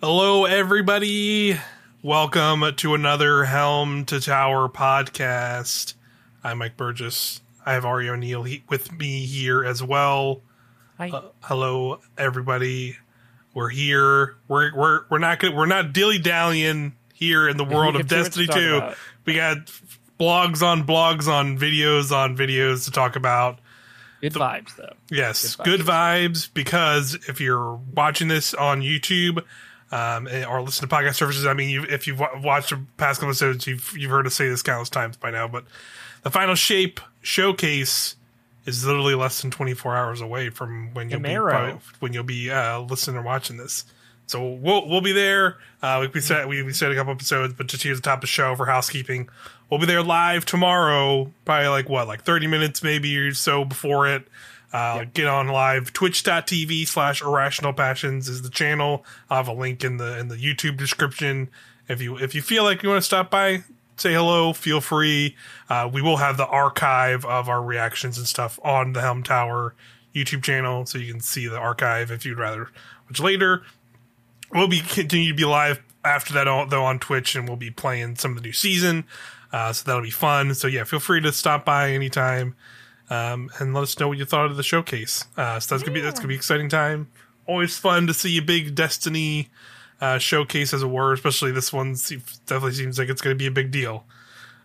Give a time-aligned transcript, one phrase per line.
[0.00, 1.58] Hello, everybody.
[2.02, 5.94] Welcome to another Helm to Tower podcast.
[6.42, 7.42] I'm Mike Burgess.
[7.66, 10.40] I have Ari O'Neill he- with me here as well.
[10.96, 11.10] Hi.
[11.10, 12.96] Uh, hello, everybody.
[13.52, 14.36] We're here.
[14.48, 15.54] We're we're we're not good.
[15.54, 18.80] We're not dilly dallying here in the world of have too much Destiny Two.
[19.26, 19.70] We got
[20.18, 23.58] blogs on blogs on videos on videos to talk about.
[24.20, 24.92] Good vibes, though.
[25.10, 25.64] Yes, Good vibes.
[25.64, 26.54] good vibes.
[26.54, 29.42] Because if you're watching this on YouTube
[29.92, 33.18] um, or listen to podcast services, I mean, you, if you've wa- watched the past
[33.20, 35.48] couple episodes, you've you've heard us say this countless times by now.
[35.48, 35.64] But
[36.22, 38.16] the final shape showcase
[38.66, 42.50] is literally less than 24 hours away from when you'll be probably- when you'll be
[42.50, 43.84] uh, listening or watching this.
[44.26, 45.56] So we'll we'll be there.
[45.82, 48.02] Uh, like we said, we, we said a couple episodes, but just here at the
[48.02, 49.28] top of the show for housekeeping,
[49.68, 51.32] we'll be there live tomorrow.
[51.44, 54.28] Probably like what, like thirty minutes maybe or so before it.
[54.72, 55.92] Uh, Get on live.
[55.92, 59.04] Twitch.tv slash irrational passions is the channel.
[59.28, 61.50] I'll have a link in the in the YouTube description.
[61.88, 63.64] If you if you feel like you want to stop by,
[63.96, 64.52] say hello.
[64.52, 65.36] Feel free.
[65.68, 69.74] Uh, we will have the archive of our reactions and stuff on the Helm Tower
[70.14, 72.70] YouTube channel, so you can see the archive if you'd rather
[73.08, 73.64] watch later
[74.52, 78.16] we'll be continue to be live after that though on Twitch, and we'll be playing
[78.16, 79.04] some of the new season.
[79.52, 80.54] Uh, so that'll be fun.
[80.54, 82.54] So yeah, feel free to stop by anytime,
[83.10, 85.24] um, and let us know what you thought of the showcase.
[85.36, 87.08] Uh, so that's gonna be that's gonna be exciting time.
[87.46, 89.48] Always fun to see a big Destiny
[90.00, 91.12] uh, showcase, as it were.
[91.12, 91.94] Especially this one
[92.46, 94.04] definitely seems like it's gonna be a big deal.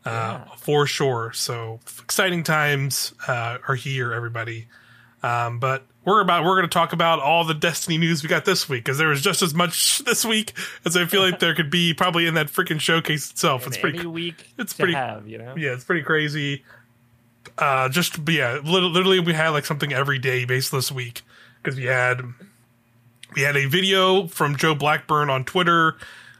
[0.05, 1.31] Uh, for sure.
[1.33, 4.67] So exciting times uh, are here, everybody.
[5.23, 8.45] Um, but we're about we're going to talk about all the Destiny news we got
[8.45, 10.53] this week because there was just as much this week
[10.85, 13.65] as I feel like there could be probably in that freaking showcase itself.
[13.67, 15.55] It's pretty week it's pretty- have, you know.
[15.57, 16.63] yeah, it's pretty crazy.
[17.57, 21.21] Uh, just yeah, literally we had like something every day based this week
[21.63, 22.21] because we had
[23.35, 25.95] we had a video from Joe Blackburn on Twitter,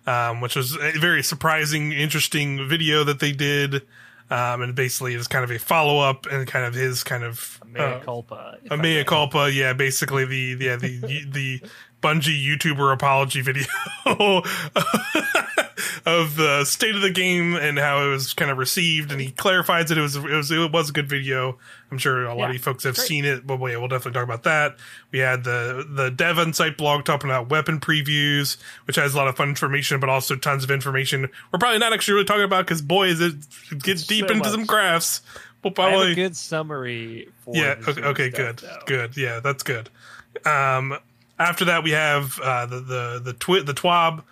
[0.06, 3.84] um, which was a very surprising, interesting video that they did.
[4.29, 7.61] Um, and basically it's kind of a follow up and kind of his kind of
[7.66, 8.57] Mea uh, culpa.
[8.72, 11.61] a mea culpa, yeah, basically the yeah the the
[12.01, 13.66] Bungie YouTuber apology video
[16.06, 19.31] of the state of the game and how it was kind of received, and he
[19.31, 21.57] clarifies that it was it was it was a good video.
[21.91, 23.07] I'm sure a lot Yeah, of you folks have great.
[23.07, 24.75] seen it, but yeah, we'll definitely talk about that.
[25.12, 29.28] We had the the Dev Insight blog talking about weapon previews, which has a lot
[29.28, 32.66] of fun information, but also tons of information we're probably not actually really talking about
[32.66, 33.35] because boy, is it,
[33.81, 34.52] gets deep So into much.
[34.52, 35.22] some graphs.
[35.63, 38.79] We'll I have probably a good summary for yeah okay, okay stuff, good though.
[38.85, 39.90] good yeah that's good
[40.46, 40.96] um
[41.40, 44.23] after that we have uh the the the twi- the twab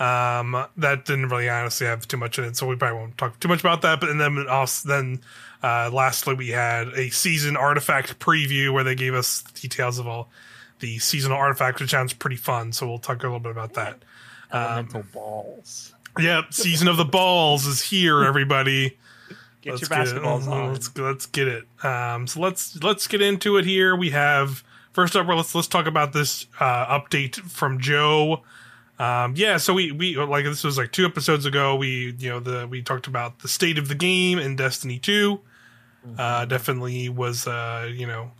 [0.00, 3.38] um that didn't really honestly have too much in it so we probably won't talk
[3.38, 5.20] too much about that but and then also then
[5.62, 10.28] uh lastly we had a season artifact preview where they gave us details of all
[10.78, 14.02] the seasonal artifacts which sounds pretty fun so we'll talk a little bit about that
[14.52, 15.94] Elemental balls.
[16.18, 18.96] yep season of the balls is here everybody
[19.62, 20.54] Get let's your basketballs get it.
[20.54, 20.72] on.
[20.72, 21.84] Let's let's get it.
[21.84, 23.94] Um, so let's let's get into it here.
[23.94, 25.26] We have first up.
[25.28, 28.40] Let's let's talk about this uh, update from Joe.
[29.00, 31.74] Um, yeah, so we we like this was like two episodes ago.
[31.76, 35.40] We you know the we talked about the state of the game in Destiny 2
[36.06, 36.16] Mm-hmm.
[36.18, 38.30] Uh, definitely was uh, you know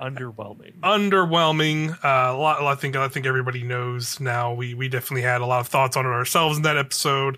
[0.00, 0.78] Underwhelming.
[0.80, 1.90] underwhelming.
[2.02, 2.62] Uh, a lot.
[2.62, 4.54] I think I think everybody knows now.
[4.54, 7.36] We we definitely had a lot of thoughts on it ourselves in that episode.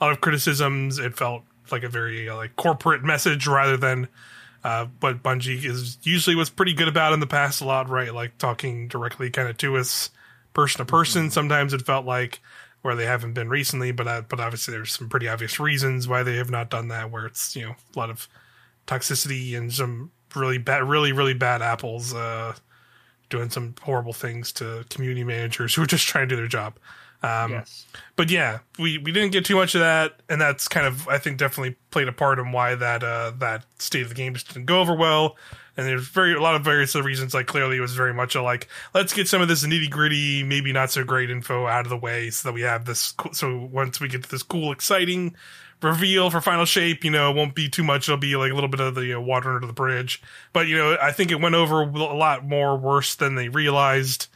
[0.00, 1.00] A lot of criticisms.
[1.00, 1.42] It felt
[1.72, 4.06] like a very uh, like corporate message rather than
[4.62, 7.60] uh, what Bungie is usually was pretty good about in the past.
[7.60, 8.14] A lot, right?
[8.14, 10.10] Like talking directly kind of to us,
[10.54, 11.30] person to person.
[11.30, 12.40] Sometimes it felt like
[12.82, 16.22] where they haven't been recently, but uh, but obviously there's some pretty obvious reasons why
[16.22, 17.10] they have not done that.
[17.10, 18.28] Where it's you know a lot of
[18.86, 22.54] toxicity and some really bad, really really bad apples uh,
[23.30, 26.78] doing some horrible things to community managers who are just trying to do their job.
[27.24, 27.86] Um, yes.
[28.16, 31.18] But yeah, we, we didn't get too much of that, and that's kind of I
[31.18, 34.48] think definitely played a part in why that uh, that state of the game just
[34.48, 35.36] didn't go over well.
[35.76, 37.34] And there's very a lot of various other reasons.
[37.34, 40.44] Like clearly, it was very much a like let's get some of this nitty gritty,
[40.44, 43.14] maybe not so great info out of the way, so that we have this.
[43.32, 45.34] So once we get to this cool, exciting
[45.82, 48.08] reveal for final shape, you know, it won't be too much.
[48.08, 50.22] It'll be like a little bit of the you know, water under the bridge.
[50.52, 54.28] But you know, I think it went over a lot more worse than they realized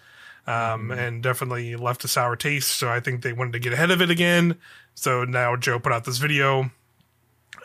[0.49, 2.69] um, and definitely left a sour taste.
[2.69, 4.57] So I think they wanted to get ahead of it again.
[4.95, 6.71] So now Joe put out this video,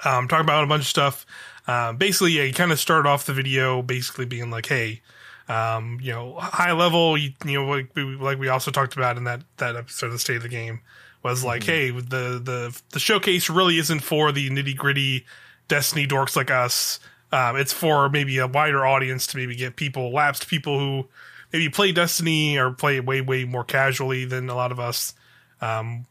[0.04, 1.26] um, talking about a bunch of stuff.
[1.66, 5.02] Um, basically, yeah, he kind of started off the video basically being like, "Hey,
[5.48, 9.16] um, you know, high level, you, you know, like we, like we also talked about
[9.16, 10.82] in that that episode of the State of the Game
[11.24, 15.26] was like, hey, the the the showcase really isn't for the nitty gritty
[15.70, 17.00] Destiny dorks like us.
[17.32, 21.08] Um, it's for maybe a wider audience to maybe get people, lapsed people who
[21.54, 25.14] maybe play Destiny or play it way way more casually than a lot of us.
[25.62, 26.06] um,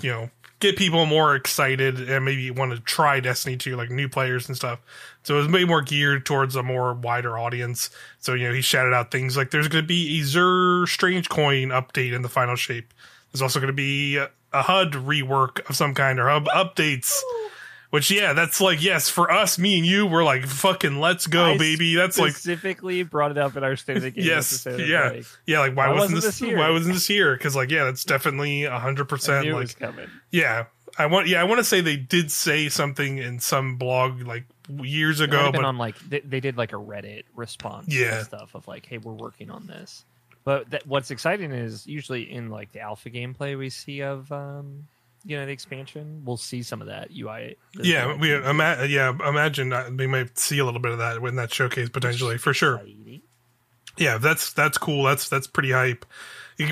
[0.00, 0.30] you know,
[0.60, 4.56] get people more excited and maybe want to try Destiny 2, like new players and
[4.56, 4.80] stuff.
[5.22, 7.90] So it was way more geared towards a more wider audience.
[8.18, 11.28] So, you know, he shouted out things like there's going to be a Xur Strange
[11.28, 12.94] Coin update in the final shape.
[13.32, 17.20] There's also going to be a HUD rework of some kind or hub updates.
[17.94, 21.52] Which yeah, that's like yes for us, me and you, we're like fucking let's go,
[21.52, 21.94] I baby.
[21.94, 24.24] That's like specifically brought it up in our state of the game.
[24.24, 25.60] yes, episode yeah, like, yeah.
[25.60, 26.58] Like why, why wasn't, this, this here?
[26.58, 27.36] Why wasn't this here?
[27.36, 30.08] Because like yeah, that's definitely a hundred percent like was coming.
[30.32, 30.64] yeah.
[30.98, 34.46] I want yeah, I want to say they did say something in some blog like
[34.68, 38.16] years ago, but on like they, they did like a Reddit response Yeah.
[38.16, 40.04] and stuff of like, hey, we're working on this.
[40.42, 44.88] But that, what's exciting is usually in like the alpha gameplay we see of um,
[45.24, 47.56] you know the expansion, we'll see some of that UI.
[47.80, 51.36] yeah, we ima- yeah imagine that we might see a little bit of that in
[51.36, 52.80] that showcase potentially for sure.
[53.96, 56.04] Yeah that's that's cool that's that's pretty hype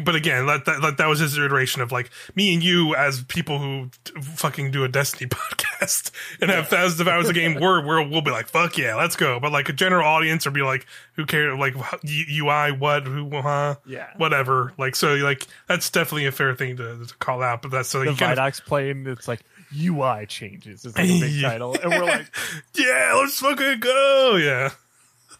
[0.04, 3.22] but again that, that that that was his iteration of like me and you as
[3.24, 3.88] people who
[4.20, 8.22] fucking do a destiny podcast and have thousands of hours of game we're, we're we'll
[8.22, 11.26] be like fuck yeah let's go but like a general audience will be like who
[11.26, 14.08] cares like ui what who huh Yeah.
[14.16, 17.88] whatever like so like that's definitely a fair thing to, to call out but that's
[17.88, 19.40] so The you kind of Vidox plane, it's like
[19.74, 20.84] UI changes.
[20.84, 21.48] It's like a big Yeah.
[21.50, 22.26] title, and we're like,
[22.74, 24.36] yeah, let's fucking go.
[24.36, 24.70] Yeah.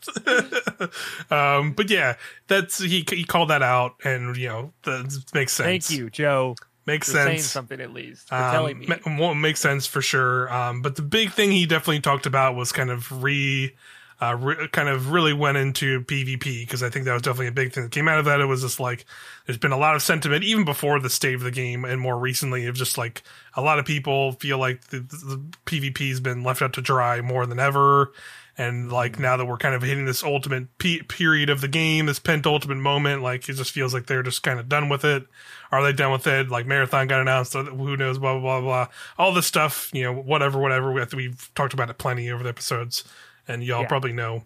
[1.31, 2.17] um, but yeah,
[2.49, 5.87] that's he he called that out, and you know that makes sense.
[5.89, 6.57] "Thank you, Joe,
[6.87, 7.45] makes for sense.
[7.45, 10.53] something at least for Um, telling me." ma- makes sense for sure.
[10.53, 13.75] Um, but the big thing he definitely talked about was kind of re,
[14.21, 17.53] uh, re kind of really went into PvP because I think that was definitely a
[17.53, 18.41] big thing that came out of that.
[18.41, 19.05] It was just like
[19.47, 22.19] there's been a lot of sentiment even before the state of the game, and more
[22.19, 23.23] recently, of just like
[23.57, 27.21] a lot of people feel like the, the PvP has been left out to dry
[27.21, 28.13] more than ever.
[28.63, 32.07] And like now that we're kind of hitting this ultimate pe- period of the game,
[32.07, 35.27] this penultimate moment, like it just feels like they're just kind of done with it.
[35.71, 36.49] Are they done with it?
[36.51, 37.55] Like marathon got announced.
[37.55, 38.19] Who knows?
[38.19, 38.87] Blah blah blah blah.
[39.19, 40.93] All this stuff, you know, whatever, whatever.
[40.93, 43.05] We- We've talked about it plenty over the episodes,
[43.49, 43.89] and y'all Yeah.
[43.89, 44.45] probably know.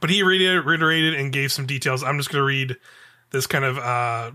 [0.00, 2.02] But he reiterated, reiterated and gave some details.
[2.04, 2.76] I'm just going to read
[3.30, 4.30] this kind of uh,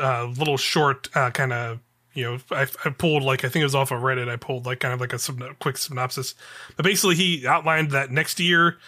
[0.00, 1.80] uh, little short uh, kind of
[2.14, 4.28] you know I, I pulled like I think it was off of Reddit.
[4.28, 6.34] I pulled like kind of like a syn- quick synopsis.
[6.76, 8.78] But basically, he outlined that next year,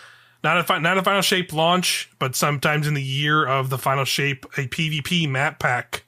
[0.43, 3.79] not a fi- not a final shape launch, but sometimes in the year of the
[3.79, 6.05] final shape, a PvP map pack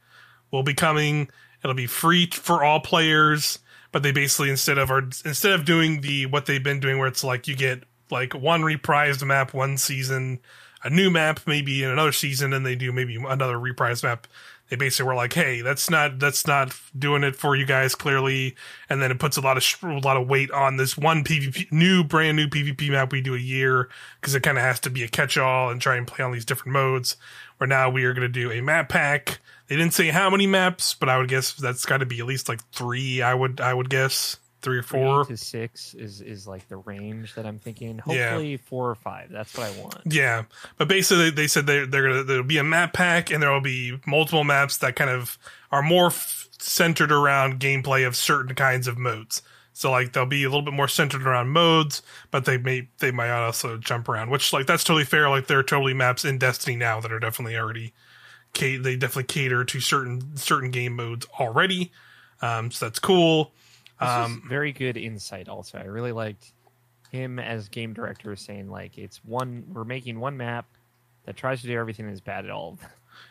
[0.50, 1.28] will be coming.
[1.62, 3.58] It'll be free for all players,
[3.92, 7.08] but they basically instead of are instead of doing the what they've been doing, where
[7.08, 10.40] it's like you get like one reprised map one season,
[10.82, 14.26] a new map maybe in another season, and they do maybe another reprised map.
[14.74, 18.56] They basically were like, "Hey, that's not that's not doing it for you guys clearly,"
[18.88, 21.70] and then it puts a lot of a lot of weight on this one PvP
[21.70, 23.88] new brand new PvP map we do a year
[24.20, 26.32] because it kind of has to be a catch all and try and play on
[26.32, 27.16] these different modes.
[27.58, 29.38] Where now we are going to do a map pack.
[29.68, 32.26] They didn't say how many maps, but I would guess that's got to be at
[32.26, 33.22] least like three.
[33.22, 35.24] I would I would guess three or four.
[35.26, 38.00] to six is is like the range that I'm thinking.
[38.06, 38.30] Yeah.
[38.30, 39.30] Hopefully four or five.
[39.30, 40.00] That's what I want.
[40.06, 40.44] Yeah,
[40.78, 43.60] but basically they said they're, they're gonna there'll be a map pack and there will
[43.60, 45.38] be multiple maps that kind of
[45.70, 49.42] are more f- centered around gameplay of certain kinds of modes.
[49.74, 52.00] So like they'll be a little bit more centered around modes,
[52.30, 55.28] but they may they might also jump around, which like that's totally fair.
[55.28, 57.92] Like there are totally maps in Destiny now that are definitely already
[58.58, 61.92] they definitely cater to certain certain game modes already.
[62.40, 63.52] Um, so that's cool.
[64.00, 65.48] Um, very good insight.
[65.48, 66.52] Also, I really liked
[67.10, 69.64] him as game director saying like it's one.
[69.72, 70.66] We're making one map
[71.26, 72.78] that tries to do everything that's bad at all.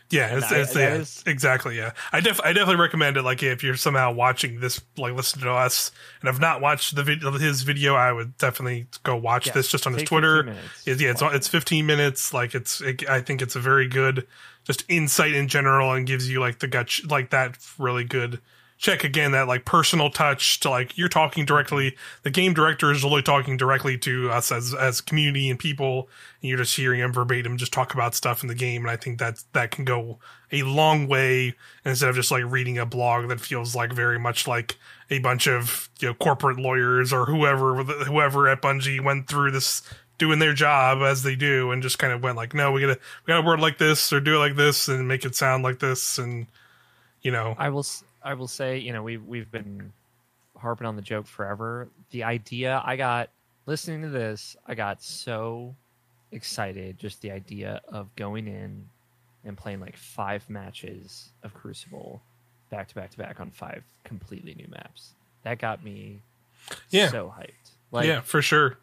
[0.09, 1.75] Yeah, it's, I- it's, yeah, is- exactly.
[1.75, 3.23] Yeah, I def I definitely recommend it.
[3.23, 5.91] Like, if you're somehow watching this, like, listen to us,
[6.21, 9.67] and have not watched the video, his video, I would definitely go watch Yeah, this
[9.69, 10.43] just on his Twitter.
[10.43, 10.63] 15.
[10.85, 12.31] It's, yeah, it's it's 15 minutes.
[12.33, 14.25] Like, it's it, I think it's a very good
[14.63, 18.39] just insight in general, and gives you like the gut like that really good
[18.83, 23.01] check again that like personal touch to like you're talking directly the game director is
[23.01, 26.09] really talking directly to us as as community and people
[26.41, 28.97] and you're just hearing him verbatim just talk about stuff in the game and i
[28.97, 30.19] think that that can go
[30.51, 34.49] a long way instead of just like reading a blog that feels like very much
[34.49, 34.77] like
[35.09, 39.81] a bunch of you know corporate lawyers or whoever whoever at bungie went through this
[40.17, 42.99] doing their job as they do and just kind of went like no we gotta
[43.25, 45.79] we gotta word like this or do it like this and make it sound like
[45.79, 46.47] this and
[47.21, 47.79] you know I will.
[47.79, 49.91] s- I will say, you know, we've we've been
[50.57, 51.89] harping on the joke forever.
[52.11, 53.29] The idea I got
[53.65, 55.75] listening to this, I got so
[56.31, 56.97] excited.
[56.97, 58.87] Just the idea of going in
[59.45, 62.21] and playing like five matches of Crucible
[62.69, 65.13] back to back to back on five completely new maps.
[65.43, 66.21] That got me
[66.89, 67.09] Yeah.
[67.09, 67.71] so hyped.
[67.91, 68.77] Like yeah for sure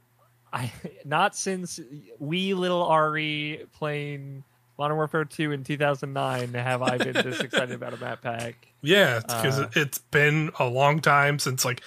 [0.52, 0.70] I
[1.04, 1.80] not since
[2.18, 4.44] wee little Ari playing
[4.80, 8.66] Modern Warfare 2 in 2009 have I been this excited about a map pack.
[8.80, 11.82] Yeah, because Uh, it's been a long time since like,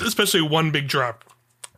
[0.00, 1.22] especially one big drop.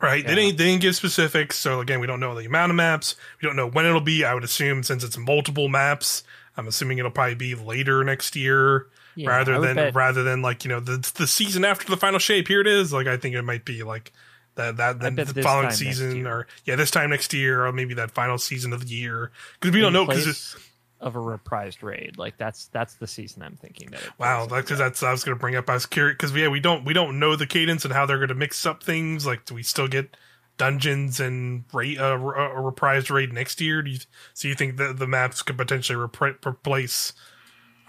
[0.01, 2.75] Right, they didn't they didn't give specifics, so again, we don't know the amount of
[2.75, 3.15] maps.
[3.41, 4.25] We don't know when it'll be.
[4.25, 6.23] I would assume since it's multiple maps,
[6.57, 10.65] I'm assuming it'll probably be later next year, Yeah, rather than bet- rather than like
[10.65, 12.47] you know the the season after the final shape.
[12.49, 12.91] Here it is.
[12.91, 14.11] Like I think it might be like
[14.55, 18.11] that that then the following season or yeah this time next year or maybe that
[18.11, 20.55] final season of the year because we don't know because
[20.99, 22.17] of a reprised raid.
[22.17, 24.17] Like that's that's the season I'm thinking that.
[24.17, 25.69] Wow, because that's I was going to bring up.
[25.69, 28.17] I was curious because yeah, we don't we don't know the cadence and how they're
[28.17, 29.25] going to mix up things.
[29.25, 30.17] Like, do we still get
[30.57, 33.81] dungeons and raid uh, a reprised raid next year?
[33.81, 33.99] Do you
[34.33, 37.13] so you think that the maps could potentially repri- replace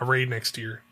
[0.01, 0.83] a raid next year?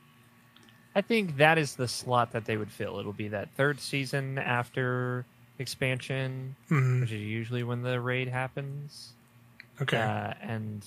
[0.95, 3.01] I think that is the slot that they would fill.
[3.01, 5.27] It'll be that third season after
[5.59, 7.01] expansion, Mhm.
[7.03, 9.13] which is usually when the raid happens.
[9.81, 10.85] Okay, Uh, and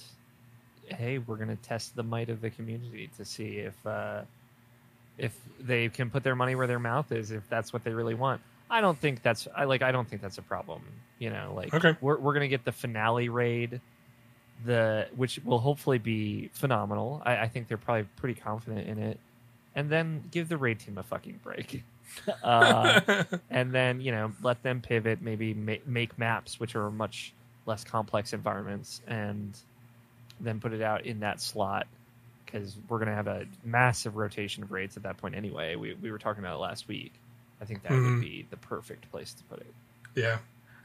[0.88, 4.22] hey, we're gonna test the might of the community to see if uh,
[5.18, 7.32] if they can put their money where their mouth is.
[7.32, 8.42] If that's what they really want.
[8.70, 9.82] I don't think that's I like.
[9.82, 10.82] I don't think that's a problem.
[11.20, 11.96] You know, like Okay.
[12.02, 13.82] we're we're gonna get the finale raid,
[14.66, 17.22] the which will hopefully be phenomenal.
[17.26, 19.20] I, I think they're probably pretty confident in it,
[19.76, 21.84] and then give the raid team a fucking break.
[22.44, 23.02] uh,
[23.50, 27.34] and then you know let them pivot maybe ma- make maps which are much
[27.66, 29.58] less complex environments and
[30.40, 31.88] then put it out in that slot
[32.46, 35.94] because we're going to have a massive rotation of raids at that point anyway we,
[35.96, 37.12] we were talking about it last week
[37.62, 38.12] i think that Mhm.
[38.14, 39.74] would be the perfect place to put it
[40.16, 40.38] yeah.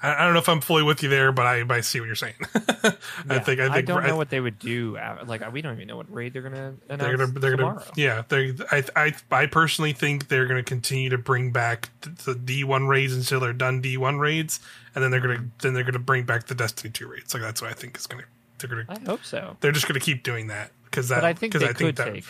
[0.03, 2.01] I, I don't know if I'm fully with you there, but I, but I see
[2.01, 2.35] what you're saying.
[2.55, 2.93] I
[3.29, 5.75] Yeah, think I think don't I- know what they would do af- like we don't
[5.75, 7.79] even know what raid they're going to announce they're gonna they're tomorrow.
[7.79, 11.91] gonna yeah they I I I personally think they're gonna continue to bring back
[12.25, 14.59] the D one raids until they're done D one raids,
[14.95, 17.33] and then they're gonna then they're gonna bring back the Destiny two raids.
[17.35, 18.25] Like that's what I think is gonna
[18.59, 21.33] they're gonna i hope so they're just gonna keep doing that because that but i
[21.33, 22.25] think they could that take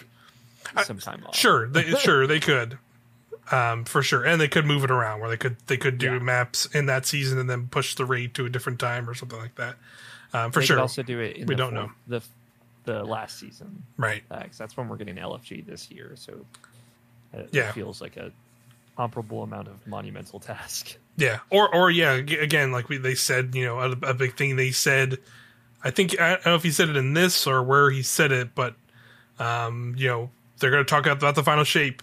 [0.87, 2.79] some time off sure they, sure they could
[3.51, 6.13] um for sure and they could move it around where they could they could do
[6.13, 6.19] Yeah.
[6.21, 9.39] maps in that season and then push the raid to a different time or something
[9.39, 9.75] like that
[10.33, 12.19] um for they sure could also do it in We the don't fourth- know.
[12.19, 12.23] the
[12.85, 16.13] the last season right because that's when we're getting LFG this year.
[16.17, 16.45] So
[17.33, 17.71] it, Yeah.
[17.73, 18.33] feels like a
[18.97, 20.97] comparable amount of monumental task.
[21.17, 24.57] Yeah, or or yeah, again, like we they said, you know, a, a big thing
[24.57, 25.19] they said.
[25.85, 28.33] I think I don't know if he said it in this or where he said
[28.33, 28.75] it, but
[29.39, 32.03] um, you know, they're going to talk about the final shape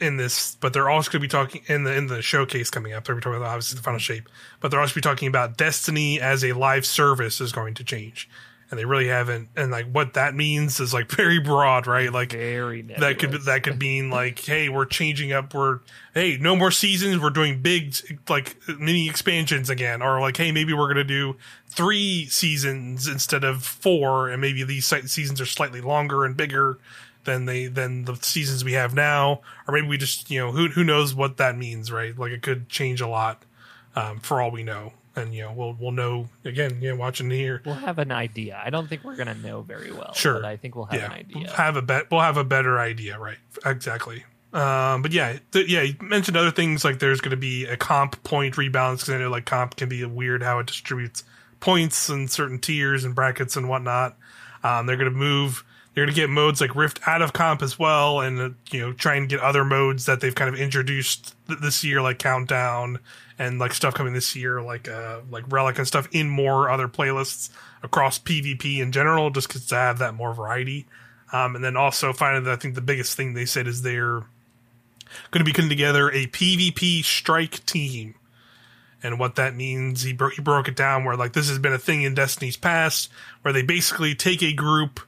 [0.00, 2.92] in this, but they're also going to be talking in the in the showcase coming
[2.92, 3.04] up.
[3.04, 4.28] They're going to talking about obviously the final shape,
[4.60, 8.28] but they're also be talking about Destiny as a live service is going to change,
[8.70, 9.48] and they really haven't.
[9.56, 12.12] And like what that means is like very broad, right?
[12.12, 13.46] Like Very that could nebulous.
[13.46, 15.80] that could mean like hey we're changing up we're
[16.14, 17.94] hey no more seasons we're doing big
[18.28, 21.36] like mini expansions again or like hey maybe we're gonna do
[21.68, 26.78] three seasons instead of four and maybe these seasons are slightly longer and bigger
[27.24, 30.68] than they than the seasons we have now or maybe we just you know who
[30.68, 33.44] who knows what that means right like it could change a lot
[33.96, 37.30] um, for all we know and you know we'll we'll know again you know watching
[37.30, 38.60] here We'll have an idea.
[38.64, 40.12] I don't think we're gonna know very well.
[40.14, 40.34] Sure.
[40.34, 41.42] but I think we'll have yeah, an idea.
[41.46, 42.10] We'll have a bet.
[42.10, 43.38] We'll have a better idea, right?
[43.64, 44.24] Exactly.
[44.52, 45.82] Um, but yeah, th- yeah.
[45.82, 49.18] You mentioned other things like there's going to be a comp point rebalance because I
[49.18, 51.22] know like comp can be weird how it distributes
[51.60, 54.16] points and certain tiers and brackets and whatnot.
[54.64, 55.64] Um, they're going to move.
[55.94, 58.80] They're going to get modes like Rift out of comp as well, and uh, you
[58.80, 62.18] know try and get other modes that they've kind of introduced th- this year, like
[62.18, 63.00] Countdown
[63.38, 66.86] and like stuff coming this year, like uh like Relic and stuff in more other
[66.88, 67.50] playlists
[67.82, 70.86] across PvP in general, just 'cause to have that more variety.
[71.32, 74.20] Um, and then also finally, that I think the biggest thing they said is they're
[75.30, 78.14] going to be putting together a PvP strike team.
[79.02, 81.72] And what that means, he, bro- he broke it down where like this has been
[81.72, 83.10] a thing in Destiny's past,
[83.42, 85.00] where they basically take a group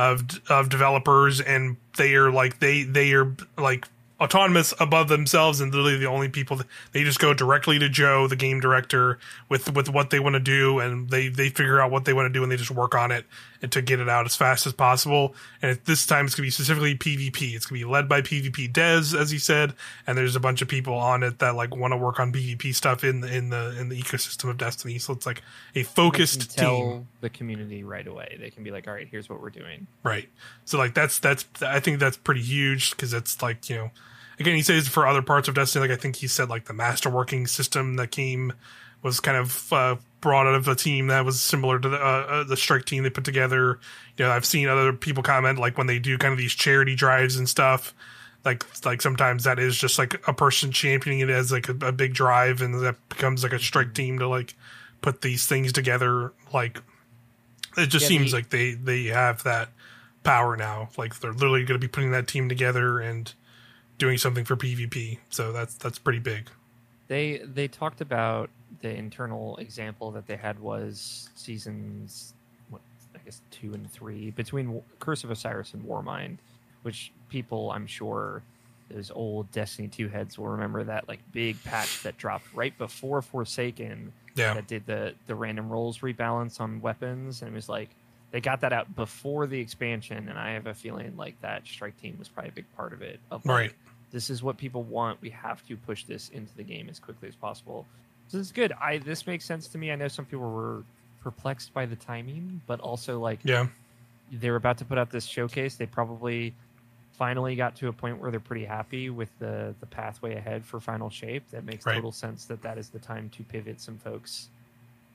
[0.00, 3.86] of of developers and they are like they they are like
[4.18, 8.26] autonomous above themselves and literally the only people that, they just go directly to Joe
[8.26, 9.18] the game director
[9.50, 12.26] with with what they want to do and they they figure out what they want
[12.26, 13.26] to do and they just work on it
[13.62, 16.42] and to get it out as fast as possible and at this time it's going
[16.42, 19.74] to be specifically PvP it's going to be led by PvP devs as he said
[20.06, 22.74] and there's a bunch of people on it that like want to work on PvP
[22.74, 25.42] stuff in the in the in the ecosystem of Destiny so it's like
[25.74, 28.36] a focused tell team the community right away.
[28.40, 30.28] They can be like, "All right, here's what we're doing." Right.
[30.64, 33.90] So like that's that's I think that's pretty huge because it's like you know,
[34.38, 36.74] again he says for other parts of Destiny like I think he said like the
[36.74, 38.52] masterworking system that came
[39.02, 42.26] was kind of uh, brought out of a team that was similar to the uh,
[42.28, 43.78] uh, the strike team they put together.
[44.16, 46.94] You know I've seen other people comment like when they do kind of these charity
[46.94, 47.94] drives and stuff.
[48.44, 51.92] Like like sometimes that is just like a person championing it as like a, a
[51.92, 54.54] big drive and that becomes like a strike team to like
[55.02, 56.80] put these things together like
[57.76, 59.70] It just Yeah, seems the- like they they have that
[60.24, 60.88] power now.
[60.98, 63.32] Like they're literally going to be putting that team together and
[63.98, 65.18] doing something for PvP.
[65.30, 66.48] So that's that's pretty big.
[67.08, 68.48] They they talked about
[68.80, 72.34] the internal example that they had was seasons
[72.70, 72.80] what
[73.14, 76.38] I guess two and three between Curse of Osiris and Warmind,
[76.82, 78.42] which people I'm sure
[78.90, 83.22] those old Destiny two heads will remember that like big patch that dropped right before
[83.22, 84.54] Forsaken Yeah.
[84.54, 87.90] that did the the random rolls rebalance on weapons and it was like
[88.32, 92.00] they got that out before the expansion and I have a feeling like that strike
[92.00, 93.72] team was probably a big part of it of like, Right.
[94.12, 95.20] this is what people want.
[95.20, 97.86] We have to push this into the game as quickly as possible.
[98.30, 98.72] So this is good.
[98.80, 99.90] I this makes sense to me.
[99.90, 100.84] I know some people were
[101.20, 103.66] perplexed by the timing, but also like Yeah.
[104.30, 105.74] they're about to put out this showcase.
[105.74, 106.54] They probably
[107.10, 110.78] finally got to a point where they're pretty happy with the the pathway ahead for
[110.78, 111.50] final shape.
[111.50, 111.96] That makes Right.
[111.96, 114.48] total sense that that is the time to pivot some folks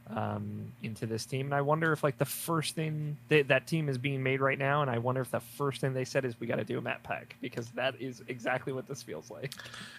[0.09, 1.47] um, into this team.
[1.47, 4.57] And I wonder if like the first thing that that team is being made right
[4.57, 6.77] now, and I wonder if the first thing they said is we got to do
[6.77, 9.53] a map pack because that is exactly what this feels like.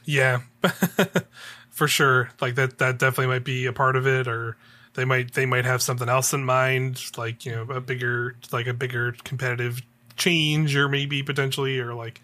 [0.05, 0.41] Yeah,
[1.71, 2.31] for sure.
[2.41, 4.57] Like that, that definitely might be a part of it, or
[4.95, 8.67] they might they might have something else in mind, like you know a bigger like
[8.67, 9.83] a bigger competitive
[10.17, 12.23] change, or maybe potentially, or like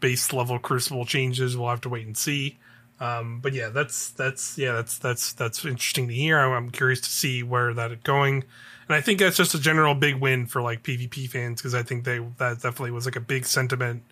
[0.00, 1.56] base level crucible changes.
[1.56, 2.58] We'll have to wait and see.
[3.00, 6.38] Um, but yeah, that's that's yeah that's that's that's interesting to hear.
[6.38, 8.44] I'm, I'm curious to see where that is going,
[8.88, 11.82] and I think that's just a general big win for like PvP fans because I
[11.82, 14.02] think they that definitely was like a big sentiment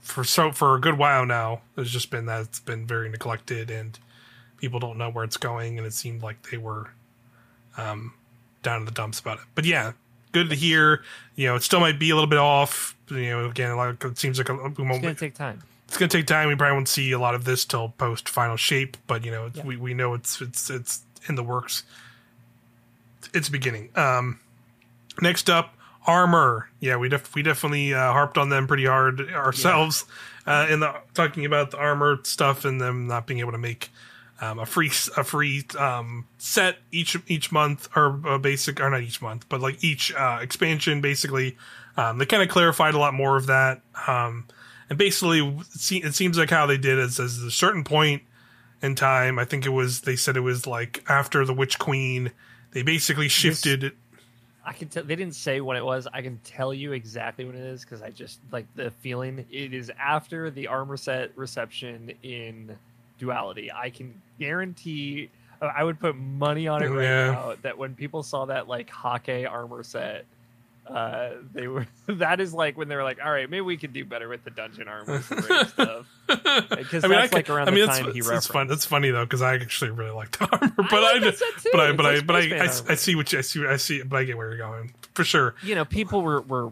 [0.00, 1.62] for so for a good while now.
[1.74, 3.98] There's just been that it's been very neglected and
[4.58, 6.90] people don't know where it's going, and it seemed like they were
[7.76, 8.14] um,
[8.62, 9.44] down in the dumps about it.
[9.56, 9.92] But yeah,
[10.30, 11.02] good to hear.
[11.34, 12.96] You know, it still might be a little bit off.
[13.10, 15.62] You know, again, like it seems like a, It's won't- gonna take time.
[15.94, 16.48] It's gonna take time.
[16.48, 19.46] We probably won't see a lot of this till post final shape, but you know,
[19.46, 19.64] it's, Yeah.
[19.64, 21.84] we we know it's it's it's in the works.
[23.32, 23.90] It's beginning.
[23.94, 24.40] Um,
[25.22, 26.68] next up, armor.
[26.80, 30.04] Yeah, we def- we definitely uh, harped on them pretty hard ourselves
[30.48, 33.90] uh, in the talking about the armor stuff and them not being able to make
[34.40, 39.00] um, a free a free um, set each each month or a basic or not
[39.02, 41.56] each month, but like each uh, expansion basically.
[41.96, 43.80] Um, they kind of clarified a lot more of that.
[44.08, 44.46] Um,
[44.88, 45.40] and basically,
[45.74, 48.22] it seems like how they did is, is a certain point
[48.82, 49.38] in time.
[49.38, 52.32] I think it was they said it was like after the Witch Queen.
[52.72, 53.92] They basically shifted.
[54.66, 56.08] I can tell they didn't say what it was.
[56.12, 59.44] I can tell you exactly what it is because I just like the feeling.
[59.50, 62.76] It is after the armor set reception in
[63.18, 63.70] Duality.
[63.72, 65.30] I can guarantee.
[65.60, 67.30] I would put money on it oh, right Yeah.
[67.30, 70.26] now that when people saw that like Hake armor set,
[70.86, 73.92] uh, they were that is like when they were like, all right, maybe we could
[73.92, 76.06] do better with the dungeon armor stuff.
[76.26, 78.28] Because I mean, I that's could, like around I mean, the it's, time he it's,
[78.28, 78.46] referenced.
[78.48, 78.70] it's fun.
[78.70, 81.70] It's funny though because I actually really like the armor, but like I, set too.
[81.72, 82.92] but I, but like I, but I, I.
[82.92, 85.24] I see what you, I see, I see, but I get where you're going for
[85.24, 85.54] sure.
[85.62, 86.70] you know, people were were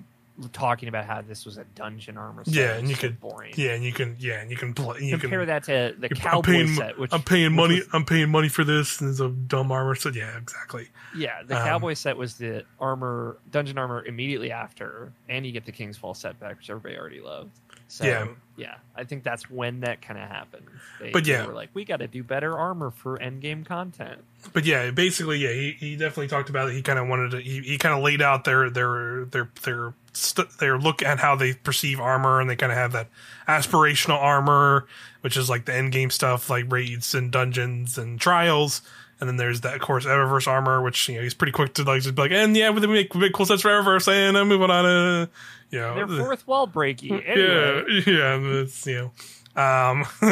[0.49, 2.55] talking about how this was a dungeon armor set.
[2.55, 3.55] Yeah, and you so could- boring.
[3.57, 5.01] Yeah, and you can, yeah, and you can play.
[5.01, 5.49] You Compare can.
[5.49, 7.75] that to the cowboy paying, set, which I'm paying which money.
[7.77, 10.15] was- I'm paying money for this, and it's a dumb armor set.
[10.15, 10.89] Yeah, exactly.
[11.17, 15.65] yeah, the um, cowboy set was the armor, dungeon armor immediately after, and you get
[15.65, 17.51] the King's Fall setback, which everybody already loved.
[17.89, 18.29] So Yeah.
[18.57, 20.65] yeah, I think that's when that kind of happened.
[20.99, 21.45] They, But yeah.
[21.45, 24.23] were like, we got to do better armor for end game content.
[24.55, 26.73] but yeah, basically, yeah, he, he definitely talked about it.
[26.73, 27.41] He kind of wanted to.
[27.43, 31.37] He, he kind of laid out their their their their st- their look at how
[31.37, 33.09] they perceive armor, and they kind of have that
[33.49, 34.87] aspirational armor,
[35.21, 38.83] which is like the end game stuff, like raids and dungeons and trials.
[39.21, 41.85] And then there's that, of course, Eververse armor, which you know he's pretty quick to
[41.85, 44.37] like just be like, and yeah, we make, we make cool sets for Eververse, and
[44.37, 45.31] I'm moving on to,
[45.71, 47.11] you know, They're fourth wall breaky.
[47.27, 49.13] Anyway, yeah, yeah, it's you know,
[49.55, 50.05] um,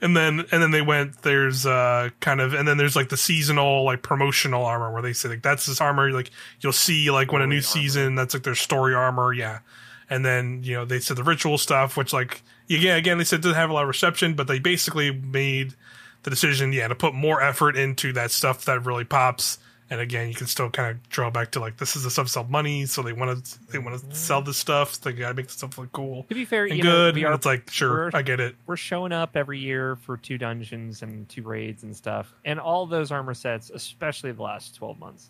[0.00, 1.22] and then and then they went.
[1.22, 5.12] There's uh kind of, and then there's like the seasonal like promotional armor where they
[5.12, 6.30] say like that's this armor like
[6.60, 7.62] you'll see like when a new armor.
[7.62, 9.60] season that's like their story armor, yeah.
[10.08, 13.40] And then you know they said the ritual stuff, which like yeah again they said
[13.40, 15.74] didn't have a lot of reception, but they basically made
[16.22, 19.58] the decision yeah to put more effort into that stuff that really pops.
[19.92, 22.28] And again, you can still kind of draw back to like this is the stuff
[22.28, 24.94] sell money, so they want to they want to sell this stuff.
[24.94, 27.16] So they gotta make the stuff look cool to be fair, and good.
[27.16, 28.54] know, and it's like, sure, I get it.
[28.66, 32.86] we're showing up every year for two dungeons and two raids and stuff, and all
[32.86, 35.28] those armor sets, especially the last twelve months.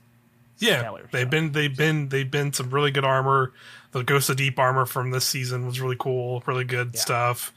[0.58, 3.54] Yeah, stellar they've been they've been they've been some really good armor.
[3.92, 7.00] The Ghost of Deep armor from this season was really cool, really good Yeah.
[7.00, 7.54] stuff.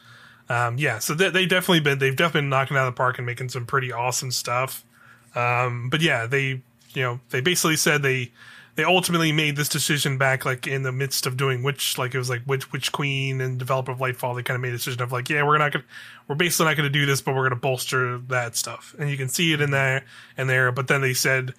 [0.47, 3.17] Um, yeah, so they, they definitely been they've definitely been knocking out of the park
[3.17, 4.85] and making some pretty awesome stuff.
[5.35, 6.61] Um, but yeah, they
[6.93, 8.31] you know they basically said they
[8.75, 12.17] they ultimately made this decision back like in the midst of doing which like it
[12.17, 14.35] was like which Witch Queen and developer of Lightfall.
[14.35, 15.85] They kind of made a decision of like yeah we're not gonna
[16.27, 19.29] we're basically not gonna do this, but we're gonna bolster that stuff, and you can
[19.29, 20.05] see it in there
[20.37, 20.71] and there.
[20.71, 21.53] But then they said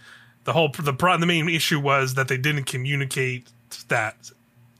[0.45, 3.49] the whole the the main issue was that they didn't communicate
[3.89, 4.31] that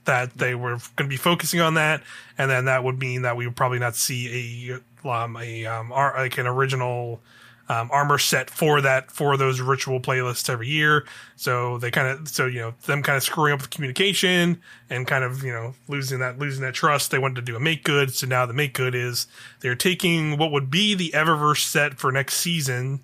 [0.05, 2.01] that they were going to be focusing on that,
[2.37, 4.71] and then that would mean that we would probably not see
[5.03, 7.21] a um, a um, like an original
[7.67, 11.05] um, armor set for that for those ritual playlists every year.
[11.35, 15.07] So they kind of so you know them kind of screwing up the communication and
[15.07, 17.11] kind of you know losing that losing that trust.
[17.11, 19.27] They wanted to do a make good, so now the make good is
[19.61, 22.99] they're taking what would be the Eververse set for next season.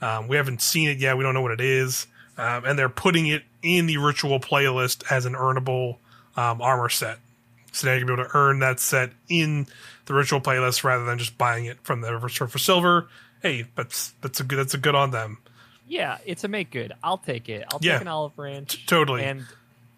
[0.00, 1.16] Um, we haven't seen it yet.
[1.16, 5.04] We don't know what it is, um, and they're putting it in the ritual playlist
[5.10, 5.98] as an earnable
[6.36, 7.18] um, armor set.
[7.72, 9.66] So now you can be able to earn that set in
[10.04, 13.08] the ritual playlist rather than just buying it from the Eververse for silver.
[13.42, 15.38] Hey, that's that's a good that's a good on them.
[15.88, 16.92] Yeah, it's a make good.
[17.02, 17.64] I'll take it.
[17.72, 17.94] I'll Yeah.
[17.94, 18.86] take an olive branch.
[18.86, 19.24] Totally.
[19.24, 19.46] And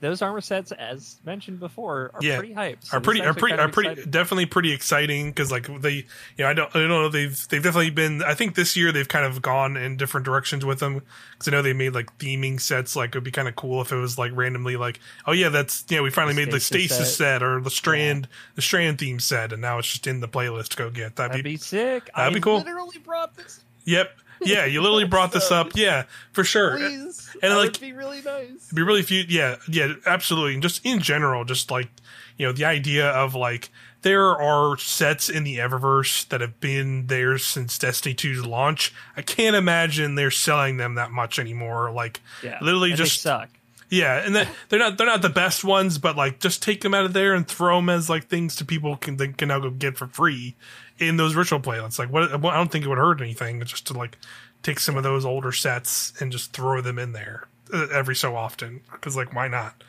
[0.04, 2.38] those armor sets, as mentioned before, are Yeah.
[2.38, 2.84] pretty hyped.
[2.84, 4.10] So are pretty are pretty kind are pretty exciting.
[4.10, 6.04] definitely pretty exciting because like they you
[6.38, 9.08] know I don't I don't know they've they've definitely been I think this year they've
[9.08, 12.60] kind of gone in different directions with them because I know they made like theming
[12.60, 15.32] sets like it would be kind of cool if it was like randomly like oh
[15.32, 17.40] yeah that's yeah we finally The made the Stasis set.
[17.40, 17.42] set.
[17.42, 20.76] or the strand the strand theme set and now it's just in the playlist to
[20.76, 22.10] go get that'd, That'd be, be sick.
[22.14, 22.58] that'd I be cool.
[22.58, 23.60] Literally brought this.
[23.84, 27.80] yep yeah you literally brought this up yeah for sure Please, and, that like- would
[27.80, 28.66] be really nice.
[28.66, 29.24] It'd be really few.
[29.28, 30.54] Yeah, yeah, absolutely.
[30.54, 31.88] And just in general, just like
[32.36, 33.70] you know, the idea of like
[34.02, 38.92] there are sets in the Eververse that have been there since Destiny 2's launch.
[39.16, 41.90] I can't imagine they're selling them that much anymore.
[41.90, 43.48] Like Yeah, literally and they just suck.
[43.90, 46.92] yeah, and then they're not they're not the best ones, but like just take them
[46.94, 49.58] out of there and throw them as like things to people can they can now
[49.60, 50.54] go get for free
[50.98, 51.98] in those ritual playlists.
[51.98, 54.18] Like what I don't think it would hurt anything just to like
[54.62, 58.36] take some of those older sets and just throw them in there uh, every so
[58.36, 59.82] often because like why not?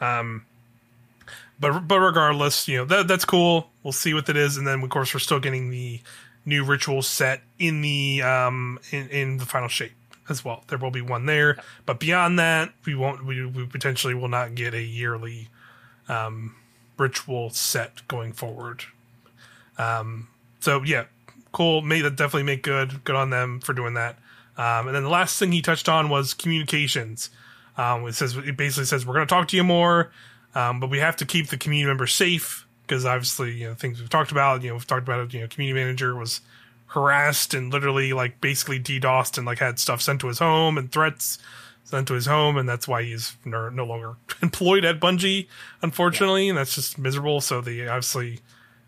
[0.00, 0.44] Um,
[1.58, 3.70] but but regardless, you know that that's cool.
[3.82, 6.00] We'll see what that is, and then of course we're still getting the
[6.46, 9.92] new ritual set in the um in, in the final shape
[10.28, 10.64] as well.
[10.68, 13.26] There will be one there, but beyond that, we won't.
[13.26, 15.48] We, we potentially will not get a yearly
[16.08, 16.54] um,
[16.96, 18.84] ritual set going forward.
[19.76, 20.28] Um,
[20.60, 21.04] so yeah,
[21.52, 21.82] cool.
[21.82, 23.04] Made that definitely make good.
[23.04, 24.16] Good on them for doing that.
[24.56, 27.30] Um, and then the last thing he touched on was communications.
[27.76, 30.10] Um, it says it basically says we're going to talk to you more,
[30.54, 34.00] um, but we have to keep the community members safe because obviously you know things
[34.00, 34.62] we've talked about.
[34.62, 35.34] You know we've talked about it.
[35.34, 36.40] You know community manager was
[36.88, 40.90] harassed and literally like basically DDoSed and like had stuff sent to his home and
[40.90, 41.38] threats
[41.84, 45.46] sent to his home, and that's why he's no, no longer employed at Bungie,
[45.82, 47.40] unfortunately, and that's just miserable.
[47.40, 48.40] So they obviously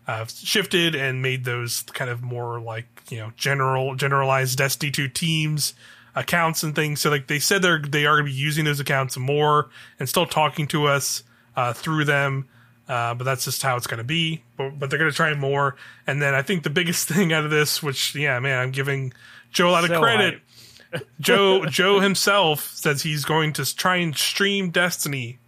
[0.07, 5.07] uh, shifted and made those kind of more like you know general generalized Destiny two
[5.07, 5.73] teams
[6.15, 7.01] accounts and things.
[7.01, 10.07] So like they said they're they are going to be using those accounts more and
[10.07, 11.23] still talking to us
[11.55, 12.47] uh, through them.
[12.87, 14.43] Uh, but that's just how it's going to be.
[14.57, 15.77] But, but they're going to try more.
[16.05, 19.13] And then I think the biggest thing out of this, which yeah, man, I'm giving
[19.51, 20.41] Joe a lot of credit.
[21.19, 25.39] Joe Joe himself says he's going to try and stream Destiny.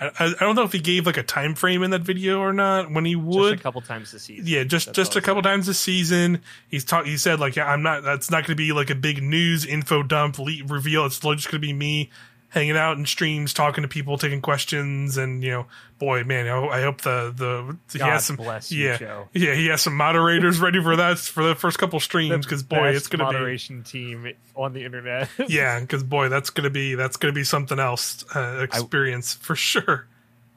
[0.00, 2.52] I, I, don't know if he gave like a time frame in that video or
[2.52, 3.50] not when he would.
[3.50, 4.46] Just a couple times this season.
[4.46, 6.42] Yeah, just That's just a couple times this season.
[6.68, 7.08] He's talked.
[7.08, 8.04] He said like, yeah, I'm not.
[8.04, 11.04] That's not going to be like a big news info dump le- reveal.
[11.06, 12.10] It's just going to be me
[12.50, 15.66] hanging out in streams, talking to people, taking questions, and you know,
[15.98, 18.36] boy, man, I, I hope the the he has some.
[18.36, 19.28] bless you, yeah, Joe.
[19.32, 22.88] yeah, he has some moderators ready for that for the first couple streams because boy,
[22.88, 25.28] it's going to be a moderation team on the internet.
[25.48, 30.06] yeah, because boy, that's to be that's to be something else uh, experience for sure.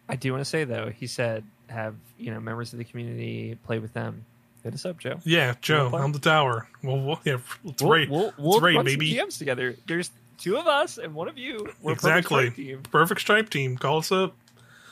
[0.10, 3.58] I do want to say though, he said have you know members of the community
[3.64, 4.26] play with them.
[4.64, 5.20] Hit us up, Joe.
[5.24, 6.68] Yeah, Joe on the tower.
[6.84, 8.10] Well, we'll yeah, let's We'll, raid.
[8.12, 9.16] we'll, we'll let's raid, run baby.
[9.16, 9.76] some GMs together.
[9.88, 11.70] There's two of us and one of you.
[11.82, 12.52] We're a perfect exactly.
[12.52, 12.84] team.
[12.84, 13.78] Perfect stripe team.
[13.78, 14.36] Call us up.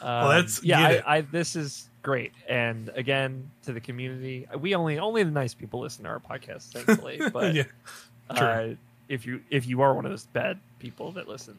[0.01, 1.17] Um, let's yeah, I.
[1.17, 2.31] I, this is great.
[2.47, 6.71] And again, to the community, we only only the nice people listen to our podcast,
[6.71, 7.19] thankfully.
[7.33, 7.63] But yeah,
[8.29, 8.69] uh,
[9.09, 11.57] if you if you are one of those bad people that listen,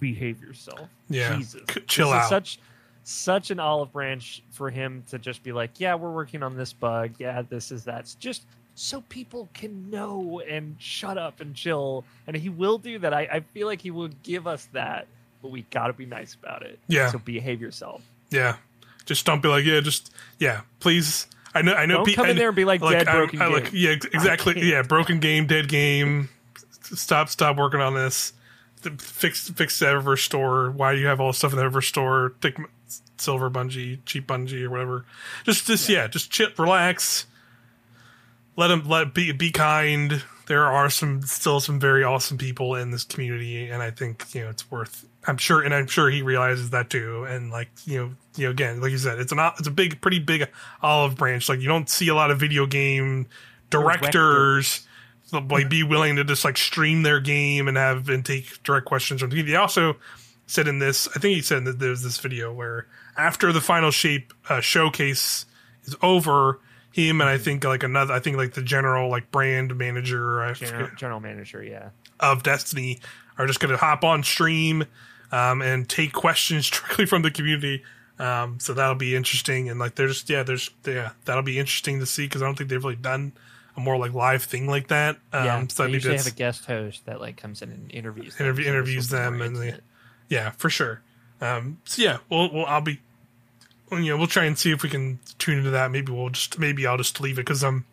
[0.00, 0.88] behave yourself.
[1.08, 1.36] Yeah.
[1.36, 2.28] Jesus, C- chill out.
[2.28, 2.58] Such
[3.04, 6.72] such an olive branch for him to just be like, yeah, we're working on this
[6.72, 7.12] bug.
[7.18, 8.00] Yeah, this is that.
[8.00, 8.46] It's just
[8.76, 12.04] so people can know and shut up and chill.
[12.28, 13.12] And he will do that.
[13.12, 15.08] I, I feel like he will give us that,
[15.42, 16.78] but we got to be nice about it.
[16.86, 17.10] Yeah.
[17.10, 18.02] So behave yourself.
[18.30, 18.56] yeah.
[19.06, 21.28] Just don't be like, yeah, just yeah, please.
[21.54, 21.98] I know, I know.
[21.98, 23.72] Don't pe- come in know- there and be like, dead, I'm- broken I like, game.
[23.74, 24.60] yeah, exactly.
[24.68, 26.28] Yeah, broken game, dead game.
[26.82, 28.32] Stop, stop working on this.
[28.82, 30.70] Th- Fix, fix the Eververse store.
[30.72, 32.34] Why do you have all this stuff in the Eververse store?
[32.40, 32.56] Take
[33.16, 35.04] silver Bungie, cheap Bungie, or whatever.
[35.44, 37.26] Just, just yeah, just chill, relax.
[38.56, 40.22] Let them let be be kind.
[40.46, 44.42] There are some still some very awesome people in this community, and I think you
[44.42, 45.06] know it's worth.
[45.26, 47.24] I'm sure, and I'm sure he realizes that too.
[47.24, 50.00] And like you know, you know, again, like you said, it's an it's a big,
[50.00, 50.48] pretty big
[50.82, 51.48] olive branch.
[51.48, 53.26] Like you don't see a lot of video game
[53.68, 54.86] directors
[55.32, 59.20] like be willing to just like stream their game and have and take direct questions
[59.20, 59.30] from.
[59.30, 59.96] They also
[60.46, 63.90] said in this, I think he said that there's this video where after the final
[63.90, 65.46] shape uh, showcase
[65.84, 66.60] is over,
[66.96, 70.54] him and I think like another, I think like the general like brand manager, I
[70.54, 71.90] General, general manager, yeah.
[72.18, 73.00] of Destiny
[73.36, 74.86] are just going to hop on stream
[75.30, 77.84] um, and take questions directly from the community.
[78.18, 79.68] Um, so that'll be interesting.
[79.68, 82.70] And like, there's, yeah, there's, yeah, that'll be interesting to see because I don't think
[82.70, 83.32] they've really done
[83.76, 85.16] a more like live thing like that.
[85.34, 88.40] Um, yeah, so they usually have a guest host that like comes in and interviews
[88.40, 89.74] Interview- this interviews them and they-
[90.30, 91.02] yeah, for sure.
[91.42, 93.00] Um, so yeah, we'll, we'll, I'll be,
[93.92, 95.90] you know, we'll try and see if we can tune into that.
[95.90, 97.84] Maybe we'll just, maybe I'll just leave it because I'm,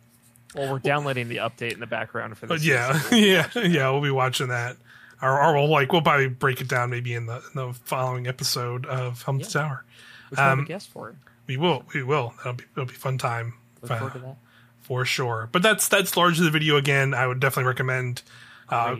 [0.54, 2.64] well, we're downloading the update in the background for this.
[2.64, 3.90] yeah, yeah, yeah.
[3.90, 4.76] We'll be watching that,
[5.20, 8.26] or, or we'll like we'll probably break it down maybe in the, in the following
[8.26, 9.46] episode of Helm Yeah.
[9.46, 9.84] Tower.
[10.30, 11.16] we have um, a guest for it.
[11.46, 12.34] We will, we will.
[12.38, 14.36] That'll be it'll be fun time Look uh, forward to that.
[14.82, 15.48] for sure.
[15.50, 16.76] But that's that's largely the video.
[16.76, 18.22] Again, I would definitely recommend.
[18.68, 18.96] Uh,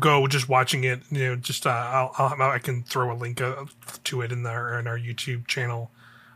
[0.00, 1.00] go just watching it.
[1.10, 3.66] You know, just uh, I'll, I'll I can throw a link uh,
[4.04, 5.90] to it in our in our YouTube channel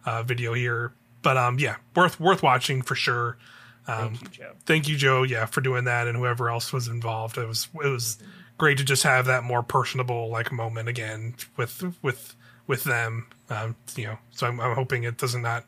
[0.04, 0.92] uh, video here.
[1.22, 3.38] But um, yeah, worth worth watching for sure.
[3.86, 4.52] Um, Thank you, Joe.
[4.64, 5.22] thank you, Joe.
[5.24, 7.36] Yeah, for doing that, and whoever else was involved.
[7.38, 8.18] It was it was
[8.58, 12.36] great to just have that more personable like moment again with with
[12.66, 13.26] with them.
[13.50, 15.64] Um, you know, so I'm, I'm hoping it doesn't not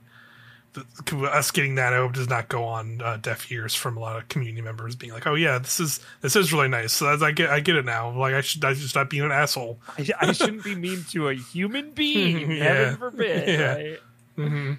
[0.74, 4.16] the, us getting that out does not go on uh, deaf ears from a lot
[4.16, 6.92] of community members being like, oh yeah, this is this is really nice.
[6.92, 8.10] So that's, I get I get it now.
[8.16, 9.80] Like I should I should stop being an asshole.
[9.98, 12.50] I, I shouldn't be mean to a human being.
[12.54, 12.64] Yeah.
[12.64, 13.48] Heaven forbid.
[13.58, 13.74] Yeah.
[13.74, 13.98] Right?
[14.36, 14.74] Hmm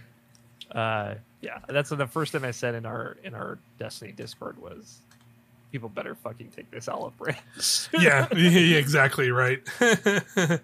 [0.72, 5.00] Uh, yeah, that's the first thing I said in our in our Destiny Discord was,
[5.72, 7.38] people better fucking take this olive branch.
[7.94, 9.62] yeah, yeah, exactly right.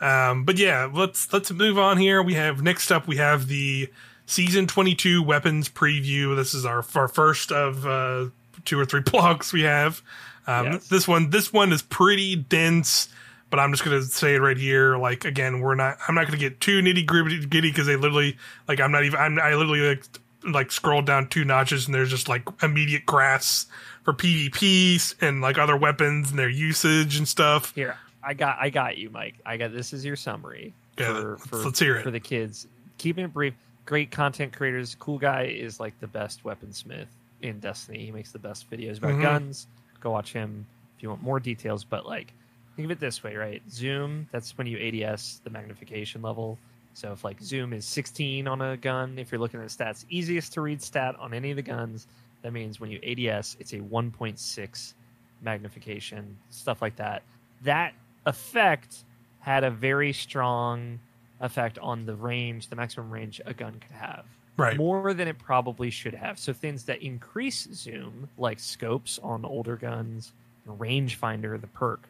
[0.00, 2.22] um, but yeah, let's let's move on here.
[2.22, 3.90] We have next up we have the
[4.26, 6.36] season twenty two weapons preview.
[6.36, 8.26] This is our our first of uh,
[8.64, 10.02] two or three blogs we have.
[10.46, 10.88] Um, Yes.
[10.88, 13.08] This one this one is pretty dense.
[13.50, 14.96] But I'm just gonna say it right here.
[14.96, 15.98] Like again, we're not.
[16.06, 18.36] I'm not gonna get too nitty gritty because they literally
[18.68, 18.80] like.
[18.80, 19.18] I'm not even.
[19.18, 20.04] I'm, I literally like
[20.44, 23.66] like scrolled down two notches and there's just like immediate graphs
[24.04, 27.74] for PvPs and like other weapons and their usage and stuff.
[27.74, 29.34] Here, I got I got you, Mike.
[29.44, 32.02] I got this is your summary Yeah, for, let's- for let's hear it.
[32.04, 32.66] for the kids.
[32.98, 33.54] Keeping it brief.
[33.86, 34.94] Great content creators.
[35.00, 37.06] Cool guy is like the best weaponsmith
[37.42, 38.04] in Destiny.
[38.04, 39.22] He makes the best videos about Mhm.
[39.22, 39.66] guns.
[40.00, 40.64] Go watch him
[40.96, 41.82] if you want more details.
[41.82, 42.32] But like,
[42.80, 43.62] think of it this way, right?
[43.70, 44.26] Zoom.
[44.32, 46.58] That's when you ADS the magnification level.
[46.94, 50.54] So if like zoom is 16 on a gun, if you're looking at stats, easiest
[50.54, 52.06] to read stat on any of the guns.
[52.42, 54.94] That means when you ADS, it's a 1.6
[55.42, 57.22] magnification, stuff like that.
[57.62, 57.92] That
[58.24, 59.04] effect
[59.40, 60.98] had a very strong
[61.40, 64.24] effect on the range, the maximum range a gun could have.
[64.56, 64.76] Right.
[64.76, 66.38] More than it probably should have.
[66.38, 70.32] So things that increase zoom, like scopes on older guns,
[70.66, 72.09] rangefinder, the perk,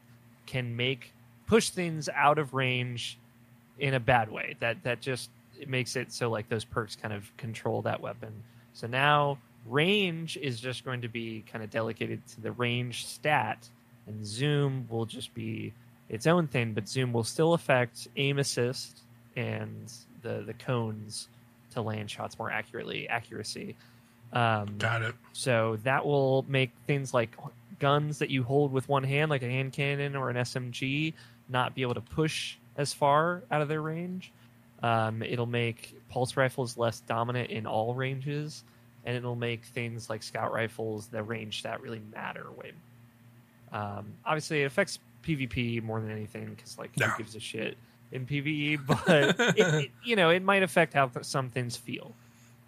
[0.50, 1.12] can make
[1.46, 3.18] push things out of range
[3.78, 4.56] in a bad way.
[4.58, 8.32] That that just it makes it so like those perks kind of control that weapon.
[8.72, 13.68] So now range is just going to be kind of delegated to the range stat,
[14.08, 15.72] and zoom will just be
[16.08, 16.72] its own thing.
[16.72, 19.02] But zoom will still affect aim assist
[19.36, 21.28] and the the cones
[21.74, 23.76] to land shots more accurately, accuracy.
[24.32, 25.14] Um, Got it.
[25.32, 27.36] so that will make things like
[27.80, 31.14] guns that you hold with one hand, like a hand cannon or an SMG,
[31.48, 34.30] not be able to push as far out of their range.
[34.82, 38.62] Um, it'll make pulse rifles less dominant in all ranges,
[39.04, 42.46] and it'll make things like scout rifles, the range stat really matter.
[42.56, 42.72] Way,
[43.72, 47.10] um, obviously, it affects PvP more than anything because like Yeah.
[47.10, 47.76] who gives a shit
[48.12, 52.12] in PvE, but it, it, you know it might affect how th- some things feel.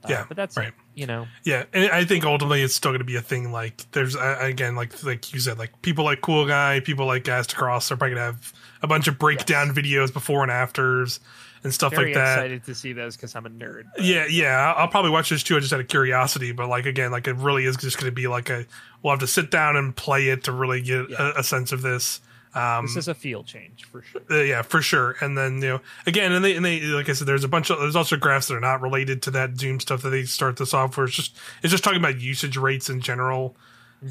[0.04, 0.72] Uh, Yeah, but that's right.
[0.94, 3.52] you know Yeah, and I think ultimately it's still going to be a thing.
[3.52, 7.24] Like there's uh, again, like like you said, like people like Cool Guy, people like
[7.24, 11.20] Aztecross are probably going to have a bunch of breakdown videos before and afters
[11.64, 12.38] and stuff very like that.
[12.38, 13.84] excited to see those because I'm a nerd.
[13.94, 15.56] but- Yeah, yeah, I'll I'll probably watch this too.
[15.56, 18.14] I just out of curiosity, but like again, like it really is just going to
[18.14, 18.66] be like a
[19.02, 21.32] we'll have to sit down and play it to really get Yeah.
[21.36, 22.20] a, a sense of this.
[22.54, 24.20] Um, this is a feel change for sure.
[24.30, 25.16] uh, yeah, for sure.
[25.20, 27.70] And then you know, again, and they and they like I said, there's a bunch
[27.70, 30.56] of there's also graphs that are not related to that Zoom stuff that they start
[30.56, 33.56] this off where it's just it's just talking about usage rates in general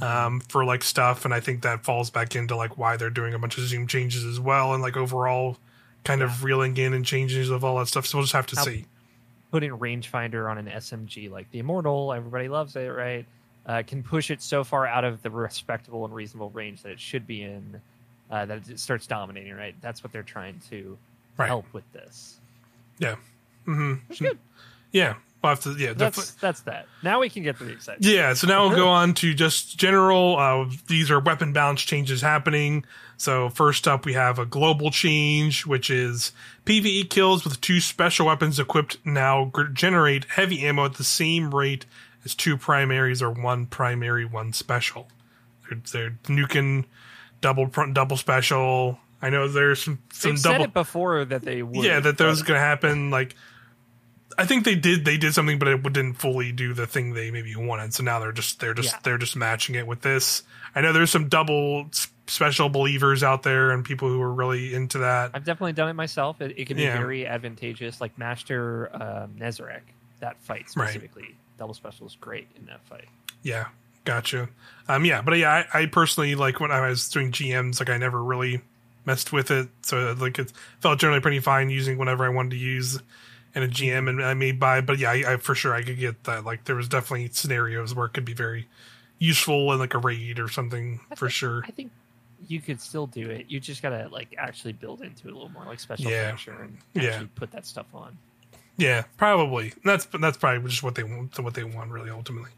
[0.02, 3.34] um, for like stuff, and I think that falls back into like why they're doing
[3.34, 5.58] a bunch of Zoom changes as well, and like overall
[6.04, 8.06] kind of reeling in and changes of all that stuff.
[8.06, 8.86] So we'll just have to see.
[9.52, 13.26] Putting rangefinder on an SMG like the Immortal, everybody loves it, right?
[13.66, 17.00] Uh, can push it so far out of the respectable and reasonable range that it
[17.00, 17.82] should be in,
[18.32, 19.76] uh, that it starts dominating, right?
[19.82, 20.98] That's what they're trying to
[21.38, 21.48] Right.
[21.48, 22.40] help with this.
[23.66, 24.40] hmm Which is good.
[24.92, 25.94] Yeah, we'll to yeah.
[25.94, 26.88] That's that's that.
[27.04, 28.04] Now we can get to the exciting.
[28.04, 30.38] Yeah, so now we'll go on to just general.
[30.38, 32.86] Uh, these are weapon balance changes happening.
[33.18, 36.32] So first up, we have a global change, which is
[36.66, 41.86] PVE kills with two special weapons equipped now generate heavy ammo at the same rate
[42.26, 45.08] as two primaries or one primary, one special.
[45.70, 46.86] They're, they're nuking
[47.42, 49.00] double double special.
[49.22, 51.84] I know there's some some They've double said it before that they would.
[51.84, 53.36] yeah that those but- going to happen like
[54.38, 57.30] i think they did they did something but it didn't fully do the thing they
[57.32, 59.00] maybe wanted so now they're just they're just Yeah.
[59.04, 61.90] they're just matching it with this i know there's some double
[62.28, 65.94] special believers out there and people who are really into that I've definitely done it
[65.96, 66.40] myself.
[66.42, 66.98] It, it can be Yeah.
[66.98, 68.00] very advantageous.
[68.00, 69.82] Like Master um, Nezarec,
[70.22, 70.88] that fight Right.
[70.90, 73.10] specifically, double special is great in that fight.
[73.44, 73.66] yeah
[74.06, 74.50] gotcha
[74.88, 77.98] um yeah but yeah I, I personally like when i was doing gms like i
[77.98, 78.62] never really
[79.06, 82.58] messed with it so like it felt generally pretty fine using whenever i wanted to
[82.58, 83.00] use
[83.56, 84.82] in a gm and i made by.
[84.82, 87.94] but yeah I, I for sure i could get that like there was definitely scenarios
[87.94, 88.68] where it could be very
[89.20, 91.92] useful in like a raid or something for sure I think
[92.48, 93.46] you could still do it.
[93.50, 96.26] You just gotta like actually build into it a little more, like special Yeah.
[96.30, 97.24] finisher, and Yeah.
[97.36, 98.18] put that stuff on.
[98.78, 102.50] yeah probably that's that's probably just what they want what they want really ultimately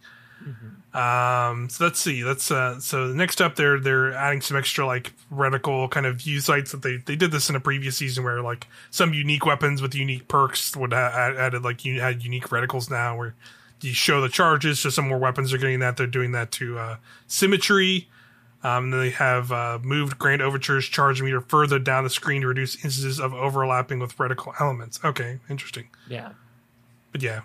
[0.47, 0.97] Mm-hmm.
[0.97, 2.23] Um, so let's see.
[2.23, 6.39] Let's uh, so next up, they're they're adding some extra like reticle kind of view
[6.39, 9.82] sites that they they did this in a previous season where like some unique weapons
[9.82, 13.36] with unique perks would ha- added like you had unique reticles now where
[13.82, 14.79] you show the charges.
[14.79, 15.97] So some more weapons are getting that.
[15.97, 18.08] They're doing that to uh, symmetry.
[18.63, 22.47] Um, then they have uh, moved Grand Overture's charge meter further down the screen to
[22.47, 25.01] reduce instances of overlapping with reticle elements.
[25.03, 26.32] Okay, interesting Yeah,
[27.12, 27.41] but yeah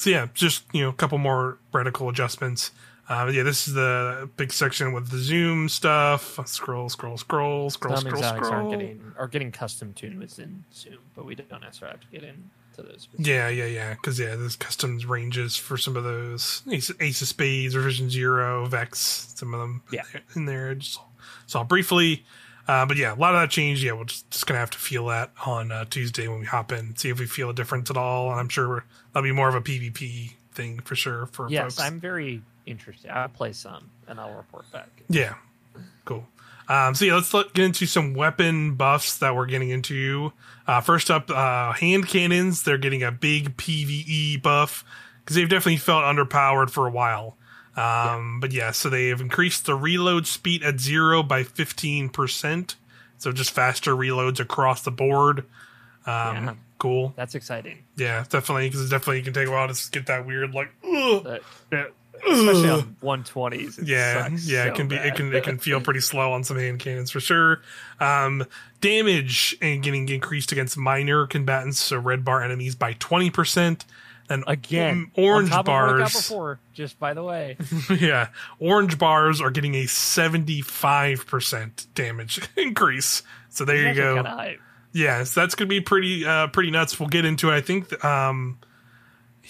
[0.00, 2.70] so yeah just you know a couple more reticle adjustments.
[3.08, 6.38] Uh, yeah this is the big section with the zoom stuff.
[6.46, 8.60] Scroll scroll scroll scroll some scroll exotics scroll.
[8.62, 12.22] aren't getting are getting custom tuned within Zoom, but we don't necessarily have to get
[12.22, 12.42] into
[12.76, 13.08] those.
[13.18, 16.62] yeah yeah yeah because yeah there's customs ranges for some of those.
[16.70, 20.02] Ace, ace of spades revision zero vex some of them Yeah.
[20.36, 20.70] in there.
[20.70, 20.98] I just
[21.46, 22.24] saw briefly
[22.68, 24.78] uh, but yeah a lot of that change yeah we're just, just gonna have to
[24.78, 27.90] feel that on uh, tuesday when we hop in see if we feel a difference
[27.90, 31.48] at all and i'm sure that'll be more of a pvp thing for sure for
[31.48, 31.80] Yes, folks.
[31.80, 33.10] I'm very interested.
[33.10, 34.88] I'll play some and I'll report back.
[35.08, 35.34] Yeah,
[36.04, 36.26] cool.
[36.68, 40.32] Um, so yeah, let's let, get into some weapon buffs that we're getting into.
[40.66, 42.62] Uh, first up, uh, hand cannons.
[42.62, 44.84] They're getting a big PVE buff
[45.20, 47.36] because they've definitely felt underpowered for a while.
[47.76, 52.76] Um, But yeah, so they have increased the reload speed at zero by fifteen percent.
[53.18, 55.40] So just faster reloads across the board.
[56.06, 56.54] Um, Yeah.
[56.78, 57.12] Cool.
[57.14, 57.78] That's exciting.
[57.96, 60.70] Yeah, definitely because it definitely can take a while to just get that weird like.
[60.82, 61.22] Ugh.
[61.70, 61.92] But,
[62.26, 63.78] especially on 120s.
[63.78, 66.44] it yeah yeah so it can be it can it can feel pretty slow on
[66.44, 67.62] some hand cannons for sure
[67.98, 68.44] um
[68.82, 73.84] damage and getting increased against minor combatants so red bar enemies by 20%
[74.30, 77.56] and Again, orange on top Of what I got bars before, just by the way,
[78.00, 84.32] yeah orange bars are getting a 75% damage increase so there you go Kind of
[84.32, 84.60] hype.
[84.92, 86.98] yeah, so that's gonna be pretty uh pretty nuts.
[87.00, 87.54] We'll get into it.
[87.56, 88.58] I think th- um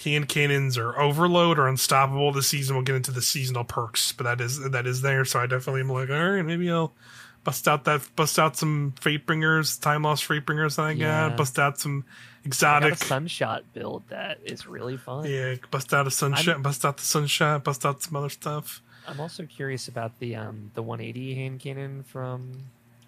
[0.03, 2.75] hand cannons are overload or unstoppable this season.
[2.75, 5.25] We'll get into the seasonal perks, but that is that is there.
[5.25, 6.93] So I definitely am like, all right, maybe I'll
[7.43, 11.29] bust out that bust out some Fatebringers, time lost Fatebringers that I Yeah.
[11.29, 12.05] got, bust out some
[12.43, 15.25] exotic sunshot build that is really fun.
[15.25, 18.81] yeah, bust out a sunshot, bust out the sunshot, bust out some other stuff.
[19.07, 22.51] I'm also curious about the um the 180 hand cannon from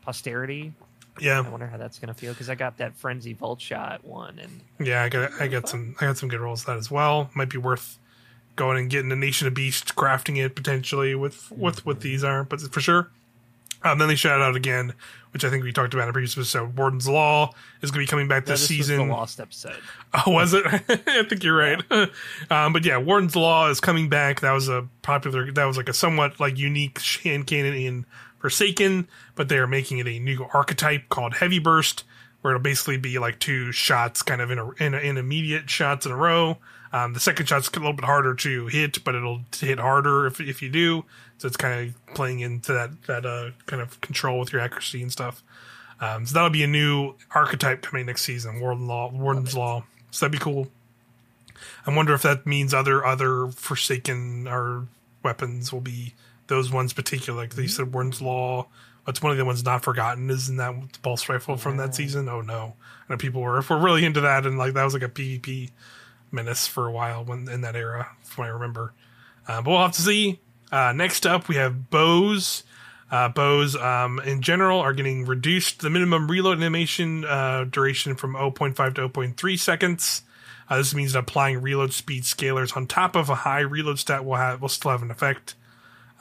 [0.01, 0.73] Posterity.
[1.19, 4.39] Yeah, I wonder how that's gonna feel because I got that frenzy vault shot one,
[4.39, 6.89] and yeah, I got I got some I got some good rolls of that as
[6.89, 7.29] well.
[7.35, 7.99] Might be worth
[8.55, 12.43] going and getting a Nation of Beasts, crafting it potentially with with what these are,
[12.43, 13.09] but for sure.
[13.83, 14.93] Um, then they shout out again,
[15.33, 16.77] which I think we talked about in a previous episode.
[16.77, 19.07] Warden's Law is going to be coming back No, this, this was season.
[19.07, 19.75] the lost episode.
[20.13, 20.63] Oh, was it?
[20.89, 21.81] I think you're right.
[22.51, 24.41] um, but yeah, Warden's Law is coming back.
[24.41, 25.51] That was a popular.
[25.51, 28.05] That was like a somewhat like unique hand cannon in
[28.39, 32.03] Forsaken, but they are making it a new archetype called Heavy Burst,
[32.43, 35.69] where it'll basically be like two shots, kind of in a in, a, in immediate
[35.69, 36.57] shots in a row.
[36.91, 40.41] Um, the second shot's a little bit harder to hit, but it'll hit harder if
[40.41, 41.05] if you do.
[41.37, 45.01] So it's kind of playing into that that uh, kind of control with your accuracy
[45.01, 45.41] and stuff.
[46.01, 49.85] Um, so that'll be a new archetype coming next season, Warden Law, Warden's Law.
[50.11, 50.67] So that'd be cool.
[51.87, 54.87] I wonder if that means other other Forsaken or
[55.23, 56.13] weapons will be
[56.47, 57.41] those ones particular.
[57.41, 58.67] Like you said, Warden's Law.
[59.03, 60.29] What's one of the ones not forgotten?
[60.29, 62.29] Isn't that the pulse rifle from that season?
[62.29, 62.75] Oh no!
[63.07, 65.09] I know people were if we're really into that, and like that was like a
[65.09, 65.71] PvP
[66.31, 68.93] menace for a while when in that era, from what I remember.
[69.47, 70.39] Uh, but we'll have to see.
[70.71, 72.63] Uh, next up, we have bows.
[73.11, 78.33] Uh, bows um, in general are getting reduced the minimum reload animation uh, duration from
[78.33, 80.23] 0.5 to 0.3 seconds.
[80.67, 84.25] Uh, this means that applying reload speed scalars on top of a high reload stat
[84.25, 85.55] will have will still have an effect.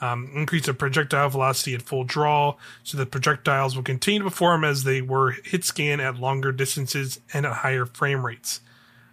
[0.03, 4.65] Um, increase the projectile velocity at full draw, so that projectiles will continue to perform
[4.65, 8.59] as they were hit scan at longer distances and at higher frame rates.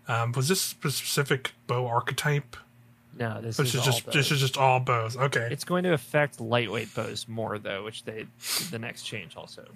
[0.09, 2.57] Um, was this specific bow archetype?
[3.17, 4.15] No, this This is is just bows.
[4.15, 5.17] this is just all bows.
[5.17, 8.27] Okay, It's going to affect lightweight bows more though, which they
[8.71, 9.69] the next change also.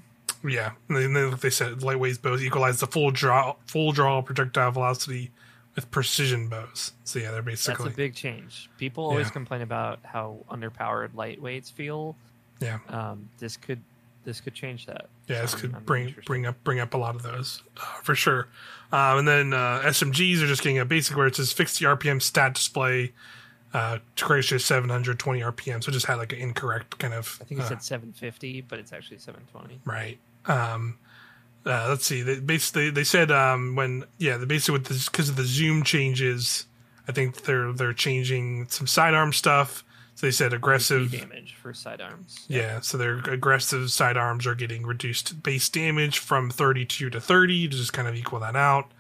[0.42, 0.72] yeah.
[0.88, 5.30] And like they said, lightweight bows equalize the full draw full draw projectile velocity
[5.76, 6.92] with precision bows.
[7.04, 8.70] So yeah, they're basically That's a big change.
[8.78, 9.32] People always Yeah.
[9.32, 12.16] complain about how underpowered lightweights feel.
[12.60, 12.78] yeah.
[12.88, 13.80] Um, this could
[14.24, 15.08] this could change that.
[15.28, 17.80] Yeah, this could I'm- I'm bring bring up bring up a lot of those uh,
[18.02, 18.48] for sure.
[18.92, 21.84] Um, and then uh, SMGs are just getting a basic where it says fix the
[21.86, 23.12] RPM stat display
[23.74, 25.82] uh, to create just 720 RPM.
[25.82, 27.38] So it just had like an incorrect kind of.
[27.42, 29.80] I think it uh, said 750, but it's actually 720.
[29.84, 30.18] right.
[30.46, 30.96] Um,
[31.66, 32.22] uh, let's see.
[32.22, 35.82] They basically they said um, when yeah, the basically with this because of the zoom
[35.82, 36.66] changes.
[37.06, 39.84] I think they're they're changing some sidearm stuff.
[40.16, 42.44] So they said aggressive damage for sidearms.
[42.48, 47.76] Yeah, so their aggressive sidearms are getting reduced base damage from 32 to 30 to
[47.76, 48.92] just kind of equal that out.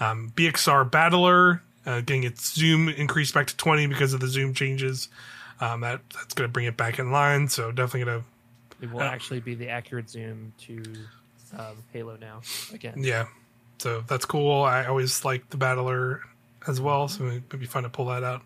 [0.00, 4.54] Um, BXR Battler uh, getting its zoom increased back to 20 because of the zoom
[4.54, 5.08] changes.
[5.60, 7.48] Um, that that's going to bring it back in line.
[7.48, 8.84] So definitely going to.
[8.86, 10.82] It will Uh, actually be the accurate zoom to
[11.58, 12.40] um, Halo now
[12.72, 12.94] again.
[12.98, 13.26] yeah.
[13.78, 14.62] So that's cool.
[14.62, 16.20] I always like the Battler
[16.66, 18.42] as well, so it would be fun to pull that out.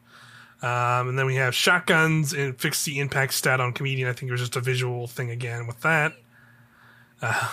[0.61, 4.09] Um, and then we have shotguns and fix the impact stat on comedian.
[4.09, 6.15] I think it was just a visual thing again with that.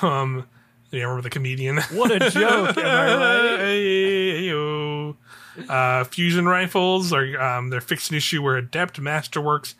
[0.01, 0.47] Um,
[0.91, 1.77] yeah, remember the comedian?
[1.91, 2.77] What a joke!
[2.77, 3.15] Am I
[3.57, 5.15] right?
[5.69, 9.73] Uh, fusion rifles are um, they're fixed an issue where adept masterworks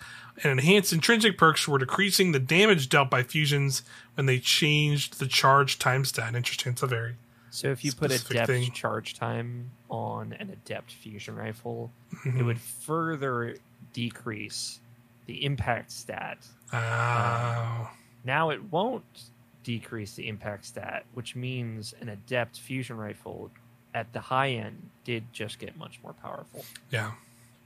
[0.44, 3.84] and enhanced intrinsic perks were decreasing the damage dealt by fusions
[4.16, 6.36] when they changed the charge time stat.
[6.36, 7.16] Interesting, it's a very
[7.52, 8.72] So if you put a adept thing.
[8.72, 11.92] charge time on an adept fusion rifle,
[12.26, 12.46] it Mhm.
[12.46, 13.56] would further
[13.94, 14.80] decrease
[15.26, 16.38] the impact stat.
[16.74, 17.92] Oh,
[18.24, 19.30] Now it won't
[19.64, 23.52] decrease the impact stat, which means an adept fusion rifle
[23.94, 26.66] at the high end did just get much more powerful.
[26.92, 27.12] yeah,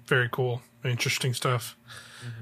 [0.10, 1.78] very cool, interesting stuff.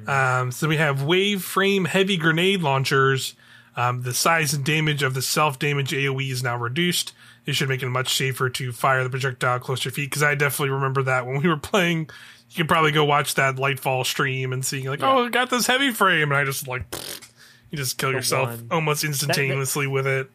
[0.07, 3.35] Um, so we have wave frame heavy grenade launchers.
[3.75, 7.13] Um, the size and damage of the self damage AOE is now reduced.
[7.45, 10.09] It should make it much safer to fire the projectile close to your feet.
[10.09, 12.09] Because I definitely remember that when we were playing.
[12.49, 15.11] You could probably go watch that Lightfall stream and see like, Yeah.
[15.11, 16.85] oh, I got this heavy frame, and I just like,
[17.69, 20.31] you just kill The yourself one- almost instantaneously with it.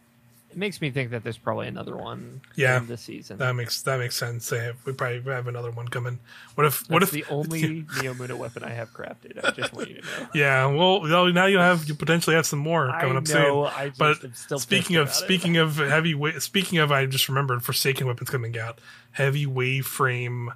[0.53, 2.77] It makes me think that there's probably another one Yeah.
[2.79, 3.39] in this season.
[3.39, 4.51] That makes that makes sense.
[4.51, 6.19] They have, we probably have another one coming.
[6.55, 6.89] What if?
[6.91, 9.43] what if the only Neomuna weapon I have crafted.
[9.43, 10.29] I just want you to know.
[10.35, 13.67] Yeah, well, now you have you potentially have some more coming I up soon.
[13.75, 15.25] I just But am still speaking of about it.
[15.25, 18.79] speaking of heavy speaking of I just remembered Forsaken weapons coming out.
[19.13, 20.53] Heavy wave frame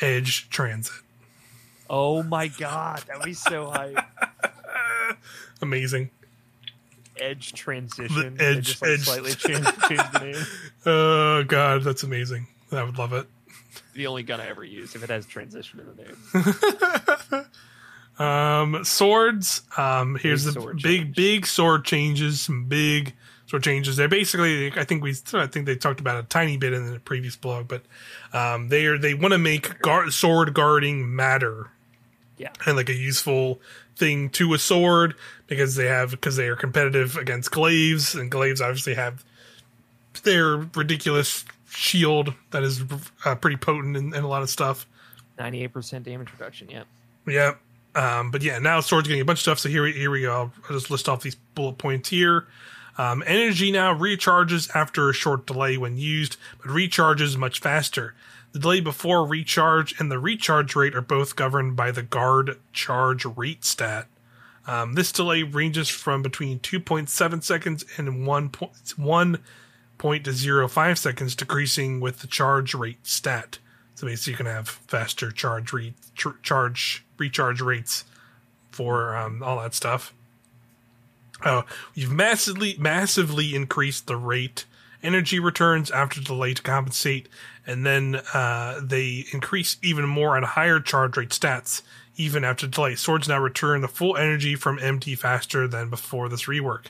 [0.00, 0.94] edge transit.
[1.88, 3.98] Oh my god, that would be so hype.
[5.62, 6.10] Amazing.
[7.18, 8.14] Edge transition.
[8.14, 9.00] The They edge- just, like, edge.
[9.00, 10.46] slightly change, change the name.
[10.86, 12.46] Oh god, that's amazing.
[12.72, 13.26] I would love it.
[13.94, 17.46] The only gun I ever use if it has transition in the name.
[18.18, 19.60] Um swords.
[19.76, 21.16] Um here's Big the sword big change.
[21.16, 23.12] big sword changes, some big
[23.46, 23.96] sword changes.
[23.96, 26.98] They're basically I think we I think they talked about a tiny bit in the
[26.98, 27.82] previous blog, but
[28.32, 31.68] um they are they want to make guard, sword guarding matter
[32.38, 32.52] Yeah.
[32.64, 33.60] and like a useful
[33.96, 35.14] thing to a sword
[35.46, 39.24] because they have because they are competitive against glaives and glaives obviously have
[40.22, 42.82] their ridiculous shield that is
[43.24, 44.86] uh, pretty potent in, in a lot of stuff.
[45.38, 46.84] 98% damage reduction, yeah.
[47.26, 47.54] Yeah.
[47.94, 49.58] Um, but yeah, now swords getting a bunch of stuff.
[49.58, 50.32] So here, we- here we go.
[50.32, 52.46] I'll, I'll just list off these bullet points here.
[52.98, 58.14] Um, energy now recharges after a short delay when used, but recharges much faster.
[58.52, 63.24] The delay before recharge and the recharge rate are both governed by the guard charge
[63.24, 64.06] rate stat.
[64.66, 68.48] Um, this delay ranges from between 2.7 seconds and 1.
[68.48, 73.58] point- 1.05 seconds, decreasing with the charge rate stat.
[73.94, 78.04] So basically, you can have faster charge re- tr- charge recharge rates
[78.70, 80.12] for um, all that stuff.
[81.42, 81.62] Uh,
[81.94, 84.64] you've massively massively increased the rate
[85.02, 87.28] energy returns after delay to compensate,
[87.66, 91.82] and then uh, they increase even more at higher charge rate stats
[92.16, 92.94] even after delay.
[92.94, 96.86] Swords now return the full energy from MT faster than before this rework.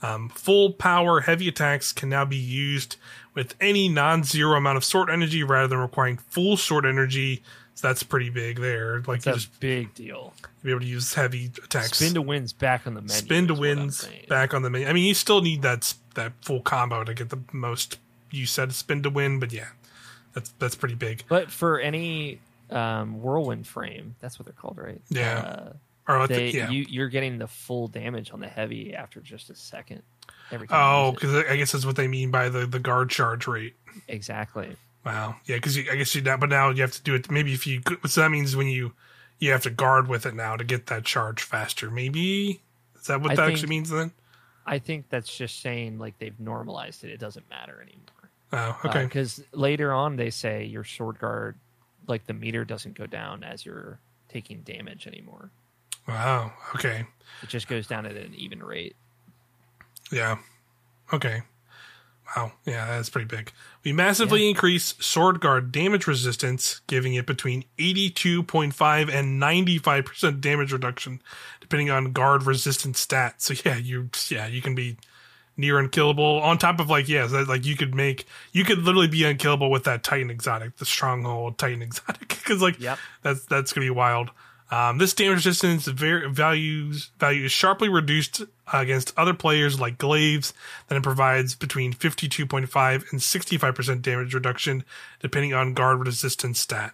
[0.00, 2.96] Um, full power heavy attacks can now be used
[3.34, 7.42] with any non-zero amount of sword energy rather than requiring full sword energy
[7.74, 8.98] So that's pretty big there.
[9.06, 10.34] Like That's a just big deal.
[10.42, 11.98] To be able to use heavy attacks.
[11.98, 13.14] Spin to wins back on the menu.
[13.14, 14.86] Spin to is what I'm wins back on the menu.
[14.86, 17.98] I mean, you still need that that full combo to get the most.
[18.30, 19.68] You said spin to win, but yeah,
[20.32, 21.22] that's that's pretty big.
[21.28, 25.00] But for any um, whirlwind frame, that's what they're called, right?
[25.10, 25.38] Yeah.
[25.38, 25.72] Uh,
[26.12, 26.70] Or they, think, yeah.
[26.70, 30.02] you, you're getting the full damage on the heavy after just a second.
[30.50, 33.46] Every time oh, because I guess that's what they mean by the the guard charge
[33.46, 33.74] rate.
[34.08, 34.76] exactly.
[35.04, 35.36] Wow.
[35.46, 37.30] Yeah, because I guess you now, but now you have to do it.
[37.30, 38.92] Maybe if you, so that means when you
[39.38, 41.90] you have to guard with it now to get that charge faster.
[41.90, 42.60] Maybe
[42.98, 44.12] is that what I that think- actually means then?
[44.66, 47.10] I think that's just saying like they've normalized it.
[47.10, 48.04] It doesn't matter anymore.
[48.52, 49.04] Oh, uh, okay.
[49.04, 51.56] Because later on they say your sword guard,
[52.06, 55.50] like the meter doesn't go down as you're taking damage anymore.
[56.06, 56.52] wow.
[56.74, 57.06] Okay.
[57.42, 58.96] It just goes down at an even rate.
[60.10, 60.38] Yeah.
[61.12, 61.42] Okay.
[62.36, 62.52] Wow.
[62.66, 63.52] Yeah, that's pretty big.
[63.84, 71.22] We massively increase sword guard damage resistance, giving it between 82.5 and 95% damage reduction,
[71.60, 73.40] depending on guard resistance stats.
[73.40, 74.96] So yeah, you yeah, you can be
[75.58, 79.08] near unkillable on top of like yeah, so like you could make you could literally
[79.08, 82.98] be unkillable with that Titan exotic, the stronghold Titan exotic cuz like Yep.
[83.22, 84.30] that's that's to be wild.
[84.70, 90.52] Um, this damage resistance var- values value is sharply reduced against other players like Glaives.
[90.88, 94.84] Then it provides between 52.5 and 65% damage reduction,
[95.20, 96.92] depending on guard resistance stat.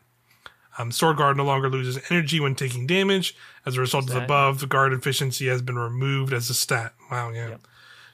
[0.78, 3.36] Um, Sword Guard no longer loses energy when taking damage.
[3.66, 6.94] As a result of the above, the guard efficiency has been removed as a stat.
[7.10, 7.48] Wow, yeah.
[7.50, 7.60] Yep.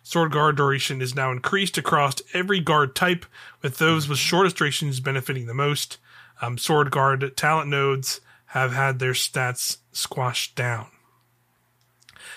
[0.02, 3.26] Sword Guard duration is now increased across every guard type,
[3.62, 5.98] with those with shortest durations benefiting the most.
[6.42, 10.88] Um, Sword Guard talent nodes have had their stats squashed down.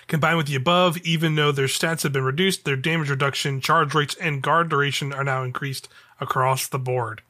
[0.07, 3.95] Combined with the above, even though their stats have been reduced, their damage reduction, charge
[3.95, 5.87] rates, and guard duration are now increased
[6.19, 7.21] across the board.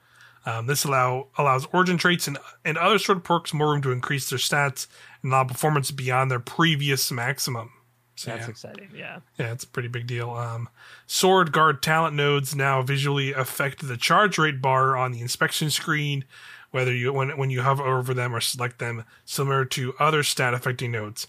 [0.46, 4.30] Um, this allow allows origin traits and, and other sword perks more room to increase
[4.30, 4.88] their stats
[5.22, 7.72] and allow performance beyond their previous maximum.
[8.16, 8.50] So, That's yeah.
[8.50, 8.90] exciting.
[8.96, 9.20] Yeah.
[9.38, 10.30] Yeah, it's a pretty big deal.
[10.32, 10.70] Um,
[11.08, 16.26] sword guard talent nodes now visually affect the charge rate bar on the inspection screen,
[16.72, 20.54] whether you when when you hover over them or select them, similar to other stat
[20.54, 21.28] affecting nodes.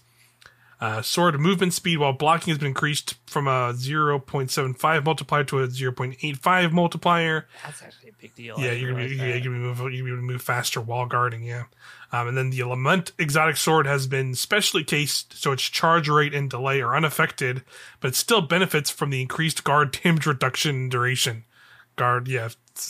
[0.81, 5.67] Uh, sword movement speed while blocking has been increased from a 0.75 multiplier to a
[5.67, 7.47] 0.85 multiplier.
[7.63, 8.59] That's actually a big deal.
[8.59, 11.43] Yeah, you're gonna be, didn't yeah, you're gonna move you're gonna move faster while guarding.
[11.43, 11.63] Yeah,
[12.11, 16.33] um, and then the Lament exotic sword has been specially cased so its charge rate
[16.33, 17.63] and delay are unaffected,
[18.01, 21.45] but it still benefits from the increased guard damage reduction duration.
[21.95, 22.49] Guard, yeah,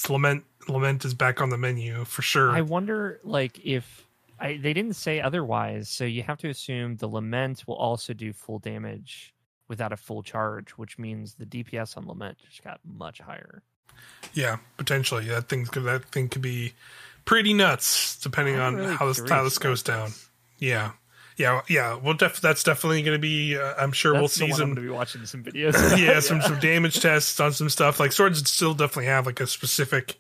[0.10, 2.52] Lament Lament is back on the menu for sure.
[2.52, 4.05] I wonder, like, if
[4.40, 8.34] I, they didn't say otherwise, so you have to assume the lament will also do
[8.34, 9.34] full damage
[9.68, 13.64] without a full charge, which means the DPS on lament just got much higher.
[14.34, 16.74] yeah, potentially that gonna that thing could be
[17.24, 20.12] pretty nuts depending I'm on really how this how this goes down.
[20.60, 20.92] Yeah.
[21.38, 21.96] Yeah, yeah.
[21.98, 23.58] Well, def- that's definitely going to be.
[23.58, 24.74] Uh, I'm sure we'll see some.
[24.74, 25.98] to be watching some videos.
[25.98, 28.00] yeah, some some damage tests on some stuff.
[28.00, 30.18] Like swords still definitely have like a specific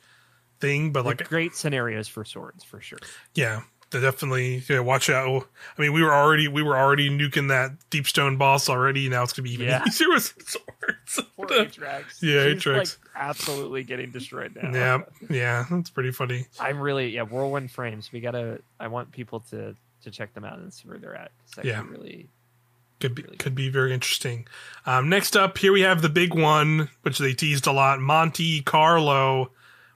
[0.59, 2.99] thing, but like like great scenarios for swords for sure.
[3.33, 3.61] yeah,
[4.01, 5.47] definitely yeah, watch out.
[5.77, 9.09] I mean, we were already we were already nuking that deep stone boss already.
[9.09, 9.83] Now it's gonna be even Yeah.
[9.87, 11.29] easier with swords.
[11.35, 12.21] Poor Atrax.
[12.21, 12.77] Yeah, She's, Atrax.
[12.77, 14.71] like absolutely getting destroyed now.
[14.71, 16.45] yeah, yeah, that's pretty funny.
[16.59, 17.23] I'm really yeah.
[17.23, 18.11] Whirlwind frames.
[18.11, 18.61] We gotta.
[18.79, 21.31] I want people to to check them out and see where they're at.
[21.45, 21.81] 'cause that Yeah.
[21.81, 22.29] could really.
[23.01, 24.47] Could be Really could be very interesting.
[24.85, 27.99] Um, next up, here we have the big one, which they teased a lot.
[27.99, 29.51] Monte Carlo.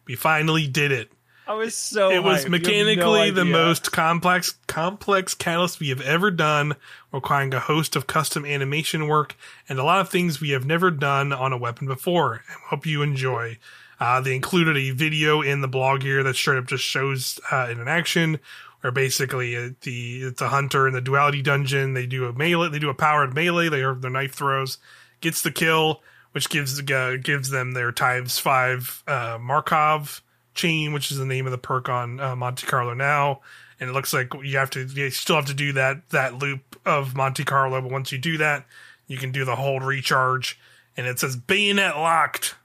[0.06, 1.10] We finally did it.
[1.50, 2.12] I was so.
[2.12, 2.44] it was hyped.
[2.44, 6.76] Have no mechanically the most complex complex catalyst we have ever done,
[7.12, 9.36] requiring a host of custom animation work
[9.68, 12.44] and a lot of things we have never done on a weapon before.
[12.48, 13.58] I hope you enjoy.
[14.00, 17.68] Uh, they included a video in the blog here that straight up just shows uh,
[17.72, 18.40] in an action
[18.82, 21.96] where basically uh, the it's a hunter in the duality dungeon.
[21.96, 23.70] They do a melee, they do a powered melee.
[23.70, 24.78] They their knife throws,
[25.20, 30.22] gets the kill, which gives uh, gives them their times five uh, Markov
[30.60, 33.42] chain, which is the name of the perk on uh, Monte Carlo now.
[33.80, 36.80] And it looks like you have to, you still have to do that that loop
[36.86, 37.82] of Monte Carlo.
[37.82, 38.66] But once you do that,
[39.08, 40.60] you can do the hold recharge,
[40.96, 42.56] and it says bayonet locked.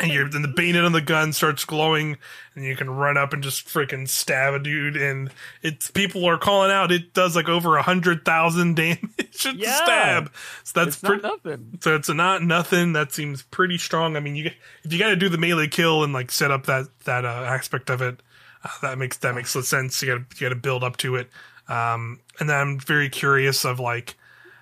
[0.00, 2.16] And you're then the bayonet on the gun starts glowing,
[2.54, 4.96] and you can run up and just freaking stab a dude.
[4.96, 5.30] And
[5.62, 9.74] it's people are calling out it does like over a hundred thousand damage at Yeah.
[9.76, 10.32] stab.
[10.64, 11.22] So that's pretty.
[11.22, 11.78] nothing.
[11.80, 12.92] So it's not nothing.
[12.94, 14.16] That seems pretty strong.
[14.16, 14.50] I mean, you
[14.84, 17.28] if you got to do the melee kill and like set up that that uh,
[17.28, 18.20] aspect of it,
[18.64, 20.02] uh, that makes that makes sense.
[20.02, 21.28] You got you got to build up to it.
[21.68, 24.16] Um, and then I'm very curious of like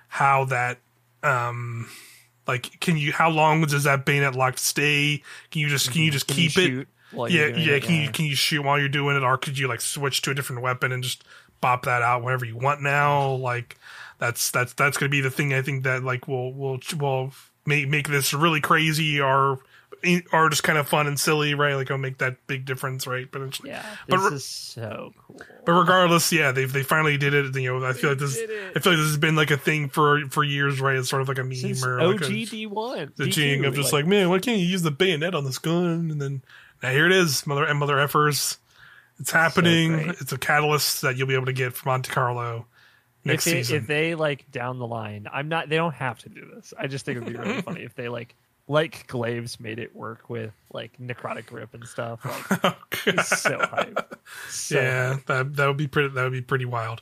[0.07, 0.79] how that
[1.23, 1.87] um
[2.47, 5.23] like can you how long does that bayonet lock stay?
[5.51, 6.13] Can you just can you mm-hmm.
[6.13, 6.87] just Can you keep it?
[7.13, 7.73] while you're Yeah, yeah.
[7.75, 10.21] it, Can you can you shoot while you're doing it, or could you like switch
[10.23, 11.23] to a different weapon and just
[11.61, 12.81] bop that out whenever you want?
[12.81, 13.77] Now, like
[14.19, 15.53] that's that's that's going to be the thing.
[15.53, 17.31] I think that like will will will
[17.65, 19.59] make make this really crazy or
[20.31, 21.75] or just kind of fun and silly, right?
[21.75, 23.27] Like it'll make that big difference, right?
[23.31, 25.41] But it's, Yeah, But this re- is so cool.
[25.65, 27.55] but regardless, yeah, they they finally did it.
[27.55, 28.37] You know, I feel like this.
[28.37, 30.95] I feel like this has been like a thing for for years, right?
[30.95, 33.75] It's sort of like a meme Since or like a, OGD one, the cheating of
[33.75, 36.11] just like, man, why can't you use the bayonet on this gun?
[36.11, 36.43] And then
[36.81, 38.57] now here it is, mother and mother effers.
[39.19, 39.93] It's happening.
[39.93, 40.09] great.
[40.21, 42.65] it's a catalyst that you'll be able to get from Monte Carlo
[43.23, 43.77] next if, they, season.
[43.77, 45.69] if they like down the line, I'm not.
[45.69, 46.73] They don't have to do this.
[46.77, 48.35] I just think it would be really funny if they like
[48.67, 52.21] like Glaives made it work with like necrotic grip and stuff.
[52.63, 54.15] Like it's so hype.
[54.49, 55.25] So yeah, hype.
[55.25, 56.09] that that would be pretty.
[56.09, 57.01] That would be pretty wild.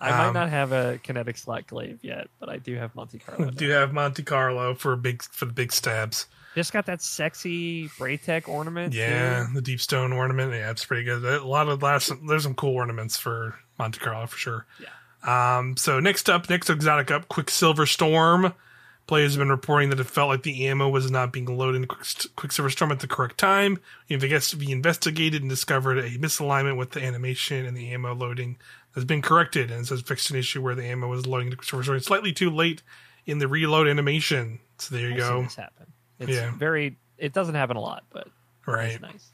[0.00, 3.18] I might um, not have a kinetic slot glaive yet, but I do have Monte
[3.18, 3.50] Carlo.
[3.52, 3.80] Do now.
[3.80, 6.26] have Monte Carlo for big for the big stabs.
[6.54, 8.94] Just got that sexy Braytech ornament.
[8.94, 9.54] Yeah, too.
[9.54, 10.52] the deep stone ornament.
[10.52, 11.24] Yeah, it's pretty good.
[11.24, 12.12] A lot of last.
[12.26, 14.66] There's some cool ornaments for Monte Carlo for sure.
[14.80, 15.58] Yeah.
[15.58, 15.76] Um.
[15.76, 18.54] So next up, next exotic up, Quicksilver Storm.
[19.06, 22.50] Players have been reporting that it felt like the ammo was not being loaded in
[22.70, 23.78] Storm at the correct time.
[24.08, 28.14] It gets to be investigated and discovered a misalignment with the animation and the ammo
[28.14, 28.58] loading
[28.94, 31.82] has been corrected, and it says fixed an issue where the ammo was loading Quicksilver
[31.82, 32.82] Storm slightly too late
[33.26, 34.60] in the reload animation.
[34.78, 35.42] So there you I've go.
[35.42, 35.86] this happen.
[36.18, 36.52] It's Yeah.
[36.56, 36.96] very.
[37.18, 38.28] It doesn't happen a lot, but
[38.66, 38.92] Right.
[38.92, 39.30] it's nice.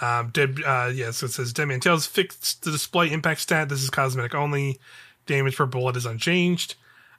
[0.00, 3.68] Um, Dead, uh, yeah, so it says Dead Man's Tale fixed the display impact stat.
[3.68, 4.80] This is cosmetic only.
[5.26, 6.74] Damage per bullet is unchanged.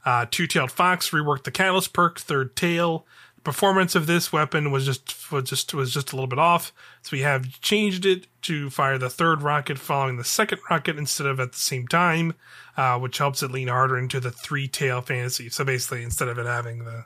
[0.06, 3.06] Uh, Two Tailed Fox reworked the Catalyst perk, third tail.
[3.36, 6.72] The performance of this weapon was just was just was just a little bit off,
[7.02, 11.28] so we have changed it to fire the third rocket following the second rocket instead
[11.28, 12.34] of at the same time,
[12.78, 15.50] uh, which helps it lean harder into the three tail fantasy.
[15.50, 17.06] So basically, instead of it having the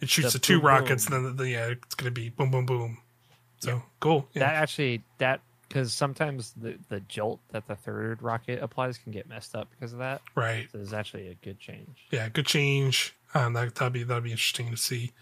[0.00, 1.16] it shoots The the, two boom, rockets, boom.
[1.16, 2.98] and then the, yeah, it's gonna be boom, boom, boom.
[3.60, 4.28] So cool.
[4.34, 4.40] Yeah.
[4.40, 9.28] That actually that because sometimes the the jolt that the third rocket applies can get
[9.28, 10.22] messed up because of that.
[10.34, 10.68] right.
[10.72, 12.06] So it's actually a good change.
[12.10, 13.14] yeah, good change.
[13.34, 15.12] Um, that that'd be that'd be interesting to see.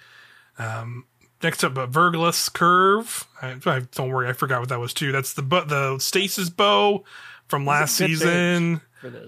[0.59, 1.05] Um,
[1.43, 3.27] next up, uh, Verglas Curve.
[3.43, 5.13] I, I, don't worry, I forgot what that was too.
[5.13, 7.05] That's the bu- the stasis bow
[7.49, 8.81] from last season.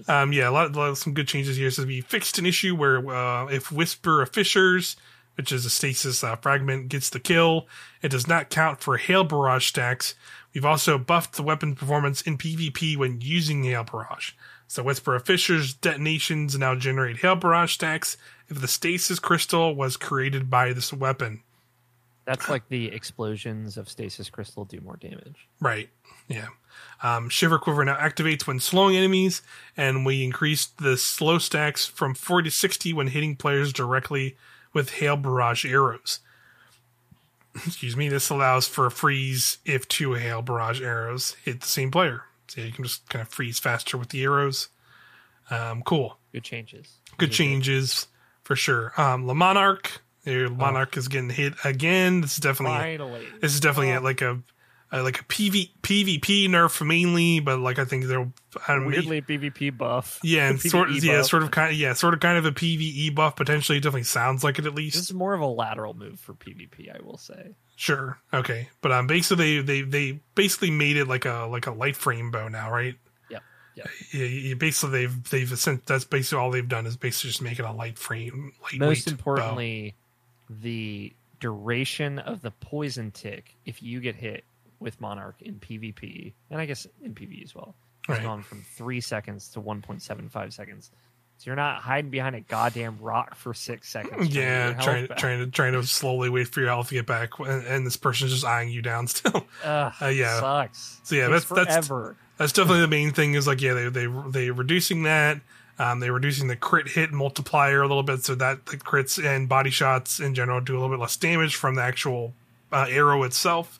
[0.07, 1.71] Um, yeah, a lot, a lot of some good changes here.
[1.71, 4.97] So we fixed an issue where uh, if Whisper of Fissures,
[5.35, 7.67] which is a stasis uh, fragment, gets the kill,
[8.01, 10.15] it does not count for Hail Barrage stacks.
[10.53, 14.31] We've also buffed the weapon performance in PvP when using Hail Barrage.
[14.67, 18.17] So Whisper of Fissures detonations now generate Hail Barrage stacks
[18.49, 21.41] if the stasis crystal was created by this weapon.
[22.25, 25.47] that's like the explosions of stasis crystal do more damage.
[25.59, 25.89] Right.
[26.27, 26.47] Yeah.
[27.01, 29.41] Um, Shiver Quiver now activates when slowing enemies,
[29.75, 34.35] and we increased the slow stacks from 40 to 60 when hitting players directly
[34.73, 36.19] with Hail Barrage arrows.
[37.65, 38.09] Excuse me.
[38.09, 42.23] This allows for a freeze if two Hail Barrage arrows hit the same player.
[42.47, 44.69] So you can just kind of freeze faster with the arrows.
[45.51, 46.17] Um, cool.
[46.31, 46.97] Good changes.
[47.17, 48.07] Good changes
[48.43, 48.93] for sure.
[48.97, 49.99] Um, Le Monarque.
[50.25, 52.21] The Monarch is getting hit again.
[52.21, 54.01] This is definitely Finally, this is definitely Oh.
[54.01, 54.39] like a,
[54.91, 58.31] a like a PV, PvP nerf mainly, but like I think they'll
[58.67, 60.19] I weirdly PvP buff.
[60.23, 62.51] yeah, and sort of, yeah, sort of kind of yeah, sort of kind of a
[62.51, 63.77] PVE buff potentially.
[63.77, 64.95] It definitely sounds like it at least.
[64.95, 67.55] This is more of a lateral move for PvP, I will say.
[67.75, 71.71] Sure, okay, but um, basically they, they they basically made it like a like a
[71.71, 72.95] light frame bow now, right?
[73.29, 73.43] Yep.
[73.75, 73.87] Yep.
[74.11, 77.59] Yeah, you- basically they've they've sent that's basically all they've done is basically just make
[77.59, 78.53] it a light frame.
[78.75, 79.11] Most bow.
[79.11, 79.95] importantly,
[80.49, 84.43] the duration of the poison tick if you get hit
[84.79, 87.75] with Monarque in PvP, and I guess in PvE as well,
[88.07, 88.23] has Right.
[88.23, 90.91] gone from three seconds to 1.75 seconds.
[91.37, 94.11] So you're not hiding behind a goddamn rock for six seconds.
[94.13, 96.95] trying to get Yeah, trying trying to trying to slowly wait for your health to
[96.95, 99.45] get back, and, and this person's just eyeing you down still.
[99.63, 100.39] Ugh, Uh, yeah.
[100.39, 100.99] sucks.
[101.03, 101.89] So, yeah, that's- that's-
[102.37, 103.33] That's definitely the main thing.
[103.35, 105.41] Is like yeah, they they they reducing that.
[105.77, 109.47] Um, they're reducing the crit hit multiplier a little bit, so that the crits and
[109.49, 112.33] body shots in general do a little bit less damage from the actual
[112.71, 113.79] uh, arrow itself.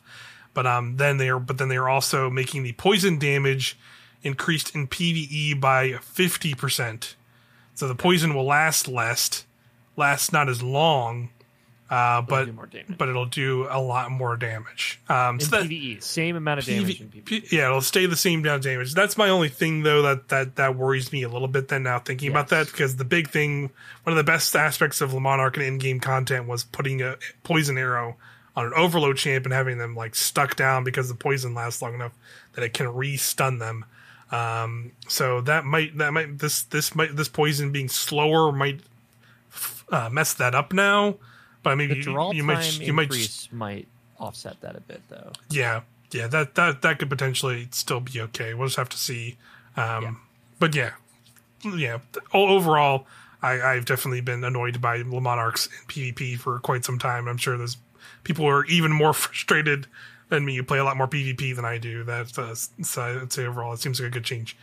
[0.52, 3.78] But um, then they are but then they are also making the poison damage
[4.22, 7.16] increased in PVE by fifty percent.
[7.74, 9.46] So the poison will last less,
[9.96, 11.30] last not as long,
[11.90, 12.48] uh, but
[12.96, 15.00] but it'll do a lot more damage.
[15.08, 17.24] Um, in so that, PvE, same amount of damage in PV, PvE.
[17.24, 18.94] P- yeah, it'll stay the same down damage.
[18.94, 21.68] That's my only thing though that that that worries me a little bit.
[21.68, 23.70] Then now thinking about that because the big thing,
[24.04, 27.76] one of the best aspects of Le Monarque and in-game content was putting a poison
[27.76, 28.16] arrow
[28.56, 31.94] on an overload champ and having them like stuck down because the poison lasts long
[31.94, 32.12] enough
[32.54, 33.84] that it can re-stun them.
[34.32, 38.80] Um, so that might that might this this might this poison being slower might
[39.90, 41.16] uh, mess that up now.
[41.62, 43.88] But maybe The you, you might you might increase might
[44.18, 45.32] offset that a bit, though.
[45.50, 45.82] yeah
[46.12, 48.54] yeah, that that that could potentially still be okay.
[48.54, 49.36] We'll just have to see.
[49.76, 50.14] Um, Yeah.
[50.58, 50.90] But yeah,
[51.64, 51.98] yeah.
[52.34, 53.06] Overall,
[53.42, 57.28] I, I've definitely been annoyed by Le Monarques in PvP for quite some time.
[57.28, 57.78] I'm sure there's
[58.24, 59.86] people are even more frustrated
[60.28, 60.54] than me.
[60.54, 62.04] You play a lot more PvP than I do.
[62.04, 64.56] That's uh, so I'd say overall, it seems like a good change.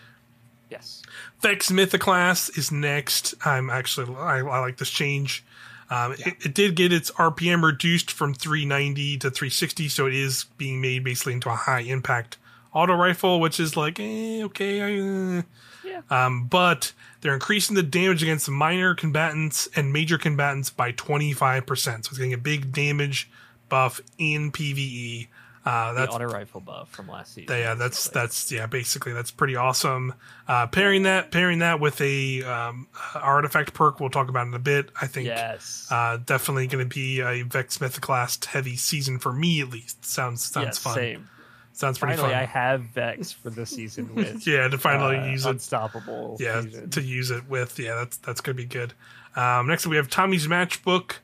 [0.69, 1.01] Yes.
[1.41, 3.35] Vex Mythoclast is next.
[3.45, 5.43] I'm actually I, I like this change.
[5.89, 10.45] Um, it, it did get its RPM reduced from 390 to 360, so it is
[10.57, 12.37] being made basically into a high impact
[12.73, 14.81] auto rifle, which is like eh, okay.
[14.81, 15.41] I, uh,
[15.85, 16.01] Yeah.
[16.09, 16.91] um, but
[17.21, 21.65] they're increasing the damage against minor combatants and major combatants by 25%.
[21.77, 23.29] So it's getting a big damage
[23.69, 25.27] buff in PvE.
[25.65, 27.57] Uh, The that's auto rifle buff from last season.
[27.57, 28.21] yeah, that's basically.
[28.21, 30.13] that's yeah, basically that's pretty awesome.
[30.47, 34.59] Uh, pairing that pairing that with a um, artifact perk, we'll talk about in a
[34.59, 34.91] bit.
[35.01, 35.87] I think yes.
[35.91, 40.05] uh, definitely going to be a Vex Mythic Mythoclast heavy season for me at least.
[40.05, 40.95] Sounds sounds yes, fun.
[40.95, 41.29] Same.
[41.73, 42.41] Sounds pretty Finally, fun.
[42.41, 45.49] I have Vex for this season with yeah, to finally uh, use it.
[45.49, 46.37] unstoppable.
[46.39, 46.89] Yeah, fusion.
[46.91, 47.77] to use it with.
[47.77, 48.93] Yeah, that's that's going to be good.
[49.35, 51.17] Um, next, we have Tommy's Matchbook.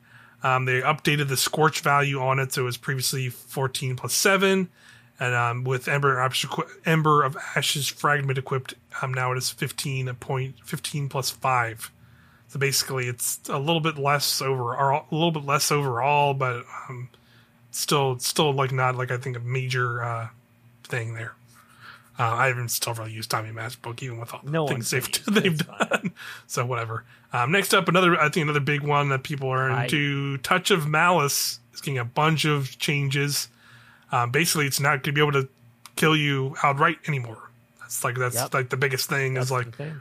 [0.44, 4.68] Um, they updated the scorch value on it, so it was previously 14 plus 7.
[5.18, 6.28] And um, with Ember,
[6.84, 11.90] Ember of Ashes fragment equipped, um, now it is 15 a point 15 plus 5.
[12.48, 17.08] So basically, it's a little bit less over, a little bit less overall, but um,
[17.70, 20.28] still, still like not like I think a major uh,
[20.84, 21.32] thing there.
[22.18, 25.02] Uh, I haven't still really used Tommy Matchbook even with all the No things they've
[25.10, 26.12] gonna use it, they've done.
[26.46, 27.04] So whatever.
[27.32, 30.38] Um, next up, another I think another big one that people are I- into.
[30.38, 33.48] Touch of Malice is getting a bunch of changes.
[34.12, 35.48] Um, basically, it's not going to be able to
[35.96, 37.50] kill you outright anymore.
[37.80, 38.54] That's like that's Yep.
[38.54, 40.00] like the biggest thing That's is like thing.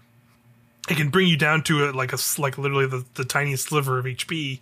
[0.89, 3.97] it can bring you down to it like a like literally the, the tiniest sliver
[3.97, 4.59] of HP.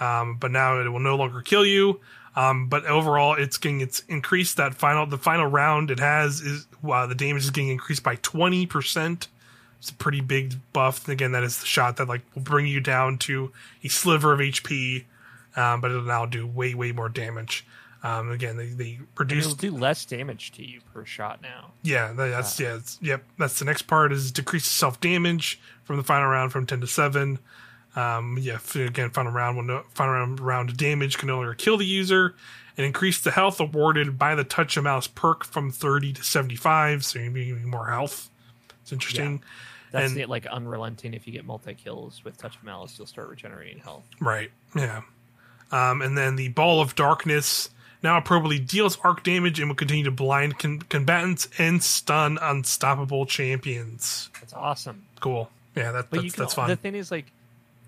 [0.00, 2.00] Um, but now it will no longer kill you.
[2.36, 6.66] Um, but overall, it's getting it's increased that final the final round it has is
[6.82, 9.28] wow the damage is getting increased by twenty percent.
[9.78, 11.04] It's a pretty big buff.
[11.04, 13.52] And again, that is the shot that like will bring you down to
[13.84, 15.04] a sliver of HP,
[15.56, 17.66] um, but it'll now do way way more damage.
[18.02, 21.72] Um, again, they they And do less damage to you per shot now.
[21.82, 23.24] yeah, tha- that's yeah, it's, yep.
[23.38, 26.86] That's the next part is decrease self damage from the final round from ten to
[26.86, 27.38] seven.
[27.96, 31.76] Um, yeah, again, final round will no, final round, round damage can no longer kill
[31.76, 32.34] the user,
[32.76, 36.56] and increase the health awarded by the touch of malice perk from thirty to seventy
[36.56, 37.04] five.
[37.04, 38.30] So you're getting more health.
[38.82, 39.42] It's interesting,
[39.92, 41.14] That's And- the, like unrelenting.
[41.14, 44.04] If you get multi kills with Touch of Malice, you'll start regenerating health.
[44.20, 44.50] right?
[44.76, 45.02] Yeah.
[45.72, 47.70] Um, and then the ball of darkness
[48.02, 53.24] now appropriately deals arc damage and will continue to blind con- combatants and stun unstoppable
[53.24, 54.28] champions.
[54.40, 55.06] That's awesome.
[55.20, 55.48] Cool.
[55.74, 56.68] Yeah, that, that's, can, that's fun.
[56.68, 57.32] the thing is, like,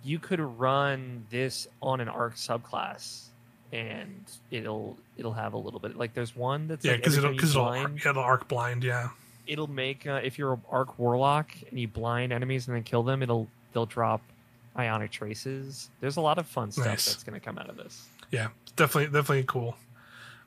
[0.07, 3.25] you could run this on an arc subclass,
[3.73, 5.97] and it'll it'll have a little bit.
[5.97, 8.85] Like, there's one that's Yeah, because every it'll because it'll, arc- yeah, arc blind.
[8.85, 9.09] Yeah,
[9.47, 13.03] it'll make uh, if you're an arc warlock and you blind enemies and then kill
[13.03, 14.21] them, it'll they'll drop
[14.79, 15.91] ionic traces.
[16.01, 17.07] There's a lot of fun stuff Nice.
[17.07, 18.07] that's going to come out of this.
[18.31, 19.77] yeah, definitely, definitely cool.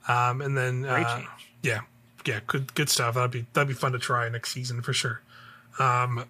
[0.08, 1.22] Um, and then uh,
[1.62, 1.82] yeah,
[2.26, 3.16] yeah, good good stuff.
[3.16, 5.22] That'd be that'd be fun to try next season for sure.
[5.80, 6.26] Um,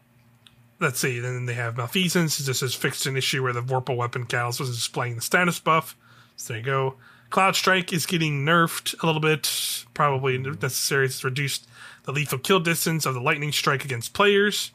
[0.80, 1.20] let's see.
[1.20, 2.38] Then they have malfeasance.
[2.38, 5.96] This has fixed an issue where the vorpal weapon catalyst was displaying the status buff.
[6.36, 6.96] So there you go.
[7.30, 11.06] Cloud Strike is getting nerfed a little bit, probably necessary.
[11.06, 11.68] It's reduced
[12.04, 14.72] the lethal kill distance of the lightning strike against players.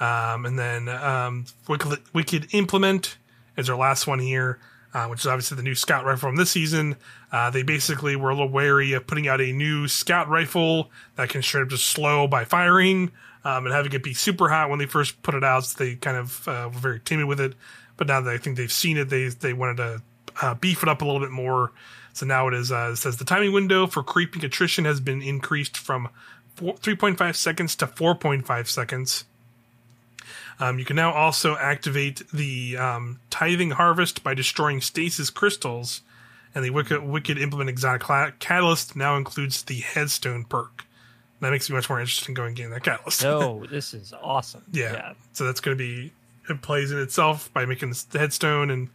[0.00, 3.16] Um, and then um, Wicked, Wicked Implement
[3.56, 4.58] is our last one here,
[4.92, 6.96] uh, which is obviously the new scout rifle from this season.
[7.30, 11.28] Uh, they basically were a little wary of putting out a new scout rifle that
[11.28, 13.12] can straight up just slow by firing
[13.44, 15.64] um, and having it be super hot when they first put it out.
[15.64, 17.54] So they kind of uh, were very timid with it.
[17.96, 20.02] But now that I think they've seen it, they they wanted to
[20.42, 21.72] uh, beef it up a little bit more.
[22.12, 25.22] So now it is uh, it says the timing window for creeping attrition has been
[25.22, 26.08] increased from
[26.54, 29.24] four, 3.5 seconds to 4.5 seconds.
[30.60, 36.02] Um, you can now also activate the um, tithing harvest by destroying stasis crystals,
[36.54, 40.86] and the wicked, wicked implement exotic catalyst now includes the headstone perk.
[41.40, 43.22] That makes me much more interested in going and getting that catalyst.
[43.22, 44.62] No, this is awesome.
[44.72, 44.92] yeah.
[44.92, 45.12] yeah.
[45.32, 46.12] so that's going to be
[46.48, 48.88] it plays in itself by making the headstone and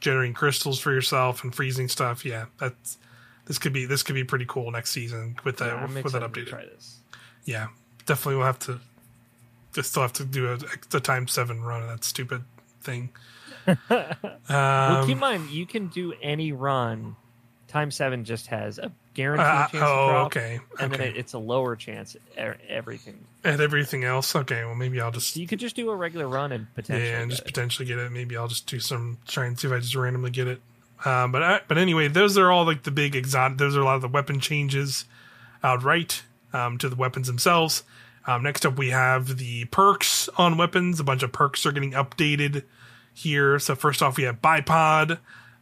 [0.00, 2.24] generating crystals for yourself and freezing stuff.
[2.24, 2.98] Yeah, that's
[3.46, 6.22] this could be this could be pretty cool next season with that Yeah, with that
[6.22, 6.46] update.
[6.48, 6.98] try this.
[7.44, 7.68] Yeah,
[8.06, 8.80] definitely we'll have to.
[9.72, 10.58] Just still have to do a,
[10.96, 12.42] a time seven run of that stupid
[12.80, 13.10] thing.
[13.66, 14.56] well, keep in
[15.14, 17.14] Um, mind, you can do any run.
[17.68, 21.10] Time seven just has a guaranteed uh, chance to oh, drop, okay, and then okay.
[21.10, 22.16] it, it's a lower chance.
[22.36, 23.18] e- Everything.
[23.44, 24.64] and everything else, okay.
[24.64, 27.08] Well, maybe I'll just So you could just do a regular run and potentially.
[27.08, 27.46] yeah, and get just it.
[27.46, 28.10] potentially get it.
[28.12, 30.60] Maybe I'll just do some try and see if I just randomly get it.
[31.04, 33.58] Um, but I, but anyway, those are all like the big exotic.
[33.58, 35.06] Those are a lot of the weapon changes
[35.62, 37.84] outright um, to the weapons themselves.
[38.26, 41.00] Um, next up, we have the perks on weapons.
[41.00, 42.64] A bunch of perks are getting updated
[43.14, 43.58] here.
[43.58, 45.18] So first off, we have bipod.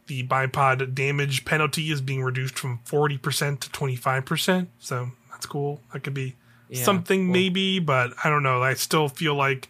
[0.09, 4.69] The bipod damage penalty is being reduced from forty percent to twenty five percent.
[4.79, 5.81] So that's cool.
[5.93, 6.35] That could be
[6.67, 8.63] Yeah, something well- maybe, but I don't know.
[8.63, 9.69] I still feel like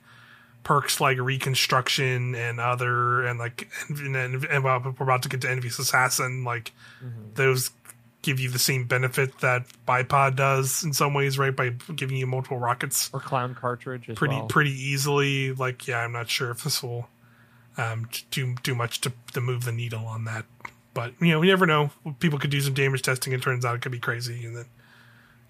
[0.63, 5.49] perks like reconstruction and other and like and, and, and we're about to get to
[5.49, 6.71] envious assassin like
[7.03, 7.35] Mhm.
[7.35, 7.71] those
[8.21, 12.27] give you the same benefit that bipod does in some ways right by giving you
[12.27, 14.47] multiple rockets or clown cartridge as pretty well.
[14.47, 17.07] pretty easily like yeah i'm not sure if this will
[17.79, 20.45] um do do much to, to move the needle on that
[20.93, 23.75] but you know we never know people could do some damage testing and turns out
[23.75, 24.65] it could be crazy and then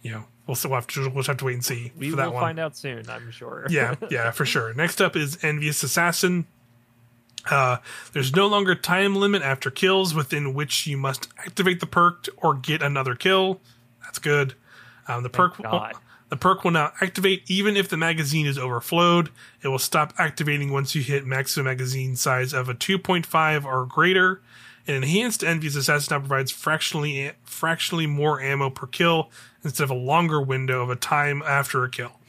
[0.02, 2.16] you know we'll still have to we'll just have to wait and see we for
[2.16, 3.68] will that one find out soon, I'm sure.
[3.70, 4.74] yeah, yeah, for sure.
[4.74, 6.48] Next up is Envious Assassin.
[7.50, 7.78] Uh,
[8.14, 12.56] there's no longer time limit after kills within which you must activate the perk or
[12.56, 13.62] get another kill.
[14.04, 14.56] That's good.
[15.08, 15.94] Um, the perk God.
[16.30, 19.30] The perk will now activate even if the magazine is overflowed.
[19.64, 24.42] It will stop activating once you hit maximum magazine size of a 2.5 or greater.
[24.88, 29.30] An enhanced Envious Assassin now provides fractionally fractionally more ammo per kill
[29.64, 32.20] instead of a longer window of a time after a kill.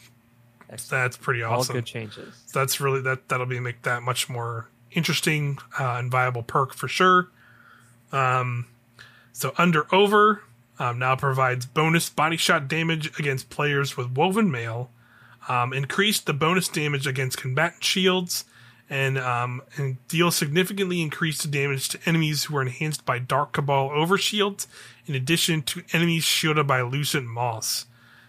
[0.69, 0.91] Excellent.
[0.91, 1.77] That's pretty awesome.
[1.77, 2.35] All good changes.
[2.53, 6.89] that's really that that'll be make that much more interesting uh, and viable perk for
[6.89, 7.29] sure.
[8.13, 8.67] Um,
[9.33, 10.43] so under over
[10.81, 14.91] um, now provides bonus body shot damage against players with woven mail,
[15.49, 18.47] um, increased the bonus damage against combatant shields,
[18.89, 23.91] and um, and deal significantly increased damage to enemies who are enhanced by Dark Cabal
[23.91, 24.66] overshields,
[25.07, 27.85] in addition to enemies shielded by Lucent Moss.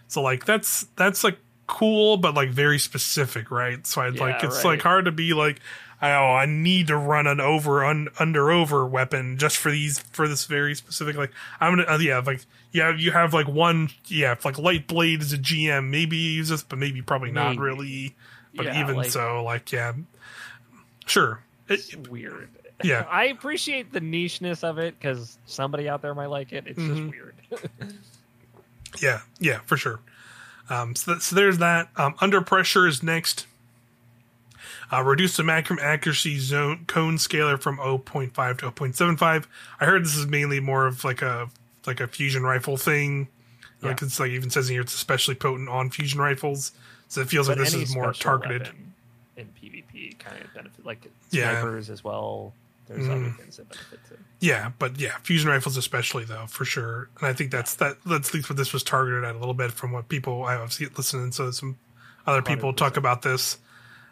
[0.06, 3.86] So like that's that's like cool, but like very specific, right?
[3.86, 4.72] So I'd like it's right.
[4.72, 5.60] like hard to be like,
[6.02, 10.28] oh, I need to run an over un, under over weapon just for these for
[10.28, 11.16] this very specific.
[11.16, 15.22] Like I'm gonna uh, yeah like yeah you have like one yeah like light blade
[15.22, 17.60] is a GM maybe use this, but maybe probably not Maybe.
[17.60, 18.14] really.
[18.54, 19.92] But Yeah, even like- so, like yeah,
[21.06, 21.40] sure.
[21.68, 22.50] It, weird.
[22.84, 23.06] yeah.
[23.10, 26.66] I appreciate the nicheness of it because somebody out there might like it.
[26.66, 26.88] It's Mhm.
[26.88, 27.34] just weird.
[29.00, 30.00] Yeah, yeah, for sure.
[30.72, 31.88] Um, so, that, so there's that.
[31.96, 33.46] Um, under pressure is next.
[34.92, 39.44] Uh, reduce the maximum accuracy zone cone scaler from 0.5 to 0.75.
[39.80, 41.48] I heard this is mainly more of like a
[41.86, 43.28] like a fusion rifle thing.
[43.80, 46.72] Like it's like even says in here it's especially potent on fusion rifles.
[47.08, 48.68] So it feels like this is more targeted.
[49.36, 51.52] in PvP kind of benefit, like Yeah.
[51.60, 52.52] snipers as well.
[52.88, 53.10] There's Mhm.
[53.26, 54.16] other things that benefit too.
[54.40, 57.08] Yeah, but yeah, fusion rifles especially though, for sure.
[57.18, 59.54] And I think that's that that's at least what this was targeted at a little
[59.54, 61.76] bit from what people I've seen listening to some
[62.26, 62.96] other people talk 100%.
[62.98, 63.58] about this.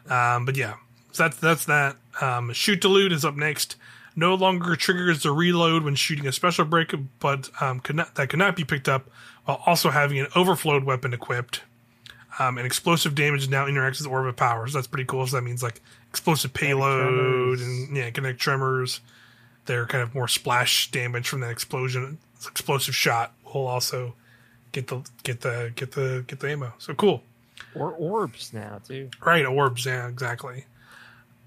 [0.09, 0.75] Um, but yeah,
[1.12, 1.97] so that's that's that.
[2.21, 3.77] Um, shoot to loot is up next.
[4.16, 8.29] No longer triggers the reload when shooting a special break, but um, could not, that
[8.29, 9.09] could not be picked up
[9.45, 11.62] while also having an overflowed weapon equipped.
[12.39, 14.73] Um, and explosive damage now interacts with orbit powers.
[14.73, 15.27] That's pretty cool.
[15.27, 15.81] So that means like
[16.11, 19.01] explosive payload and yeah, Kinetic Tremors.
[19.67, 24.15] Their kind of more splash damage from that explosion, explosive shot will also
[24.73, 26.73] get the get the get the get the ammo.
[26.79, 27.23] So cool.
[27.75, 29.11] Or orbs now too.
[29.25, 30.65] Right, orbs, yeah, exactly.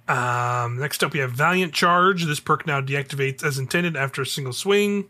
[0.08, 2.26] Um, next up, we have Valiant Charge.
[2.26, 5.06] This perk now deactivates as intended after a single swing.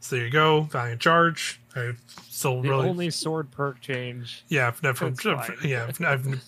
[0.00, 1.60] So there you go, Valiant Charge.
[1.76, 1.92] I
[2.40, 4.44] still The really, only sword perk change.
[4.48, 5.12] yeah, I've never,
[5.64, 6.00] yeah, I've,